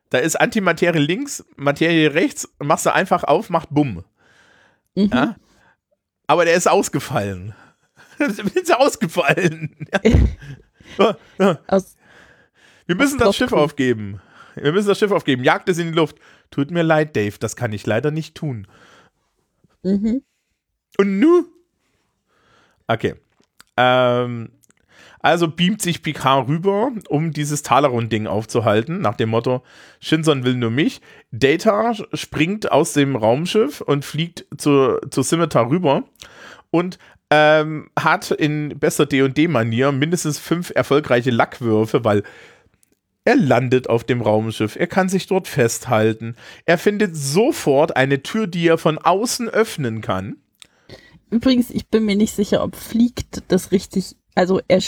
Da 0.08 0.18
ist 0.18 0.36
Antimaterie 0.40 0.98
links, 0.98 1.44
Materie 1.56 2.14
rechts, 2.14 2.48
machst 2.58 2.86
du 2.86 2.94
einfach 2.94 3.24
auf, 3.24 3.50
macht 3.50 3.68
Bumm. 3.68 4.02
Mhm. 4.94 5.10
Ja? 5.12 5.36
Aber 6.26 6.46
der 6.46 6.54
ist 6.54 6.68
ausgefallen. 6.68 7.54
ist 8.18 8.74
ausgefallen. 8.74 9.76
Ja. 9.92 10.00
Aus, 11.66 11.96
Wir 12.86 12.96
müssen 12.96 13.18
das 13.18 13.36
Schiff 13.36 13.52
aufgeben. 13.52 14.20
Wir 14.54 14.72
müssen 14.72 14.88
das 14.88 14.98
Schiff 14.98 15.12
aufgeben. 15.12 15.44
Jagt 15.44 15.68
es 15.68 15.78
in 15.78 15.88
die 15.88 15.98
Luft. 15.98 16.16
Tut 16.50 16.70
mir 16.70 16.82
leid, 16.82 17.16
Dave, 17.16 17.36
das 17.38 17.56
kann 17.56 17.72
ich 17.72 17.86
leider 17.86 18.10
nicht 18.10 18.34
tun. 18.34 18.66
Mhm. 19.82 20.22
Und 20.98 21.20
nu? 21.20 21.44
Okay. 22.86 23.14
Ähm, 23.76 24.50
also 25.20 25.48
beamt 25.48 25.82
sich 25.82 26.02
Picard 26.02 26.48
rüber, 26.48 26.92
um 27.08 27.32
dieses 27.32 27.62
Talaron-Ding 27.62 28.26
aufzuhalten, 28.26 29.00
nach 29.00 29.16
dem 29.16 29.30
Motto, 29.30 29.62
Shinson 30.00 30.44
will 30.44 30.54
nur 30.54 30.70
mich. 30.70 31.00
Data 31.32 31.94
springt 32.14 32.70
aus 32.70 32.92
dem 32.92 33.16
Raumschiff 33.16 33.80
und 33.80 34.04
fliegt 34.04 34.46
zur, 34.56 35.00
zur 35.10 35.24
Scimitar 35.24 35.68
rüber 35.68 36.04
und 36.70 36.98
ähm, 37.30 37.90
hat 37.98 38.30
in 38.30 38.78
bester 38.78 39.06
D&D-Manier 39.06 39.92
mindestens 39.92 40.38
fünf 40.38 40.70
erfolgreiche 40.74 41.30
Lackwürfe, 41.30 42.04
weil 42.04 42.22
er 43.24 43.36
landet 43.36 43.88
auf 43.90 44.04
dem 44.04 44.20
Raumschiff, 44.20 44.76
er 44.76 44.86
kann 44.86 45.08
sich 45.08 45.26
dort 45.26 45.48
festhalten, 45.48 46.36
er 46.64 46.78
findet 46.78 47.16
sofort 47.16 47.96
eine 47.96 48.22
Tür, 48.22 48.46
die 48.46 48.68
er 48.68 48.78
von 48.78 48.98
außen 48.98 49.48
öffnen 49.48 50.00
kann. 50.00 50.36
Übrigens, 51.30 51.70
ich 51.70 51.88
bin 51.88 52.04
mir 52.04 52.14
nicht 52.14 52.34
sicher, 52.36 52.62
ob 52.62 52.76
fliegt 52.76 53.42
das 53.48 53.72
richtig, 53.72 54.14
also 54.36 54.60
er, 54.68 54.80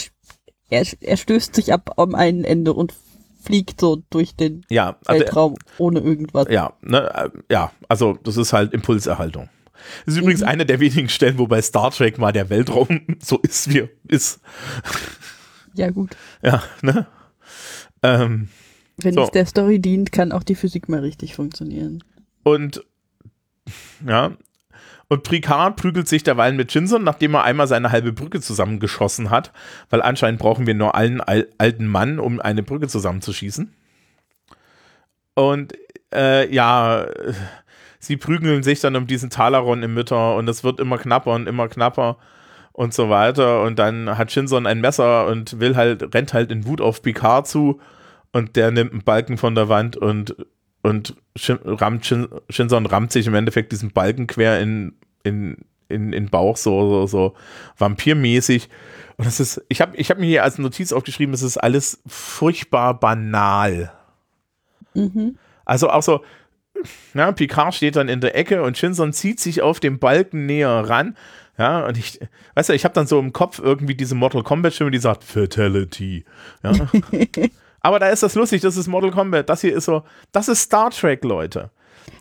er, 0.69 0.85
er 1.01 1.17
stößt 1.17 1.53
sich 1.53 1.73
ab 1.73 1.95
am 1.97 2.15
einen 2.15 2.45
Ende 2.45 2.73
und 2.73 2.93
fliegt 3.41 3.81
so 3.81 4.03
durch 4.09 4.35
den 4.35 4.65
ja, 4.69 4.97
also 5.05 5.19
Weltraum 5.21 5.55
ohne 5.77 5.99
irgendwas. 5.99 6.47
Ja, 6.49 6.73
ne, 6.81 7.09
äh, 7.13 7.29
ja, 7.51 7.71
also 7.89 8.17
das 8.23 8.37
ist 8.37 8.53
halt 8.53 8.73
Impulserhaltung. 8.73 9.49
Das 10.05 10.15
ist 10.15 10.19
übrigens 10.19 10.41
mhm. 10.41 10.47
eine 10.47 10.65
der 10.65 10.79
wenigen 10.79 11.09
Stellen, 11.09 11.37
wo 11.37 11.47
bei 11.47 11.61
Star 11.61 11.91
Trek 11.91 12.17
mal 12.17 12.31
der 12.31 12.49
Weltraum 12.49 13.01
so 13.19 13.37
ist, 13.39 13.73
wie 13.73 13.79
er 13.79 13.89
ist. 14.07 14.39
Ja, 15.73 15.89
gut. 15.89 16.15
Ja, 16.41 16.63
ne? 16.81 17.07
Ähm, 18.03 18.49
Wenn 18.97 19.13
so. 19.13 19.23
es 19.23 19.31
der 19.31 19.45
Story 19.45 19.79
dient, 19.79 20.11
kann 20.11 20.31
auch 20.31 20.43
die 20.43 20.55
Physik 20.55 20.89
mal 20.89 21.01
richtig 21.01 21.35
funktionieren. 21.35 22.03
Und 22.43 22.83
ja, 24.05 24.31
Und 25.11 25.23
Picard 25.23 25.75
prügelt 25.75 26.07
sich 26.07 26.21
derweil 26.21 26.53
mit 26.53 26.71
Shinson, 26.71 27.03
nachdem 27.03 27.33
er 27.33 27.43
einmal 27.43 27.67
seine 27.67 27.91
halbe 27.91 28.13
Brücke 28.13 28.41
zusammengeschossen 28.41 29.31
hat, 29.31 29.51
weil 29.89 30.03
anscheinend 30.03 30.39
brauchen 30.39 30.67
wir 30.67 30.75
nur 30.75 30.93
einen 30.93 31.19
alten 31.19 31.87
Mann, 31.87 32.19
um 32.19 32.39
eine 32.39 32.61
Brücke 32.61 32.87
zusammenzuschießen. 32.87 33.73
Und 35.33 35.73
äh, 36.13 36.53
ja, 36.53 37.07
sie 37.99 38.17
prügeln 38.17 38.63
sich 38.63 38.79
dann 38.79 38.95
um 38.95 39.07
diesen 39.07 39.29
Talaron 39.29 39.83
im 39.83 39.93
Mütter 39.93 40.35
und 40.35 40.49
es 40.49 40.63
wird 40.63 40.79
immer 40.79 40.97
knapper 40.97 41.33
und 41.33 41.47
immer 41.47 41.67
knapper 41.67 42.17
und 42.71 42.93
so 42.93 43.09
weiter. 43.09 43.61
Und 43.63 43.77
dann 43.77 44.17
hat 44.17 44.31
Shinson 44.31 44.65
ein 44.65 44.81
Messer 44.81 45.27
und 45.27 45.59
will 45.59 45.75
halt, 45.75 46.13
rennt 46.15 46.33
halt 46.33 46.49
in 46.51 46.65
Wut 46.65 46.81
auf 46.81 47.01
Picard 47.01 47.47
zu 47.47 47.79
und 48.31 48.55
der 48.55 48.71
nimmt 48.71 48.93
einen 48.93 49.03
Balken 49.03 49.37
von 49.37 49.53
der 49.53 49.69
Wand 49.69 49.97
und, 49.97 50.35
und 50.81 51.15
Shin, 51.35 51.59
rammt 51.63 52.05
Shin, 52.05 52.29
Shinson 52.49 52.85
rammt 52.85 53.11
sich 53.11 53.27
im 53.27 53.35
Endeffekt 53.35 53.71
diesen 53.71 53.91
Balken 53.91 54.27
quer 54.27 54.61
in, 54.61 54.93
in, 55.23 55.57
in, 55.89 56.13
in 56.13 56.29
Bauch, 56.29 56.55
so, 56.55 56.89
so, 56.89 57.07
so 57.07 57.35
vampirmäßig. 57.77 58.69
Und 59.17 59.25
das 59.25 59.41
ist, 59.41 59.61
ich 59.67 59.81
habe 59.81 59.97
ich 59.97 60.09
hab 60.09 60.17
mir 60.17 60.27
hier 60.27 60.43
als 60.43 60.57
Notiz 60.57 60.93
aufgeschrieben, 60.93 61.33
es 61.33 61.41
ist 61.41 61.57
alles 61.57 62.01
furchtbar 62.07 62.97
banal. 62.97 63.91
Mhm. 64.93 65.37
Also 65.65 65.89
auch 65.89 66.03
so, 66.03 66.23
ja, 67.13 67.31
Picard 67.31 67.73
steht 67.75 67.95
dann 67.95 68.09
in 68.09 68.21
der 68.21 68.35
Ecke 68.35 68.63
und 68.63 68.77
Shinson 68.77 69.13
zieht 69.13 69.39
sich 69.39 69.61
auf 69.61 69.79
dem 69.79 69.99
Balken 69.99 70.45
näher 70.45 70.69
ran. 70.69 71.15
Ja, 71.57 71.85
und 71.85 71.97
ich, 71.97 72.19
weißt 72.55 72.69
du, 72.69 72.73
ich 72.73 72.85
habe 72.85 72.93
dann 72.93 73.05
so 73.05 73.19
im 73.19 73.33
Kopf 73.33 73.59
irgendwie 73.59 73.95
diese 73.95 74.15
Mortal 74.15 74.43
Kombat 74.43 74.73
Stimme, 74.73 74.91
die 74.91 74.97
sagt 74.97 75.25
Fatality. 75.25 76.23
Ja. 76.63 76.71
Aber 77.81 77.99
da 77.99 78.07
ist 78.09 78.23
das 78.23 78.35
lustig, 78.35 78.61
das 78.61 78.77
ist 78.77 78.87
Mortal 78.87 79.11
Kombat. 79.11 79.49
Das 79.49 79.61
hier 79.61 79.75
ist 79.75 79.85
so, 79.85 80.03
das 80.31 80.47
ist 80.47 80.61
Star 80.61 80.89
Trek, 80.89 81.23
Leute. 81.23 81.69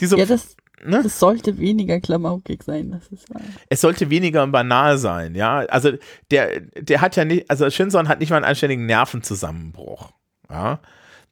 Diese, 0.00 0.18
ja, 0.18 0.26
das, 0.26 0.56
ne? 0.84 1.02
das 1.02 1.20
sollte 1.20 1.59
weniger 1.59 2.00
klamaukig 2.00 2.62
sein, 2.64 2.90
das 2.90 3.06
ist 3.09 3.32
wahr. 3.32 3.40
Es 3.68 3.80
sollte 3.80 4.11
weniger 4.11 4.46
banal 4.48 4.98
sein, 4.98 5.34
ja. 5.36 5.59
Also 5.61 5.92
der, 6.30 6.61
der 6.61 7.00
hat 7.00 7.14
ja 7.16 7.24
nicht, 7.24 7.48
also 7.48 7.70
Shinson 7.70 8.09
hat 8.09 8.20
nicht 8.20 8.30
mal 8.30 8.36
einen 8.36 8.44
anständigen 8.44 8.86
Nervenzusammenbruch. 8.86 10.11
Ja. 10.50 10.80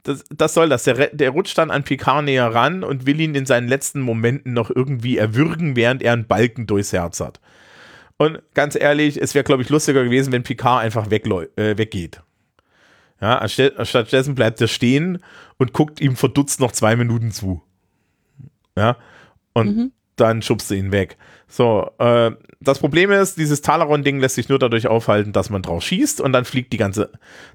Das, 0.07 0.23
das 0.31 0.55
soll 0.55 0.69
das. 0.69 0.85
Der, 0.85 1.09
der 1.09 1.31
rutscht 1.31 1.59
dann 1.59 1.73
an 1.73 1.83
Picard 1.83 2.25
näher 2.25 2.55
ran 2.55 2.85
und 2.85 3.07
will 3.07 3.21
ihn 3.21 3.35
in 3.35 3.45
seinen 3.45 3.67
letzten 3.67 4.01
Momenten 4.01 4.53
noch 4.53 4.71
irgendwie 4.71 5.19
erwürgen, 5.19 5.75
während 5.75 6.01
er 6.01 6.13
einen 6.13 6.29
Balken 6.29 6.69
durchs 6.69 6.93
Herz 6.93 7.19
hat. 7.19 7.41
Und 8.17 8.41
ganz 8.55 8.77
ehrlich, 8.77 9.21
es 9.21 9.35
wäre, 9.35 9.43
glaube 9.43 9.65
ich, 9.65 9.69
lustiger 9.69 10.05
gewesen, 10.05 10.33
wenn 10.33 10.45
Picard 10.45 10.85
einfach 10.85 11.11
äh, 11.11 11.77
weggeht. 11.77 12.23
Ja, 13.21 13.49
stattdessen 13.49 14.37
bleibt 14.37 14.61
er 14.61 14.69
stehen 14.69 15.19
und 15.57 15.73
guckt 15.73 16.01
ihm 16.01 16.15
verdutzt 16.15 16.61
noch 16.61 16.71
zwei 16.71 16.95
Minuten 16.95 17.33
zu. 17.33 17.63
Ja, 18.77 18.97
und 19.55 19.77
mhm. 19.77 19.93
dann 20.15 20.41
schubst 20.41 20.71
du 20.71 20.77
ihn 20.77 20.93
weg. 20.93 21.17
So, 21.49 21.91
äh, 21.99 22.33
das 22.61 22.81
Problem 22.81 23.13
ist, 23.13 23.39
dieses 23.39 23.63
Talaron-Ding 23.63 24.19
lässt 24.19 24.35
sich 24.35 24.49
nur 24.49 24.59
dadurch 24.59 24.89
aufhalten, 24.89 25.33
dass 25.33 25.49
man 25.51 25.63
drauf 25.63 25.83
schießt 25.83 26.21
und 26.21 26.33
dann 26.33 26.45
fliegt 26.45 26.73
die 26.73 26.77
ganze, 26.77 27.11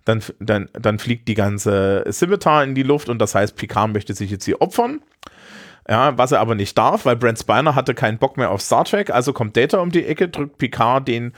dann, 0.05 0.21
dann, 0.39 0.69
dann 0.73 0.97
fliegt 0.97 1.27
die 1.27 1.33
ganze 1.33 2.05
Scimitar 2.09 2.63
in 2.63 2.73
die 2.73 2.83
Luft 2.83 3.09
und 3.09 3.19
das 3.19 3.35
heißt, 3.35 3.55
Picard 3.55 3.91
möchte 3.91 4.13
sich 4.13 4.31
jetzt 4.31 4.45
hier 4.45 4.61
opfern. 4.61 5.01
Ja, 5.89 6.17
was 6.17 6.31
er 6.31 6.39
aber 6.39 6.55
nicht 6.55 6.77
darf, 6.77 7.05
weil 7.05 7.15
Brent 7.15 7.39
Spiner 7.39 7.75
hatte 7.75 7.93
keinen 7.93 8.19
Bock 8.19 8.37
mehr 8.37 8.51
auf 8.51 8.61
Star 8.61 8.85
Trek, 8.85 9.09
also 9.09 9.33
kommt 9.33 9.57
Data 9.57 9.79
um 9.79 9.89
die 9.89 10.05
Ecke, 10.05 10.29
drückt 10.29 10.57
Picard 10.57 11.07
den 11.07 11.33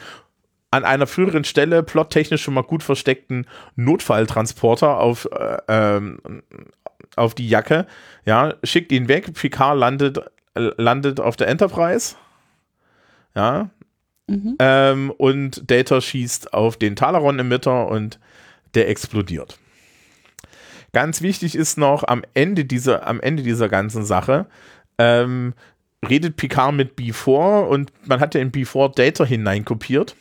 an 0.70 0.86
einer 0.86 1.08
früheren 1.08 1.44
Stelle 1.44 1.84
plottechnisch 1.84 2.42
schon 2.42 2.56
mal 2.56 2.64
gut 2.64 2.84
versteckten 2.84 3.48
Notfalltransporter 3.76 5.00
auf, 5.00 5.30
äh, 5.32 5.58
ähm, 5.68 6.44
auf 7.16 7.36
die 7.36 7.48
Jacke, 7.48 7.86
ja, 8.26 8.56
schickt 8.64 8.92
ihn 8.92 9.08
weg, 9.08 9.34
Picard 9.34 9.78
landet, 9.78 10.18
äh, 10.56 10.72
landet 10.78 11.20
auf 11.20 11.36
der 11.36 11.48
Enterprise, 11.48 12.16
ja, 13.36 13.70
mhm. 14.28 14.56
ähm, 14.60 15.12
und 15.12 15.70
Data 15.70 16.02
schießt 16.02 16.54
auf 16.54 16.78
den 16.78 16.96
Talaron-Emitter 16.96 17.88
und 17.88 18.20
der 18.74 18.90
explodiert. 18.90 19.60
Ganz 20.92 21.22
wichtig 21.22 21.56
ist 21.56 21.78
noch 21.78 22.04
am 22.04 22.24
Ende 22.34 22.66
dieser, 22.66 23.08
am 23.08 23.20
Ende 23.20 23.44
dieser 23.44 23.70
ganzen 23.70 24.06
Sache, 24.06 24.46
ähm, 24.98 25.54
redet 26.08 26.36
Picard 26.36 26.76
mit 26.76 26.98
B4 26.98 27.62
und 27.68 27.92
man 28.06 28.20
hat 28.20 28.36
ja 28.36 28.42
in 28.42 28.52
B4 28.52 28.94
Data 28.94 29.26
hineinkopiert 29.26 30.16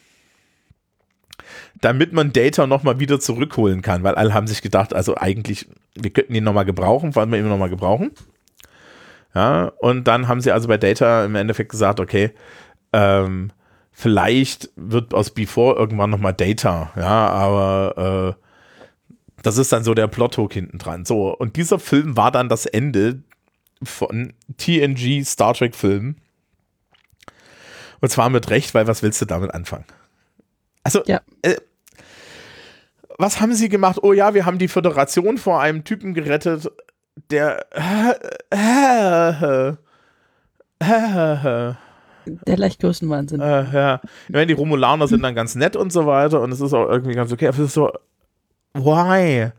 damit 1.81 2.13
man 2.13 2.33
Data 2.33 2.67
nochmal 2.67 3.01
wieder 3.01 3.21
zurückholen 3.21 3.83
kann, 3.83 4.03
weil 4.03 4.15
alle 4.15 4.35
haben 4.35 4.47
sich 4.47 4.63
gedacht, 4.63 4.95
also 4.95 5.17
eigentlich, 5.17 5.69
wir 5.95 6.11
könnten 6.11 6.35
ihn 6.35 6.45
nochmal 6.45 6.65
gebrauchen, 6.65 7.15
wollen 7.15 7.31
wir 7.31 7.39
ihn 7.39 7.49
nochmal 7.49 7.71
gebrauchen. 7.71 8.13
Ja, 9.35 9.73
und 9.79 10.07
dann 10.07 10.29
haben 10.29 10.41
sie 10.41 10.53
also 10.53 10.69
bei 10.69 10.77
Data 10.77 11.25
im 11.25 11.35
Endeffekt 11.35 11.71
gesagt, 11.71 12.01
okay, 12.01 12.33
ähm, 12.93 13.51
vielleicht 13.91 14.71
wird 14.77 15.15
aus 15.15 15.31
Before 15.31 15.77
irgendwann 15.77 16.11
nochmal 16.11 16.35
Data, 16.35 16.91
ja, 16.97 17.29
aber 17.29 18.37
äh, 18.39 18.43
das 19.43 19.59
ist 19.59 19.73
dann 19.73 19.85
so 19.85 19.95
der 19.95 20.07
Plot-Hook 20.09 20.53
hinten 20.53 20.79
dran. 20.79 21.05
So, 21.05 21.37
und 21.37 21.57
dieser 21.57 21.79
Film 21.79 22.17
war 22.17 22.31
dann 22.31 22.49
das 22.49 22.67
Ende 22.67 23.23
von 23.83 24.35
TNG 24.57 25.25
Star 25.25 25.55
Trek 25.55 25.75
Filmen. 25.75 26.21
Und 28.01 28.09
zwar 28.09 28.31
mit 28.31 28.51
Recht, 28.51 28.75
weil 28.75 28.87
was 28.87 29.03
willst 29.03 29.21
du 29.21 29.27
damit 29.27 29.53
anfangen? 29.55 29.85
Also, 30.83 31.03
ja. 31.07 31.21
äh, 31.43 31.57
was 33.19 33.41
haben 33.41 33.55
sie 33.55 33.69
gemacht? 33.69 33.99
Oh 34.03 34.13
ja, 34.13 34.35
wir 34.35 34.47
haben 34.47 34.59
die 34.59 34.69
Föderation 34.69 35.39
vor 35.39 35.61
einem 35.61 35.85
Typen 35.85 36.15
gerettet, 36.15 36.71
der. 37.31 37.67
Der 42.27 42.57
leicht 42.57 42.81
Größenwahnsinn. 42.81 43.41
Äh, 43.41 43.73
ja. 43.73 44.01
Ich 44.29 44.35
meine, 44.35 44.47
die 44.47 44.53
Romulaner 44.53 45.09
sind 45.09 45.23
dann 45.23 45.35
ganz 45.35 45.55
nett 45.55 45.77
und 45.77 45.93
so 45.93 46.07
weiter 46.07 46.41
und 46.41 46.53
es 46.53 46.61
ist 46.61 46.73
auch 46.73 46.89
irgendwie 46.89 47.15
ganz 47.15 47.33
okay, 47.33 47.49
aber 47.49 47.59
es 47.59 47.65
ist 47.65 47.75
so. 47.75 47.91
Why? 48.75 49.51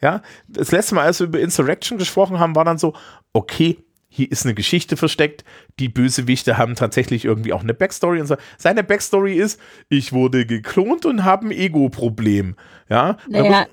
Ja, 0.00 0.20
das 0.48 0.72
letzte 0.72 0.96
Mal, 0.96 1.04
als 1.04 1.20
wir 1.20 1.28
über 1.28 1.38
Insurrection 1.38 1.96
gesprochen 1.96 2.40
haben, 2.40 2.56
war 2.56 2.64
dann 2.64 2.78
so, 2.78 2.92
okay, 3.32 3.78
hier 4.08 4.30
ist 4.30 4.44
eine 4.44 4.54
Geschichte 4.54 4.96
versteckt. 4.96 5.44
Die 5.78 5.88
Bösewichte 5.88 6.58
haben 6.58 6.74
tatsächlich 6.74 7.24
irgendwie 7.24 7.52
auch 7.52 7.62
eine 7.62 7.72
Backstory 7.72 8.20
und 8.20 8.26
so. 8.26 8.36
Seine 8.58 8.82
Backstory 8.82 9.34
ist, 9.34 9.58
ich 9.88 10.12
wurde 10.12 10.44
geklont 10.44 11.06
und 11.06 11.24
habe 11.24 11.46
ein 11.46 11.50
Ego-Problem. 11.52 12.56
Ja. 12.90 13.16
Naja, 13.28 13.66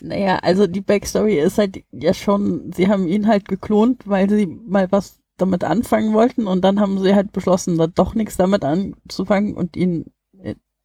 naja, 0.00 0.38
also 0.42 0.66
die 0.66 0.80
Backstory 0.80 1.38
ist 1.38 1.58
halt 1.58 1.82
ja 1.92 2.12
schon, 2.12 2.72
sie 2.72 2.88
haben 2.88 3.06
ihn 3.06 3.26
halt 3.26 3.46
geklont, 3.46 4.02
weil 4.06 4.28
sie 4.28 4.46
mal 4.46 4.90
was 4.90 5.18
damit 5.36 5.64
anfangen 5.64 6.12
wollten 6.14 6.46
und 6.46 6.62
dann 6.62 6.80
haben 6.80 7.02
sie 7.02 7.14
halt 7.14 7.32
beschlossen, 7.32 7.76
da 7.76 7.86
doch 7.86 8.14
nichts 8.14 8.36
damit 8.36 8.64
anzufangen 8.64 9.54
und 9.54 9.76
ihn 9.76 10.06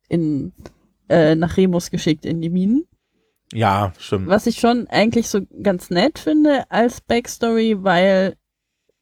in, 0.07 0.53
äh, 1.07 1.35
nach 1.35 1.57
Remus 1.57 1.91
geschickt 1.91 2.25
in 2.25 2.41
die 2.41 2.49
Minen. 2.49 2.85
Ja, 3.53 3.93
stimmt. 3.97 4.27
Was 4.27 4.47
ich 4.47 4.59
schon 4.59 4.87
eigentlich 4.87 5.27
so 5.29 5.41
ganz 5.63 5.89
nett 5.89 6.19
finde 6.19 6.69
als 6.69 7.01
Backstory, 7.01 7.83
weil 7.83 8.35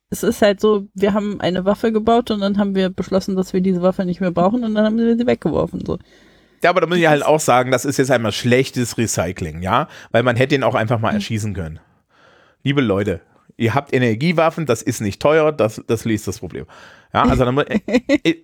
es 0.10 0.24
ist 0.24 0.41
halt 0.41 0.62
so, 0.62 0.88
wir 0.93 1.14
haben 1.14 1.41
eine 1.41 1.66
Waffe 1.66 1.91
gebaut 1.91 2.32
und 2.32 2.39
dann 2.39 2.58
haben 2.58 2.76
wir 2.76 2.89
beschlossen, 2.89 3.36
dass 3.36 3.52
wir 3.52 3.60
diese 3.60 3.82
Waffe 3.82 4.06
nicht 4.06 4.22
mehr 4.22 4.32
brauchen 4.32 4.64
und 4.64 4.76
dann 4.76 4.86
haben 4.86 4.98
wir 4.98 5.18
sie 5.18 5.28
weggeworfen. 5.28 5.86
So. 5.86 5.98
Ja, 6.64 6.70
aber 6.70 6.82
da 6.82 6.88
muss 6.88 6.98
ich 6.98 7.08
halt 7.08 7.26
auch 7.26 7.41
sagen, 7.41 7.72
das 7.72 7.84
ist 7.84 7.98
jetzt 7.98 8.12
einmal 8.12 8.32
schlechtes 8.32 8.98
Recycling, 8.98 9.62
ja? 9.62 9.89
Weil 10.12 10.24
man 10.24 10.38
hätte 10.38 10.56
ihn 10.56 10.64
auch 10.64 10.76
einfach 10.76 11.00
mal 11.00 11.10
hm. 11.10 11.16
erschießen 11.18 11.54
können. 11.54 11.80
Liebe 12.64 12.82
Leute, 12.82 13.22
ihr 13.58 13.74
habt 13.74 13.93
Energiewaffen, 13.93 14.66
das 14.66 14.82
ist 14.82 15.01
nicht 15.01 15.22
teuer, 15.22 15.51
das, 15.51 15.82
das 15.88 16.05
löst 16.05 16.28
das 16.28 16.39
Problem. 16.39 16.66
Ja, 17.14 17.24
also 17.24 17.43
dann, 17.43 17.58
äh, 17.58 17.80
äh, 18.24 18.36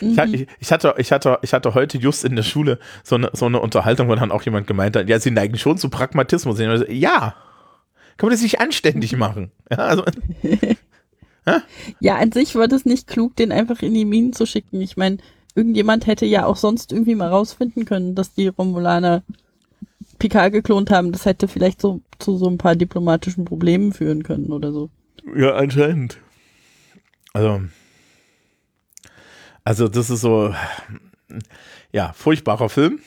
ich, 0.00 0.18
ich, 0.18 0.48
ich, 0.60 0.72
hatte, 0.72 0.94
ich, 0.98 1.12
hatte, 1.12 1.38
ich 1.42 1.52
hatte 1.52 1.74
heute 1.74 1.98
just 1.98 2.24
in 2.24 2.36
der 2.36 2.42
Schule 2.42 2.78
so 3.02 3.16
eine, 3.16 3.30
so 3.32 3.46
eine 3.46 3.60
Unterhaltung, 3.60 4.08
wo 4.08 4.14
dann 4.14 4.30
auch 4.30 4.42
jemand 4.42 4.66
gemeint 4.66 4.96
hat, 4.96 5.08
ja, 5.08 5.18
sie 5.18 5.30
neigen 5.30 5.58
schon 5.58 5.78
zu 5.78 5.88
Pragmatismus. 5.88 6.56
So, 6.56 6.64
ja, 6.64 7.34
kann 8.16 8.28
man 8.28 8.30
das 8.30 8.42
nicht 8.42 8.60
anständig 8.60 9.16
machen? 9.16 9.50
Ja, 9.70 9.78
also, 9.78 10.04
ja, 12.00 12.16
an 12.16 12.32
sich 12.32 12.54
war 12.54 12.68
das 12.68 12.84
nicht 12.84 13.08
klug, 13.08 13.36
den 13.36 13.52
einfach 13.52 13.82
in 13.82 13.94
die 13.94 14.04
Minen 14.04 14.32
zu 14.32 14.46
schicken. 14.46 14.80
Ich 14.80 14.96
meine, 14.96 15.18
irgendjemand 15.54 16.06
hätte 16.06 16.26
ja 16.26 16.46
auch 16.46 16.56
sonst 16.56 16.92
irgendwie 16.92 17.14
mal 17.14 17.28
rausfinden 17.28 17.84
können, 17.84 18.14
dass 18.14 18.34
die 18.34 18.48
Romulaner 18.48 19.22
Picard 20.22 20.52
geklont 20.52 20.92
haben. 20.92 21.10
Das 21.10 21.26
hätte 21.26 21.48
vielleicht 21.48 21.80
so 21.80 22.00
zu 22.20 22.36
so 22.36 22.48
ein 22.48 22.56
paar 22.56 22.76
diplomatischen 22.76 23.44
Problemen 23.44 23.92
führen 23.92 24.22
können 24.22 24.52
oder 24.52 24.70
so. 24.70 24.88
Ja, 25.34 25.54
anscheinend. 25.56 26.18
Also, 27.32 27.62
also 29.64 29.88
das 29.88 30.10
ist 30.10 30.20
so, 30.20 30.54
ja, 31.90 32.12
furchtbarer 32.12 32.68
Film. 32.68 33.00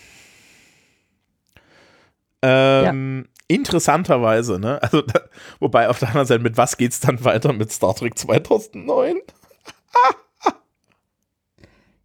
Ähm, 2.41 3.26
ja. 3.26 3.32
Interessanterweise, 3.47 4.59
ne? 4.59 4.84
Also, 4.84 5.01
da, 5.01 5.22
wobei 5.61 5.88
auf 5.88 5.99
der 5.99 6.09
anderen 6.09 6.28
Seite, 6.28 6.43
mit 6.43 6.57
was 6.57 6.76
geht's 6.76 6.99
dann 6.99 7.24
weiter 7.24 7.53
mit 7.53 7.72
Star 7.72 7.95
Trek 7.95 8.18
2009? 8.18 9.20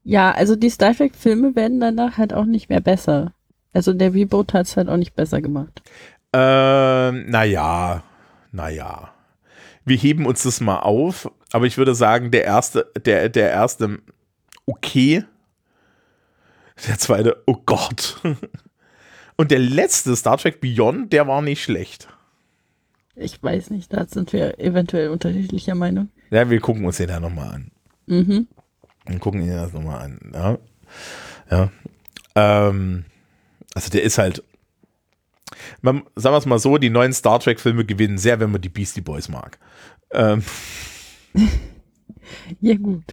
ja, 0.04 0.30
also 0.30 0.54
die 0.54 0.70
Star 0.70 0.94
Trek-Filme 0.94 1.56
werden 1.56 1.80
danach 1.80 2.16
halt 2.16 2.32
auch 2.32 2.44
nicht 2.44 2.68
mehr 2.68 2.80
besser. 2.80 3.34
Also 3.72 3.92
der 3.92 4.14
Reboot 4.14 4.52
hat 4.52 4.66
es 4.66 4.76
halt 4.76 4.88
auch 4.88 4.96
nicht 4.96 5.14
besser 5.14 5.40
gemacht. 5.40 5.82
Ähm, 6.32 7.26
naja, 7.28 8.02
naja. 8.52 9.12
Wir 9.84 9.96
heben 9.96 10.26
uns 10.26 10.42
das 10.42 10.60
mal 10.60 10.80
auf. 10.80 11.30
aber 11.52 11.66
ich 11.66 11.78
würde 11.78 11.94
sagen, 11.94 12.30
der 12.30 12.44
erste, 12.44 12.90
der, 13.04 13.28
der 13.28 13.50
erste 13.50 13.98
okay. 14.66 15.24
Der 16.86 16.98
zweite, 16.98 17.42
oh 17.46 17.56
Gott. 17.66 18.20
Und 19.36 19.50
der 19.50 19.58
letzte 19.58 20.14
Star 20.16 20.36
Trek 20.36 20.60
Beyond, 20.60 21.12
der 21.12 21.26
war 21.26 21.42
nicht 21.42 21.62
schlecht. 21.62 22.08
Ich 23.16 23.42
weiß 23.42 23.70
nicht, 23.70 23.92
da 23.92 24.06
sind 24.06 24.32
wir 24.32 24.58
eventuell 24.60 25.08
unterschiedlicher 25.08 25.74
Meinung. 25.74 26.08
Ja, 26.30 26.48
wir 26.48 26.60
gucken 26.60 26.84
uns 26.84 26.98
den 26.98 27.08
ja 27.08 27.20
nochmal 27.20 27.54
an. 27.54 27.70
Mhm. 28.06 28.48
Wir 29.06 29.18
gucken 29.18 29.42
ihn 29.42 29.50
das 29.50 29.72
nochmal 29.72 30.02
an. 30.02 30.20
Ja. 30.32 30.58
ja. 31.50 31.70
Ähm, 32.34 33.04
also 33.74 33.90
der 33.90 34.02
ist 34.02 34.18
halt, 34.18 34.42
man, 35.82 36.02
sagen 36.16 36.34
wir 36.34 36.38
es 36.38 36.46
mal 36.46 36.58
so, 36.58 36.78
die 36.78 36.90
neuen 36.90 37.12
Star 37.12 37.40
Trek-Filme 37.40 37.84
gewinnen 37.84 38.18
sehr, 38.18 38.40
wenn 38.40 38.50
man 38.50 38.60
die 38.60 38.68
Beastie 38.68 39.00
Boys 39.00 39.28
mag. 39.28 39.58
Ähm. 40.12 40.42
ja, 42.60 42.76
gut. 42.76 43.04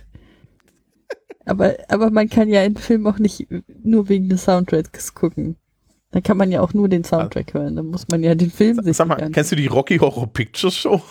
Aber, 1.45 1.77
aber 1.87 2.11
man 2.11 2.29
kann 2.29 2.49
ja 2.49 2.61
einen 2.61 2.75
Film 2.75 3.07
auch 3.07 3.19
nicht 3.19 3.47
nur 3.83 4.09
wegen 4.09 4.27
des 4.27 4.43
Soundtracks 4.43 5.13
gucken. 5.13 5.55
Da 6.11 6.21
kann 6.21 6.37
man 6.37 6.51
ja 6.51 6.61
auch 6.61 6.73
nur 6.73 6.89
den 6.89 7.03
Soundtrack 7.03 7.53
hören. 7.53 7.75
Da 7.75 7.83
muss 7.83 8.07
man 8.09 8.23
ja 8.23 8.35
den 8.35 8.51
Film 8.51 8.81
sich 8.81 8.97
Sag 8.97 9.07
mal, 9.07 9.29
kennst 9.31 9.51
du 9.51 9.55
die 9.55 9.67
Rocky 9.67 9.97
Horror 9.97 10.27
Picture 10.27 10.71
Show? 10.71 11.01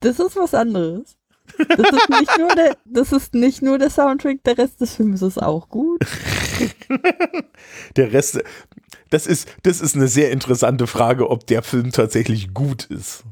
Das 0.00 0.18
ist 0.18 0.36
was 0.36 0.54
anderes. 0.54 1.15
Das 1.58 1.90
ist, 1.90 2.10
nicht 2.10 2.38
nur 2.38 2.48
der, 2.54 2.76
das 2.84 3.12
ist 3.12 3.34
nicht 3.34 3.62
nur 3.62 3.78
der 3.78 3.90
Soundtrack, 3.90 4.42
der 4.44 4.58
Rest 4.58 4.80
des 4.80 4.94
Films 4.94 5.22
ist 5.22 5.42
auch 5.42 5.68
gut. 5.68 6.00
der 7.96 8.12
Rest, 8.12 8.42
das 9.10 9.26
ist, 9.26 9.48
das 9.62 9.80
ist 9.80 9.94
eine 9.94 10.08
sehr 10.08 10.30
interessante 10.30 10.86
Frage, 10.86 11.30
ob 11.30 11.46
der 11.46 11.62
Film 11.62 11.92
tatsächlich 11.92 12.52
gut 12.54 12.84
ist. 12.84 13.24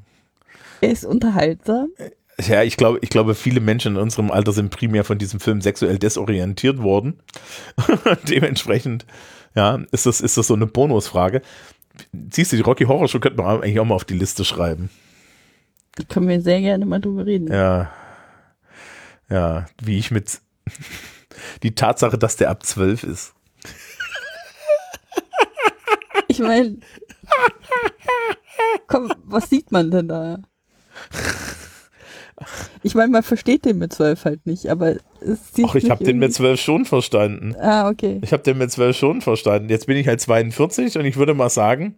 Er 0.81 0.91
ist 0.91 1.05
unterhaltsam. 1.05 1.89
Ja, 2.41 2.63
ich 2.63 2.77
glaube, 2.77 2.99
ich 3.03 3.11
glaube, 3.11 3.35
viele 3.35 3.61
Menschen 3.61 3.95
in 3.97 4.03
unserem 4.03 4.31
Alter 4.31 4.53
sind 4.53 4.71
primär 4.71 5.05
von 5.05 5.19
diesem 5.19 5.41
Film 5.41 5.61
sexuell 5.61 5.99
desorientiert 5.99 6.83
worden. 6.83 7.21
Dementsprechend, 8.29 9.07
ja, 9.55 9.81
ist 9.93 10.07
das, 10.07 10.21
ist 10.21 10.37
das 10.37 10.49
so 10.49 10.55
eine 10.55 10.67
Bonusfrage. 10.67 11.43
Siehst 12.31 12.53
du, 12.53 12.57
die 12.57 12.63
Rocky 12.63 12.85
Horror 12.85 13.07
Show 13.07 13.21
könnte 13.21 13.41
man 13.41 13.63
eigentlich 13.63 13.79
auch 13.79 13.85
mal 13.85 13.95
auf 13.95 14.05
die 14.05 14.19
Liste 14.19 14.45
schreiben. 14.45 14.91
Da 15.95 16.03
können 16.05 16.29
wir 16.29 16.41
sehr 16.41 16.61
gerne 16.61 16.87
mal 16.87 17.01
drüber 17.01 17.25
reden. 17.25 17.53
Ja. 17.53 17.93
Ja, 19.31 19.67
wie 19.83 19.99
ich 19.99 20.11
mit 20.11 20.41
die 21.63 21.75
Tatsache, 21.75 22.19
dass 22.19 22.37
der 22.37 22.51
ab 22.51 22.65
zwölf 22.65 23.03
ist. 23.03 23.35
Ich 26.29 26.39
meine, 26.39 26.79
komm, 28.87 29.13
was 29.25 29.51
sieht 29.51 29.71
man 29.73 29.91
denn 29.91 30.09
da? 30.09 30.39
Ich 32.83 32.95
meine, 32.95 33.11
man 33.11 33.23
versteht 33.23 33.65
den 33.65 33.79
mit 33.79 33.93
zwölf 33.93 34.25
halt 34.25 34.45
nicht, 34.47 34.67
aber 34.67 34.97
es 35.21 35.55
sieht 35.55 35.67
Ach, 35.69 35.75
ich 35.75 35.91
habe 35.91 36.05
den 36.05 36.19
mit 36.19 36.35
zwölf 36.35 36.61
schon 36.61 36.85
verstanden. 36.85 37.55
Ah, 37.57 37.89
okay. 37.89 38.21
Ich 38.23 38.33
habe 38.33 38.43
den 38.43 38.59
mit 38.59 38.71
zwölf 38.73 38.97
schon 38.97 39.23
verstanden. 39.23 39.69
Jetzt 39.69 39.87
bin 39.87 39.97
ich 39.97 40.09
halt 40.09 40.21
42 40.21 40.99
und 40.99 41.05
ich 41.05 41.17
würde 41.17 41.35
mal 41.35 41.51
sagen, 41.51 41.97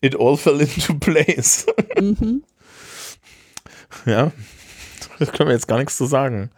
it 0.00 0.18
all 0.18 0.36
fell 0.36 0.60
into 0.60 0.94
place. 1.00 1.66
Mhm. 1.98 2.42
Ja, 4.04 4.32
das 5.18 5.32
können 5.32 5.48
wir 5.48 5.54
jetzt 5.54 5.68
gar 5.68 5.78
nichts 5.78 5.96
zu 5.96 6.06
sagen. 6.06 6.50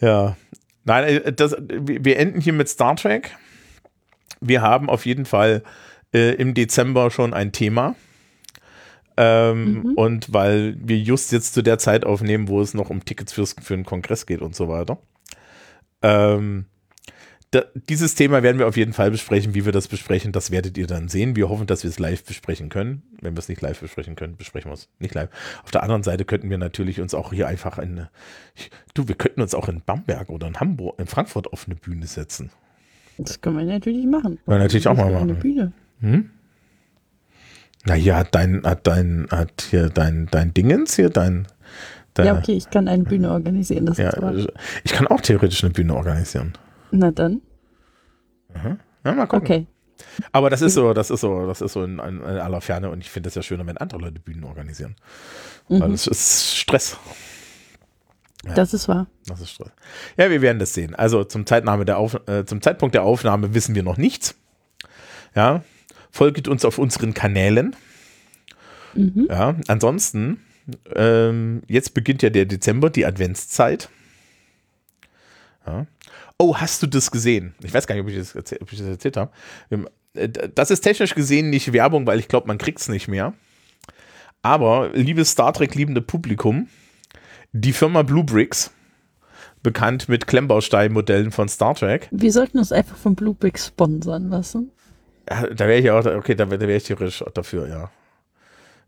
Ja. 0.00 0.36
Nein, 0.84 1.04
äh, 1.04 1.32
das, 1.32 1.56
wir 1.58 2.18
enden 2.18 2.40
hier 2.40 2.52
mit 2.52 2.68
Star 2.68 2.96
Trek. 2.96 3.36
Wir 4.40 4.62
haben 4.62 4.88
auf 4.88 5.06
jeden 5.06 5.24
Fall 5.24 5.62
äh, 6.14 6.34
im 6.34 6.54
Dezember 6.54 7.10
schon 7.10 7.34
ein 7.34 7.52
Thema. 7.52 7.94
Ähm, 9.16 9.82
mhm. 9.82 9.94
Und 9.94 10.32
weil 10.32 10.76
wir 10.80 10.96
just 10.98 11.32
jetzt 11.32 11.52
zu 11.52 11.62
der 11.62 11.78
Zeit 11.78 12.06
aufnehmen, 12.06 12.46
wo 12.46 12.60
es 12.60 12.72
noch 12.72 12.88
um 12.88 13.04
Tickets 13.04 13.32
fürs, 13.32 13.56
für 13.60 13.74
einen 13.74 13.84
Kongress 13.84 14.26
geht 14.26 14.42
und 14.42 14.54
so 14.54 14.68
weiter. 14.68 14.98
Ähm, 16.02 16.66
da, 17.50 17.64
dieses 17.88 18.14
Thema 18.14 18.42
werden 18.42 18.58
wir 18.58 18.68
auf 18.68 18.76
jeden 18.76 18.92
Fall 18.92 19.10
besprechen. 19.10 19.54
Wie 19.54 19.64
wir 19.64 19.72
das 19.72 19.88
besprechen, 19.88 20.32
das 20.32 20.50
werdet 20.50 20.76
ihr 20.76 20.86
dann 20.86 21.08
sehen. 21.08 21.34
Wir 21.34 21.48
hoffen, 21.48 21.66
dass 21.66 21.82
wir 21.82 21.88
es 21.88 21.98
live 21.98 22.22
besprechen 22.22 22.68
können. 22.68 23.02
Wenn 23.22 23.34
wir 23.34 23.38
es 23.38 23.48
nicht 23.48 23.62
live 23.62 23.80
besprechen 23.80 24.16
können, 24.16 24.36
besprechen 24.36 24.70
wir 24.70 24.74
es 24.74 24.88
nicht 24.98 25.14
live. 25.14 25.30
Auf 25.64 25.70
der 25.70 25.82
anderen 25.82 26.02
Seite 26.02 26.26
könnten 26.26 26.50
wir 26.50 26.58
natürlich 26.58 27.00
uns 27.00 27.14
auch 27.14 27.32
hier 27.32 27.48
einfach 27.48 27.78
in, 27.78 28.06
du, 28.92 29.08
wir 29.08 29.14
könnten 29.14 29.40
uns 29.40 29.54
auch 29.54 29.68
in 29.68 29.80
Bamberg 29.80 30.28
oder 30.28 30.46
in 30.46 30.60
Hamburg, 30.60 30.98
in 30.98 31.06
Frankfurt 31.06 31.50
auf 31.52 31.66
eine 31.66 31.74
Bühne 31.74 32.06
setzen. 32.06 32.50
Das 33.16 33.40
können 33.40 33.56
wir 33.56 33.64
natürlich 33.64 34.06
machen. 34.06 34.38
Können 34.44 34.58
wir 34.58 34.58
natürlich 34.58 34.86
auch 34.86 34.96
mal 34.96 35.10
machen. 35.10 35.30
Eine 35.30 35.34
Bühne. 35.34 35.72
Hm? 36.00 36.30
Na 37.84 37.94
hier 37.94 38.16
hat 38.16 38.34
dein, 38.34 38.62
hat 38.64 38.86
dein, 38.86 39.26
hat 39.30 39.68
hier 39.70 39.88
dein, 39.88 40.28
dein 40.30 40.52
Dingens 40.52 40.96
hier, 40.96 41.08
dein, 41.08 41.46
dein 42.12 42.26
Ja, 42.26 42.38
okay, 42.38 42.52
ich 42.52 42.68
kann 42.68 42.88
eine 42.88 43.04
Bühne 43.04 43.30
organisieren. 43.30 43.86
Das 43.86 43.96
ja, 43.96 44.12
ich 44.84 44.92
kann 44.92 45.06
auch 45.06 45.22
theoretisch 45.22 45.64
eine 45.64 45.72
Bühne 45.72 45.94
organisieren. 45.94 46.52
Na 46.90 47.10
dann. 47.10 47.42
Mhm. 48.54 48.78
Ja, 49.04 49.12
mal 49.12 49.26
gucken. 49.26 49.44
Okay. 49.44 49.66
Aber 50.32 50.50
das 50.50 50.62
ist 50.62 50.74
so, 50.74 50.92
das 50.94 51.10
ist 51.10 51.20
so, 51.20 51.46
das 51.46 51.60
ist 51.60 51.72
so 51.72 51.82
in, 51.82 51.98
in 51.98 52.22
aller 52.22 52.60
Ferne 52.60 52.90
und 52.90 53.00
ich 53.00 53.10
finde 53.10 53.28
es 53.28 53.34
ja 53.34 53.42
schöner, 53.42 53.66
wenn 53.66 53.76
andere 53.76 54.00
Leute 54.00 54.20
Bühnen 54.20 54.44
organisieren. 54.44 54.96
Mhm. 55.68 55.80
Weil 55.80 55.92
es 55.92 56.06
ist 56.06 56.56
Stress. 56.56 56.96
Ja, 58.44 58.54
das 58.54 58.72
ist 58.74 58.88
wahr. 58.88 59.08
Das 59.26 59.40
ist 59.40 59.50
Stress. 59.50 59.72
Ja, 60.16 60.30
wir 60.30 60.40
werden 60.40 60.58
das 60.58 60.74
sehen. 60.74 60.94
Also 60.94 61.24
zum, 61.24 61.46
Zeitnahme 61.46 61.84
der 61.84 61.98
Auf, 61.98 62.20
äh, 62.28 62.44
zum 62.44 62.62
Zeitpunkt 62.62 62.94
der 62.94 63.02
Aufnahme 63.02 63.54
wissen 63.54 63.74
wir 63.74 63.82
noch 63.82 63.96
nichts. 63.96 64.36
Ja, 65.34 65.62
folgt 66.10 66.48
uns 66.48 66.64
auf 66.64 66.78
unseren 66.78 67.14
Kanälen. 67.14 67.74
Mhm. 68.94 69.26
Ja, 69.28 69.56
ansonsten, 69.66 70.40
ähm, 70.94 71.62
jetzt 71.66 71.94
beginnt 71.94 72.22
ja 72.22 72.30
der 72.30 72.46
Dezember, 72.46 72.90
die 72.90 73.06
Adventszeit. 73.06 73.88
Ja. 75.66 75.86
Oh, 76.38 76.56
hast 76.56 76.82
du 76.82 76.86
das 76.86 77.10
gesehen? 77.10 77.54
Ich 77.62 77.74
weiß 77.74 77.86
gar 77.86 77.96
nicht, 77.96 78.02
ob 78.04 78.10
ich 78.10 78.16
das, 78.16 78.34
erzähl, 78.34 78.58
ob 78.62 78.72
ich 78.72 78.78
das 78.78 78.86
erzählt 78.86 79.16
habe. 79.16 79.32
Äh, 80.14 80.28
das 80.54 80.70
ist 80.70 80.80
technisch 80.80 81.14
gesehen 81.14 81.50
nicht 81.50 81.72
Werbung, 81.72 82.06
weil 82.06 82.18
ich 82.18 82.28
glaube, 82.28 82.46
man 82.46 82.58
kriegt 82.58 82.80
es 82.80 82.88
nicht 82.88 83.08
mehr. 83.08 83.34
Aber, 84.42 84.90
liebes 84.94 85.32
Star 85.32 85.52
Trek-liebende 85.52 86.00
Publikum, 86.00 86.68
die 87.52 87.72
Firma 87.72 88.02
Blue 88.02 88.22
Bricks, 88.22 88.70
bekannt 89.62 90.08
mit 90.08 90.26
Klemmbausteinmodellen 90.28 91.32
von 91.32 91.48
Star 91.48 91.74
Trek. 91.74 92.08
Wir 92.12 92.32
sollten 92.32 92.58
uns 92.58 92.70
einfach 92.70 92.96
von 92.96 93.16
Blue 93.16 93.34
Bricks 93.34 93.66
sponsern 93.66 94.28
lassen. 94.28 94.70
Da 95.26 95.58
wäre 95.58 95.78
ich 95.78 95.90
auch, 95.90 96.06
okay, 96.06 96.34
da 96.34 96.50
wäre 96.50 96.66
wär 96.66 96.76
ich 96.76 96.84
theoretisch 96.84 97.22
dafür, 97.34 97.68
ja. 97.68 97.90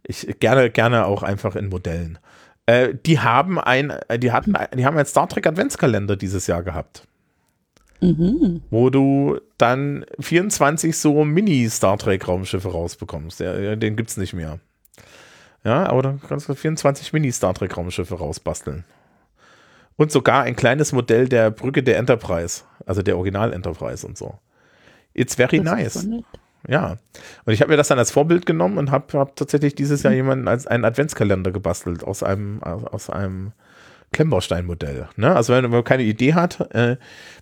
Ich 0.03 0.38
gerne, 0.40 0.70
gerne 0.70 1.05
auch 1.05 1.22
einfach 1.22 1.57
in 1.57 1.68
Modellen. 1.68 2.18
Äh, 2.66 2.94
die 3.05 3.18
haben 3.18 3.59
ein, 3.59 3.90
äh, 4.09 4.18
die 4.18 4.32
hatten, 4.32 4.55
die 4.74 4.86
haben 4.86 4.96
einen 4.96 5.07
Star 5.07 5.28
Trek 5.28 5.46
Adventskalender 5.46 6.16
dieses 6.16 6.46
Jahr 6.46 6.62
gehabt. 6.62 7.07
Mhm. 8.01 8.62
Wo 8.70 8.90
du 8.90 9.38
dann 9.59 10.05
24 10.18 10.96
so 10.96 11.24
Mini-Star 11.24 11.98
Trek-Raumschiffe 11.98 12.68
rausbekommst. 12.68 13.40
Ja, 13.40 13.76
den 13.76 13.96
gibt 13.96 14.11
es 14.11 14.16
nicht 14.16 14.32
mehr. 14.32 14.59
Ja, 15.64 15.86
aber 15.86 16.03
dann 16.03 16.20
kannst 16.26 16.48
du 16.48 16.55
24 16.55 17.12
Mini-Star 17.12 17.55
Trek-Raumschiffe 17.55 18.14
rausbasteln. 18.14 18.84
Und 19.96 20.11
sogar 20.11 20.44
ein 20.44 20.57
kleines 20.57 20.92
Modell 20.92 21.28
der 21.28 21.51
Brücke 21.51 21.82
der 21.82 21.98
Enterprise, 21.98 22.62
also 22.86 23.03
der 23.03 23.18
Original 23.18 23.53
Enterprise 23.53 24.07
und 24.07 24.16
so. 24.16 24.38
It's 25.12 25.34
very 25.34 25.59
das 25.59 25.64
nice. 25.64 26.09
Ja. 26.66 26.96
Und 27.44 27.53
ich 27.53 27.61
habe 27.61 27.70
mir 27.70 27.76
das 27.76 27.88
dann 27.88 27.98
als 27.98 28.11
Vorbild 28.11 28.46
genommen 28.46 28.78
und 28.78 28.90
habe 28.90 29.18
hab 29.18 29.36
tatsächlich 29.36 29.74
dieses 29.74 30.03
Jahr 30.03 30.12
mhm. 30.12 30.16
jemanden 30.16 30.48
als 30.48 30.66
einen 30.66 30.84
Adventskalender 30.84 31.51
gebastelt 31.51 32.05
aus 32.05 32.22
einem, 32.22 32.62
aus 32.62 33.11
einem 33.11 33.53
Klemmbausteinmodell. 34.12 35.08
Ne? 35.16 35.34
Also 35.34 35.52
wenn, 35.52 35.70
man 35.70 35.84
keine 35.84 36.02
Idee 36.02 36.34
hat, 36.34 36.74
äh, 36.74 36.96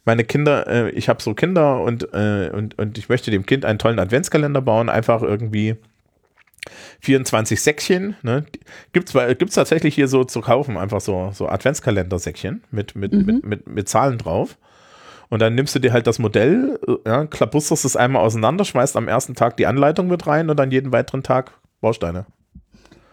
meine 0.05 0.25
Kinder, 0.25 0.67
äh, 0.67 0.91
ich 0.91 1.09
habe 1.09 1.23
so 1.23 1.35
Kinder 1.35 1.81
und, 1.81 2.13
äh, 2.13 2.51
und, 2.53 2.79
und 2.79 2.99
ich 2.99 3.09
möchte 3.09 3.31
dem 3.31 3.47
Kind 3.47 3.65
einen 3.65 3.79
tollen 3.79 3.99
Adventskalender 3.99 4.61
bauen, 4.61 4.89
einfach 4.89 5.23
irgendwie 5.23 5.77
24 7.01 7.61
Säckchen. 7.61 8.17
Ne? 8.23 8.45
Gibt 8.93 9.15
es 9.15 9.55
tatsächlich 9.55 9.95
hier 9.95 10.09
so 10.09 10.25
zu 10.25 10.41
kaufen, 10.41 10.77
einfach 10.77 11.01
so, 11.01 11.31
so 11.33 11.49
Adventskalender-Säckchen 11.49 12.63
mit, 12.71 12.95
mit, 12.95 13.13
mhm. 13.13 13.25
mit, 13.25 13.45
mit, 13.45 13.67
mit 13.67 13.89
Zahlen 13.89 14.19
drauf. 14.19 14.59
Und 15.31 15.41
dann 15.41 15.55
nimmst 15.55 15.75
du 15.75 15.79
dir 15.79 15.93
halt 15.93 16.07
das 16.07 16.19
Modell, 16.19 16.79
ja, 17.07 17.27
klabusterst 17.27 17.85
es 17.85 17.97
einmal 17.97 18.23
auseinander, 18.23 18.65
schmeißt 18.65 18.97
am 18.97 19.09
ersten 19.09 19.35
Tag 19.35 19.57
die 19.59 19.67
Anleitung 19.67 20.09
mit 20.09 20.27
rein 20.27 20.49
und 20.49 20.59
dann 20.59 20.71
jeden 20.71 20.93
weiteren 20.93 21.23
Tag 21.23 21.53
Bausteine. 21.81 22.27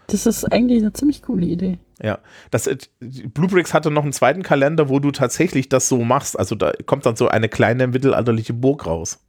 Das 0.07 0.25
ist 0.25 0.45
eigentlich 0.45 0.79
eine 0.79 0.93
ziemlich 0.93 1.21
coole 1.21 1.45
Idee. 1.45 1.79
Ja, 2.01 2.19
das 2.51 2.67
äh, 2.67 2.77
Bluebricks 2.99 3.73
hatte 3.73 3.89
noch 3.89 4.03
einen 4.03 4.13
zweiten 4.13 4.43
Kalender, 4.43 4.89
wo 4.89 4.99
du 4.99 5.11
tatsächlich 5.11 5.69
das 5.69 5.87
so 5.87 6.03
machst. 6.03 6.37
Also 6.37 6.55
da 6.55 6.73
kommt 6.85 7.05
dann 7.05 7.15
so 7.15 7.27
eine 7.27 7.49
kleine 7.49 7.87
mittelalterliche 7.87 8.53
Burg 8.53 8.85
raus. 8.85 9.19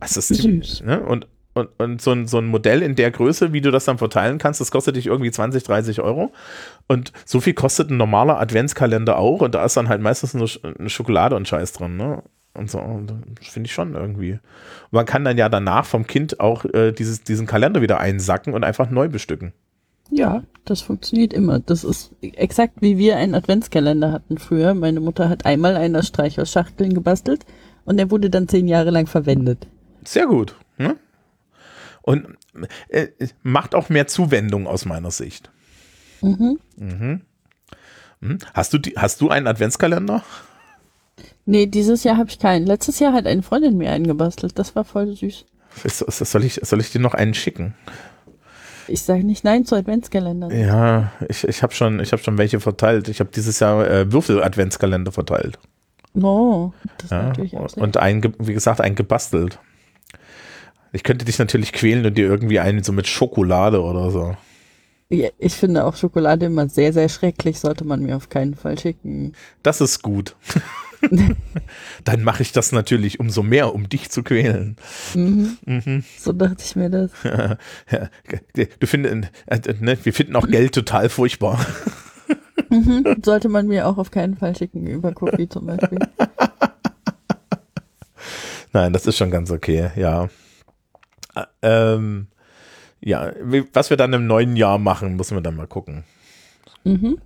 Das 0.00 0.16
ist 0.16 0.28
süß. 0.28 0.82
Ne? 0.82 1.00
Und, 1.00 1.26
und, 1.54 1.68
und 1.78 2.02
so, 2.02 2.12
ein, 2.12 2.26
so 2.26 2.38
ein 2.38 2.46
Modell 2.46 2.82
in 2.82 2.96
der 2.96 3.10
Größe, 3.10 3.52
wie 3.52 3.60
du 3.60 3.70
das 3.70 3.86
dann 3.86 3.98
verteilen 3.98 4.38
kannst, 4.38 4.60
das 4.60 4.70
kostet 4.70 4.96
dich 4.96 5.06
irgendwie 5.06 5.30
20, 5.30 5.62
30 5.62 6.00
Euro. 6.00 6.32
Und 6.86 7.12
so 7.24 7.40
viel 7.40 7.54
kostet 7.54 7.90
ein 7.90 7.96
normaler 7.96 8.38
Adventskalender 8.38 9.18
auch. 9.18 9.40
Und 9.40 9.54
da 9.54 9.64
ist 9.64 9.76
dann 9.76 9.88
halt 9.88 10.02
meistens 10.02 10.34
nur 10.34 10.50
eine 10.78 10.90
Schokolade 10.90 11.34
und 11.34 11.48
Scheiß 11.48 11.72
drin. 11.72 11.96
Ne? 11.96 12.22
Und 12.52 12.70
so, 12.70 12.78
das 13.38 13.48
finde 13.48 13.68
ich 13.68 13.72
schon 13.72 13.94
irgendwie. 13.94 14.32
Und 14.32 14.40
man 14.92 15.06
kann 15.06 15.24
dann 15.24 15.38
ja 15.38 15.48
danach 15.48 15.86
vom 15.86 16.06
Kind 16.06 16.40
auch 16.40 16.64
äh, 16.66 16.92
dieses, 16.92 17.22
diesen 17.22 17.46
Kalender 17.46 17.80
wieder 17.80 18.00
einsacken 18.00 18.52
und 18.52 18.64
einfach 18.64 18.90
neu 18.90 19.08
bestücken. 19.08 19.52
Ja, 20.10 20.42
das 20.64 20.80
funktioniert 20.80 21.32
immer. 21.32 21.60
Das 21.60 21.84
ist 21.84 22.12
exakt 22.20 22.76
wie 22.80 22.98
wir 22.98 23.16
einen 23.16 23.34
Adventskalender 23.34 24.12
hatten 24.12 24.38
früher. 24.38 24.74
Meine 24.74 25.00
Mutter 25.00 25.28
hat 25.28 25.46
einmal 25.46 25.76
einen 25.76 25.96
aus 25.96 26.08
Streichholzschachteln 26.08 26.94
gebastelt 26.94 27.46
und 27.84 27.96
der 27.96 28.10
wurde 28.10 28.30
dann 28.30 28.48
zehn 28.48 28.68
Jahre 28.68 28.90
lang 28.90 29.06
verwendet. 29.06 29.66
Sehr 30.04 30.26
gut. 30.26 30.56
Ne? 30.78 30.96
Und 32.02 32.36
äh, 32.88 33.08
macht 33.42 33.74
auch 33.74 33.88
mehr 33.88 34.06
Zuwendung 34.06 34.66
aus 34.66 34.84
meiner 34.84 35.10
Sicht. 35.10 35.50
Mhm. 36.22 36.58
Mhm. 36.76 37.20
Hm? 38.20 38.38
Hast, 38.54 38.72
du 38.72 38.78
die, 38.78 38.94
hast 38.96 39.20
du 39.20 39.30
einen 39.30 39.46
Adventskalender? 39.46 40.22
Nee, 41.46 41.66
dieses 41.66 42.04
Jahr 42.04 42.16
habe 42.16 42.30
ich 42.30 42.38
keinen. 42.38 42.66
Letztes 42.66 42.98
Jahr 42.98 43.12
hat 43.12 43.26
eine 43.26 43.42
Freundin 43.42 43.76
mir 43.76 43.90
einen 43.90 44.06
gebastelt. 44.06 44.58
Das 44.58 44.76
war 44.76 44.84
voll 44.84 45.14
süß. 45.16 45.46
Soll 45.84 46.44
ich, 46.44 46.60
soll 46.62 46.80
ich 46.80 46.90
dir 46.90 47.00
noch 47.00 47.14
einen 47.14 47.34
schicken? 47.34 47.74
Ich 48.90 49.02
sage 49.02 49.24
nicht 49.24 49.44
Nein 49.44 49.64
zu 49.64 49.76
Adventskalendern. 49.76 50.50
Ja, 50.50 51.12
ich, 51.28 51.44
ich 51.46 51.62
habe 51.62 51.72
schon, 51.72 52.00
hab 52.00 52.20
schon 52.20 52.38
welche 52.38 52.60
verteilt. 52.60 53.08
Ich 53.08 53.20
habe 53.20 53.30
dieses 53.34 53.60
Jahr 53.60 53.88
äh, 53.88 54.12
Würfel-Adventskalender 54.12 55.12
verteilt. 55.12 55.58
No, 56.12 56.74
das 56.98 57.10
ja, 57.10 57.22
natürlich 57.22 57.56
auch 57.56 57.72
Und 57.76 57.96
einen, 57.96 58.34
wie 58.38 58.52
gesagt, 58.52 58.80
einen 58.80 58.96
gebastelt. 58.96 59.58
Ich 60.92 61.04
könnte 61.04 61.24
dich 61.24 61.38
natürlich 61.38 61.72
quälen 61.72 62.04
und 62.04 62.18
dir 62.18 62.26
irgendwie 62.26 62.58
einen 62.58 62.82
so 62.82 62.92
mit 62.92 63.06
Schokolade 63.06 63.80
oder 63.80 64.10
so. 64.10 64.36
Ja, 65.08 65.28
ich 65.38 65.54
finde 65.54 65.84
auch 65.84 65.96
Schokolade 65.96 66.46
immer 66.46 66.68
sehr, 66.68 66.92
sehr 66.92 67.08
schrecklich, 67.08 67.60
sollte 67.60 67.84
man 67.84 68.00
mir 68.00 68.16
auf 68.16 68.28
keinen 68.28 68.54
Fall 68.54 68.78
schicken. 68.78 69.34
Das 69.62 69.80
ist 69.80 70.02
gut. 70.02 70.34
Dann 72.04 72.22
mache 72.22 72.42
ich 72.42 72.52
das 72.52 72.72
natürlich 72.72 73.20
umso 73.20 73.42
mehr, 73.42 73.74
um 73.74 73.88
dich 73.88 74.10
zu 74.10 74.22
quälen. 74.22 74.76
Mhm. 75.14 75.56
Mhm. 75.64 76.04
So 76.18 76.32
dachte 76.32 76.62
ich 76.64 76.76
mir 76.76 76.90
das. 76.90 77.10
Ja, 77.24 77.56
ja. 77.90 78.08
Du 78.78 78.86
findest, 78.86 79.30
äh, 79.46 79.74
ne, 79.80 79.98
wir 80.02 80.12
finden 80.12 80.36
auch 80.36 80.46
Geld 80.46 80.74
total 80.74 81.08
furchtbar. 81.08 81.64
Mhm. 82.72 83.16
Sollte 83.24 83.48
man 83.48 83.66
mir 83.66 83.88
auch 83.88 83.98
auf 83.98 84.12
keinen 84.12 84.36
Fall 84.36 84.54
schicken, 84.54 84.86
über 84.86 85.12
Cookie 85.20 85.48
zum 85.48 85.66
Beispiel. 85.66 85.98
Nein, 88.72 88.92
das 88.92 89.06
ist 89.08 89.16
schon 89.16 89.32
ganz 89.32 89.50
okay, 89.50 89.90
ja. 89.96 90.28
Ähm, 91.62 92.28
ja, 93.00 93.32
was 93.72 93.90
wir 93.90 93.96
dann 93.96 94.12
im 94.12 94.28
neuen 94.28 94.54
Jahr 94.54 94.78
machen, 94.78 95.16
müssen 95.16 95.36
wir 95.36 95.42
dann 95.42 95.56
mal 95.56 95.66
gucken. 95.66 96.04
Mhm. 96.84 97.18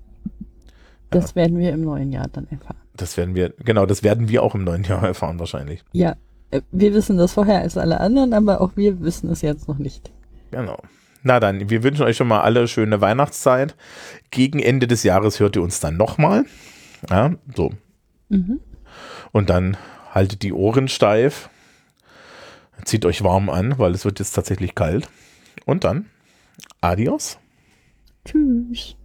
Das 1.11 1.31
ja. 1.31 1.37
werden 1.37 1.59
wir 1.59 1.73
im 1.73 1.83
neuen 1.83 2.11
Jahr 2.11 2.29
dann 2.29 2.49
erfahren. 2.49 2.84
Das 2.97 3.17
werden 3.17 3.35
wir, 3.35 3.55
genau, 3.65 3.87
das 3.87 4.03
werden 4.03 4.29
wir 4.29 4.43
auch 4.43 4.55
im 4.55 4.65
neuen 4.65 4.85
Jahr 4.85 5.03
erfahren 5.03 5.39
wahrscheinlich. 5.39 5.85
Ja, 5.93 6.17
äh, 6.51 6.63
wir 6.71 6.95
wissen 6.95 7.17
das 7.17 7.33
vorher 7.33 7.61
als 7.61 7.77
alle 7.77 8.01
anderen, 8.01 8.33
aber 8.33 8.61
auch 8.61 8.77
wir 8.77 9.01
wissen 9.01 9.31
es 9.31 9.43
jetzt 9.43 9.69
noch 9.69 9.79
nicht. 9.79 10.13
Genau. 10.51 10.79
Na 11.23 11.41
dann, 11.41 11.71
wir 11.71 11.83
wünschen 11.83 12.05
euch 12.05 12.17
schon 12.17 12.29
mal 12.29 12.43
alle 12.43 12.69
schöne 12.69 13.01
Weihnachtszeit. 13.01 13.75
Gegen 14.31 14.61
Ende 14.61 14.87
des 14.87 15.03
Jahres 15.03 15.41
hört 15.41 15.57
ihr 15.57 15.63
uns 15.63 15.81
dann 15.81 15.97
nochmal. 15.97 16.45
Ja, 17.11 17.35
so. 17.57 17.73
Mhm. 18.29 18.61
Und 19.33 19.51
dann 19.51 19.77
haltet 20.13 20.43
die 20.43 20.53
Ohren 20.53 20.87
steif. 20.87 21.49
Zieht 22.85 23.07
euch 23.07 23.25
warm 23.25 23.49
an, 23.49 23.79
weil 23.79 23.93
es 23.93 24.05
wird 24.05 24.19
jetzt 24.19 24.33
tatsächlich 24.33 24.75
kalt. 24.75 25.09
Und 25.65 25.85
dann, 25.85 26.07
adios. 26.81 27.39
Tschüss. 28.25 28.97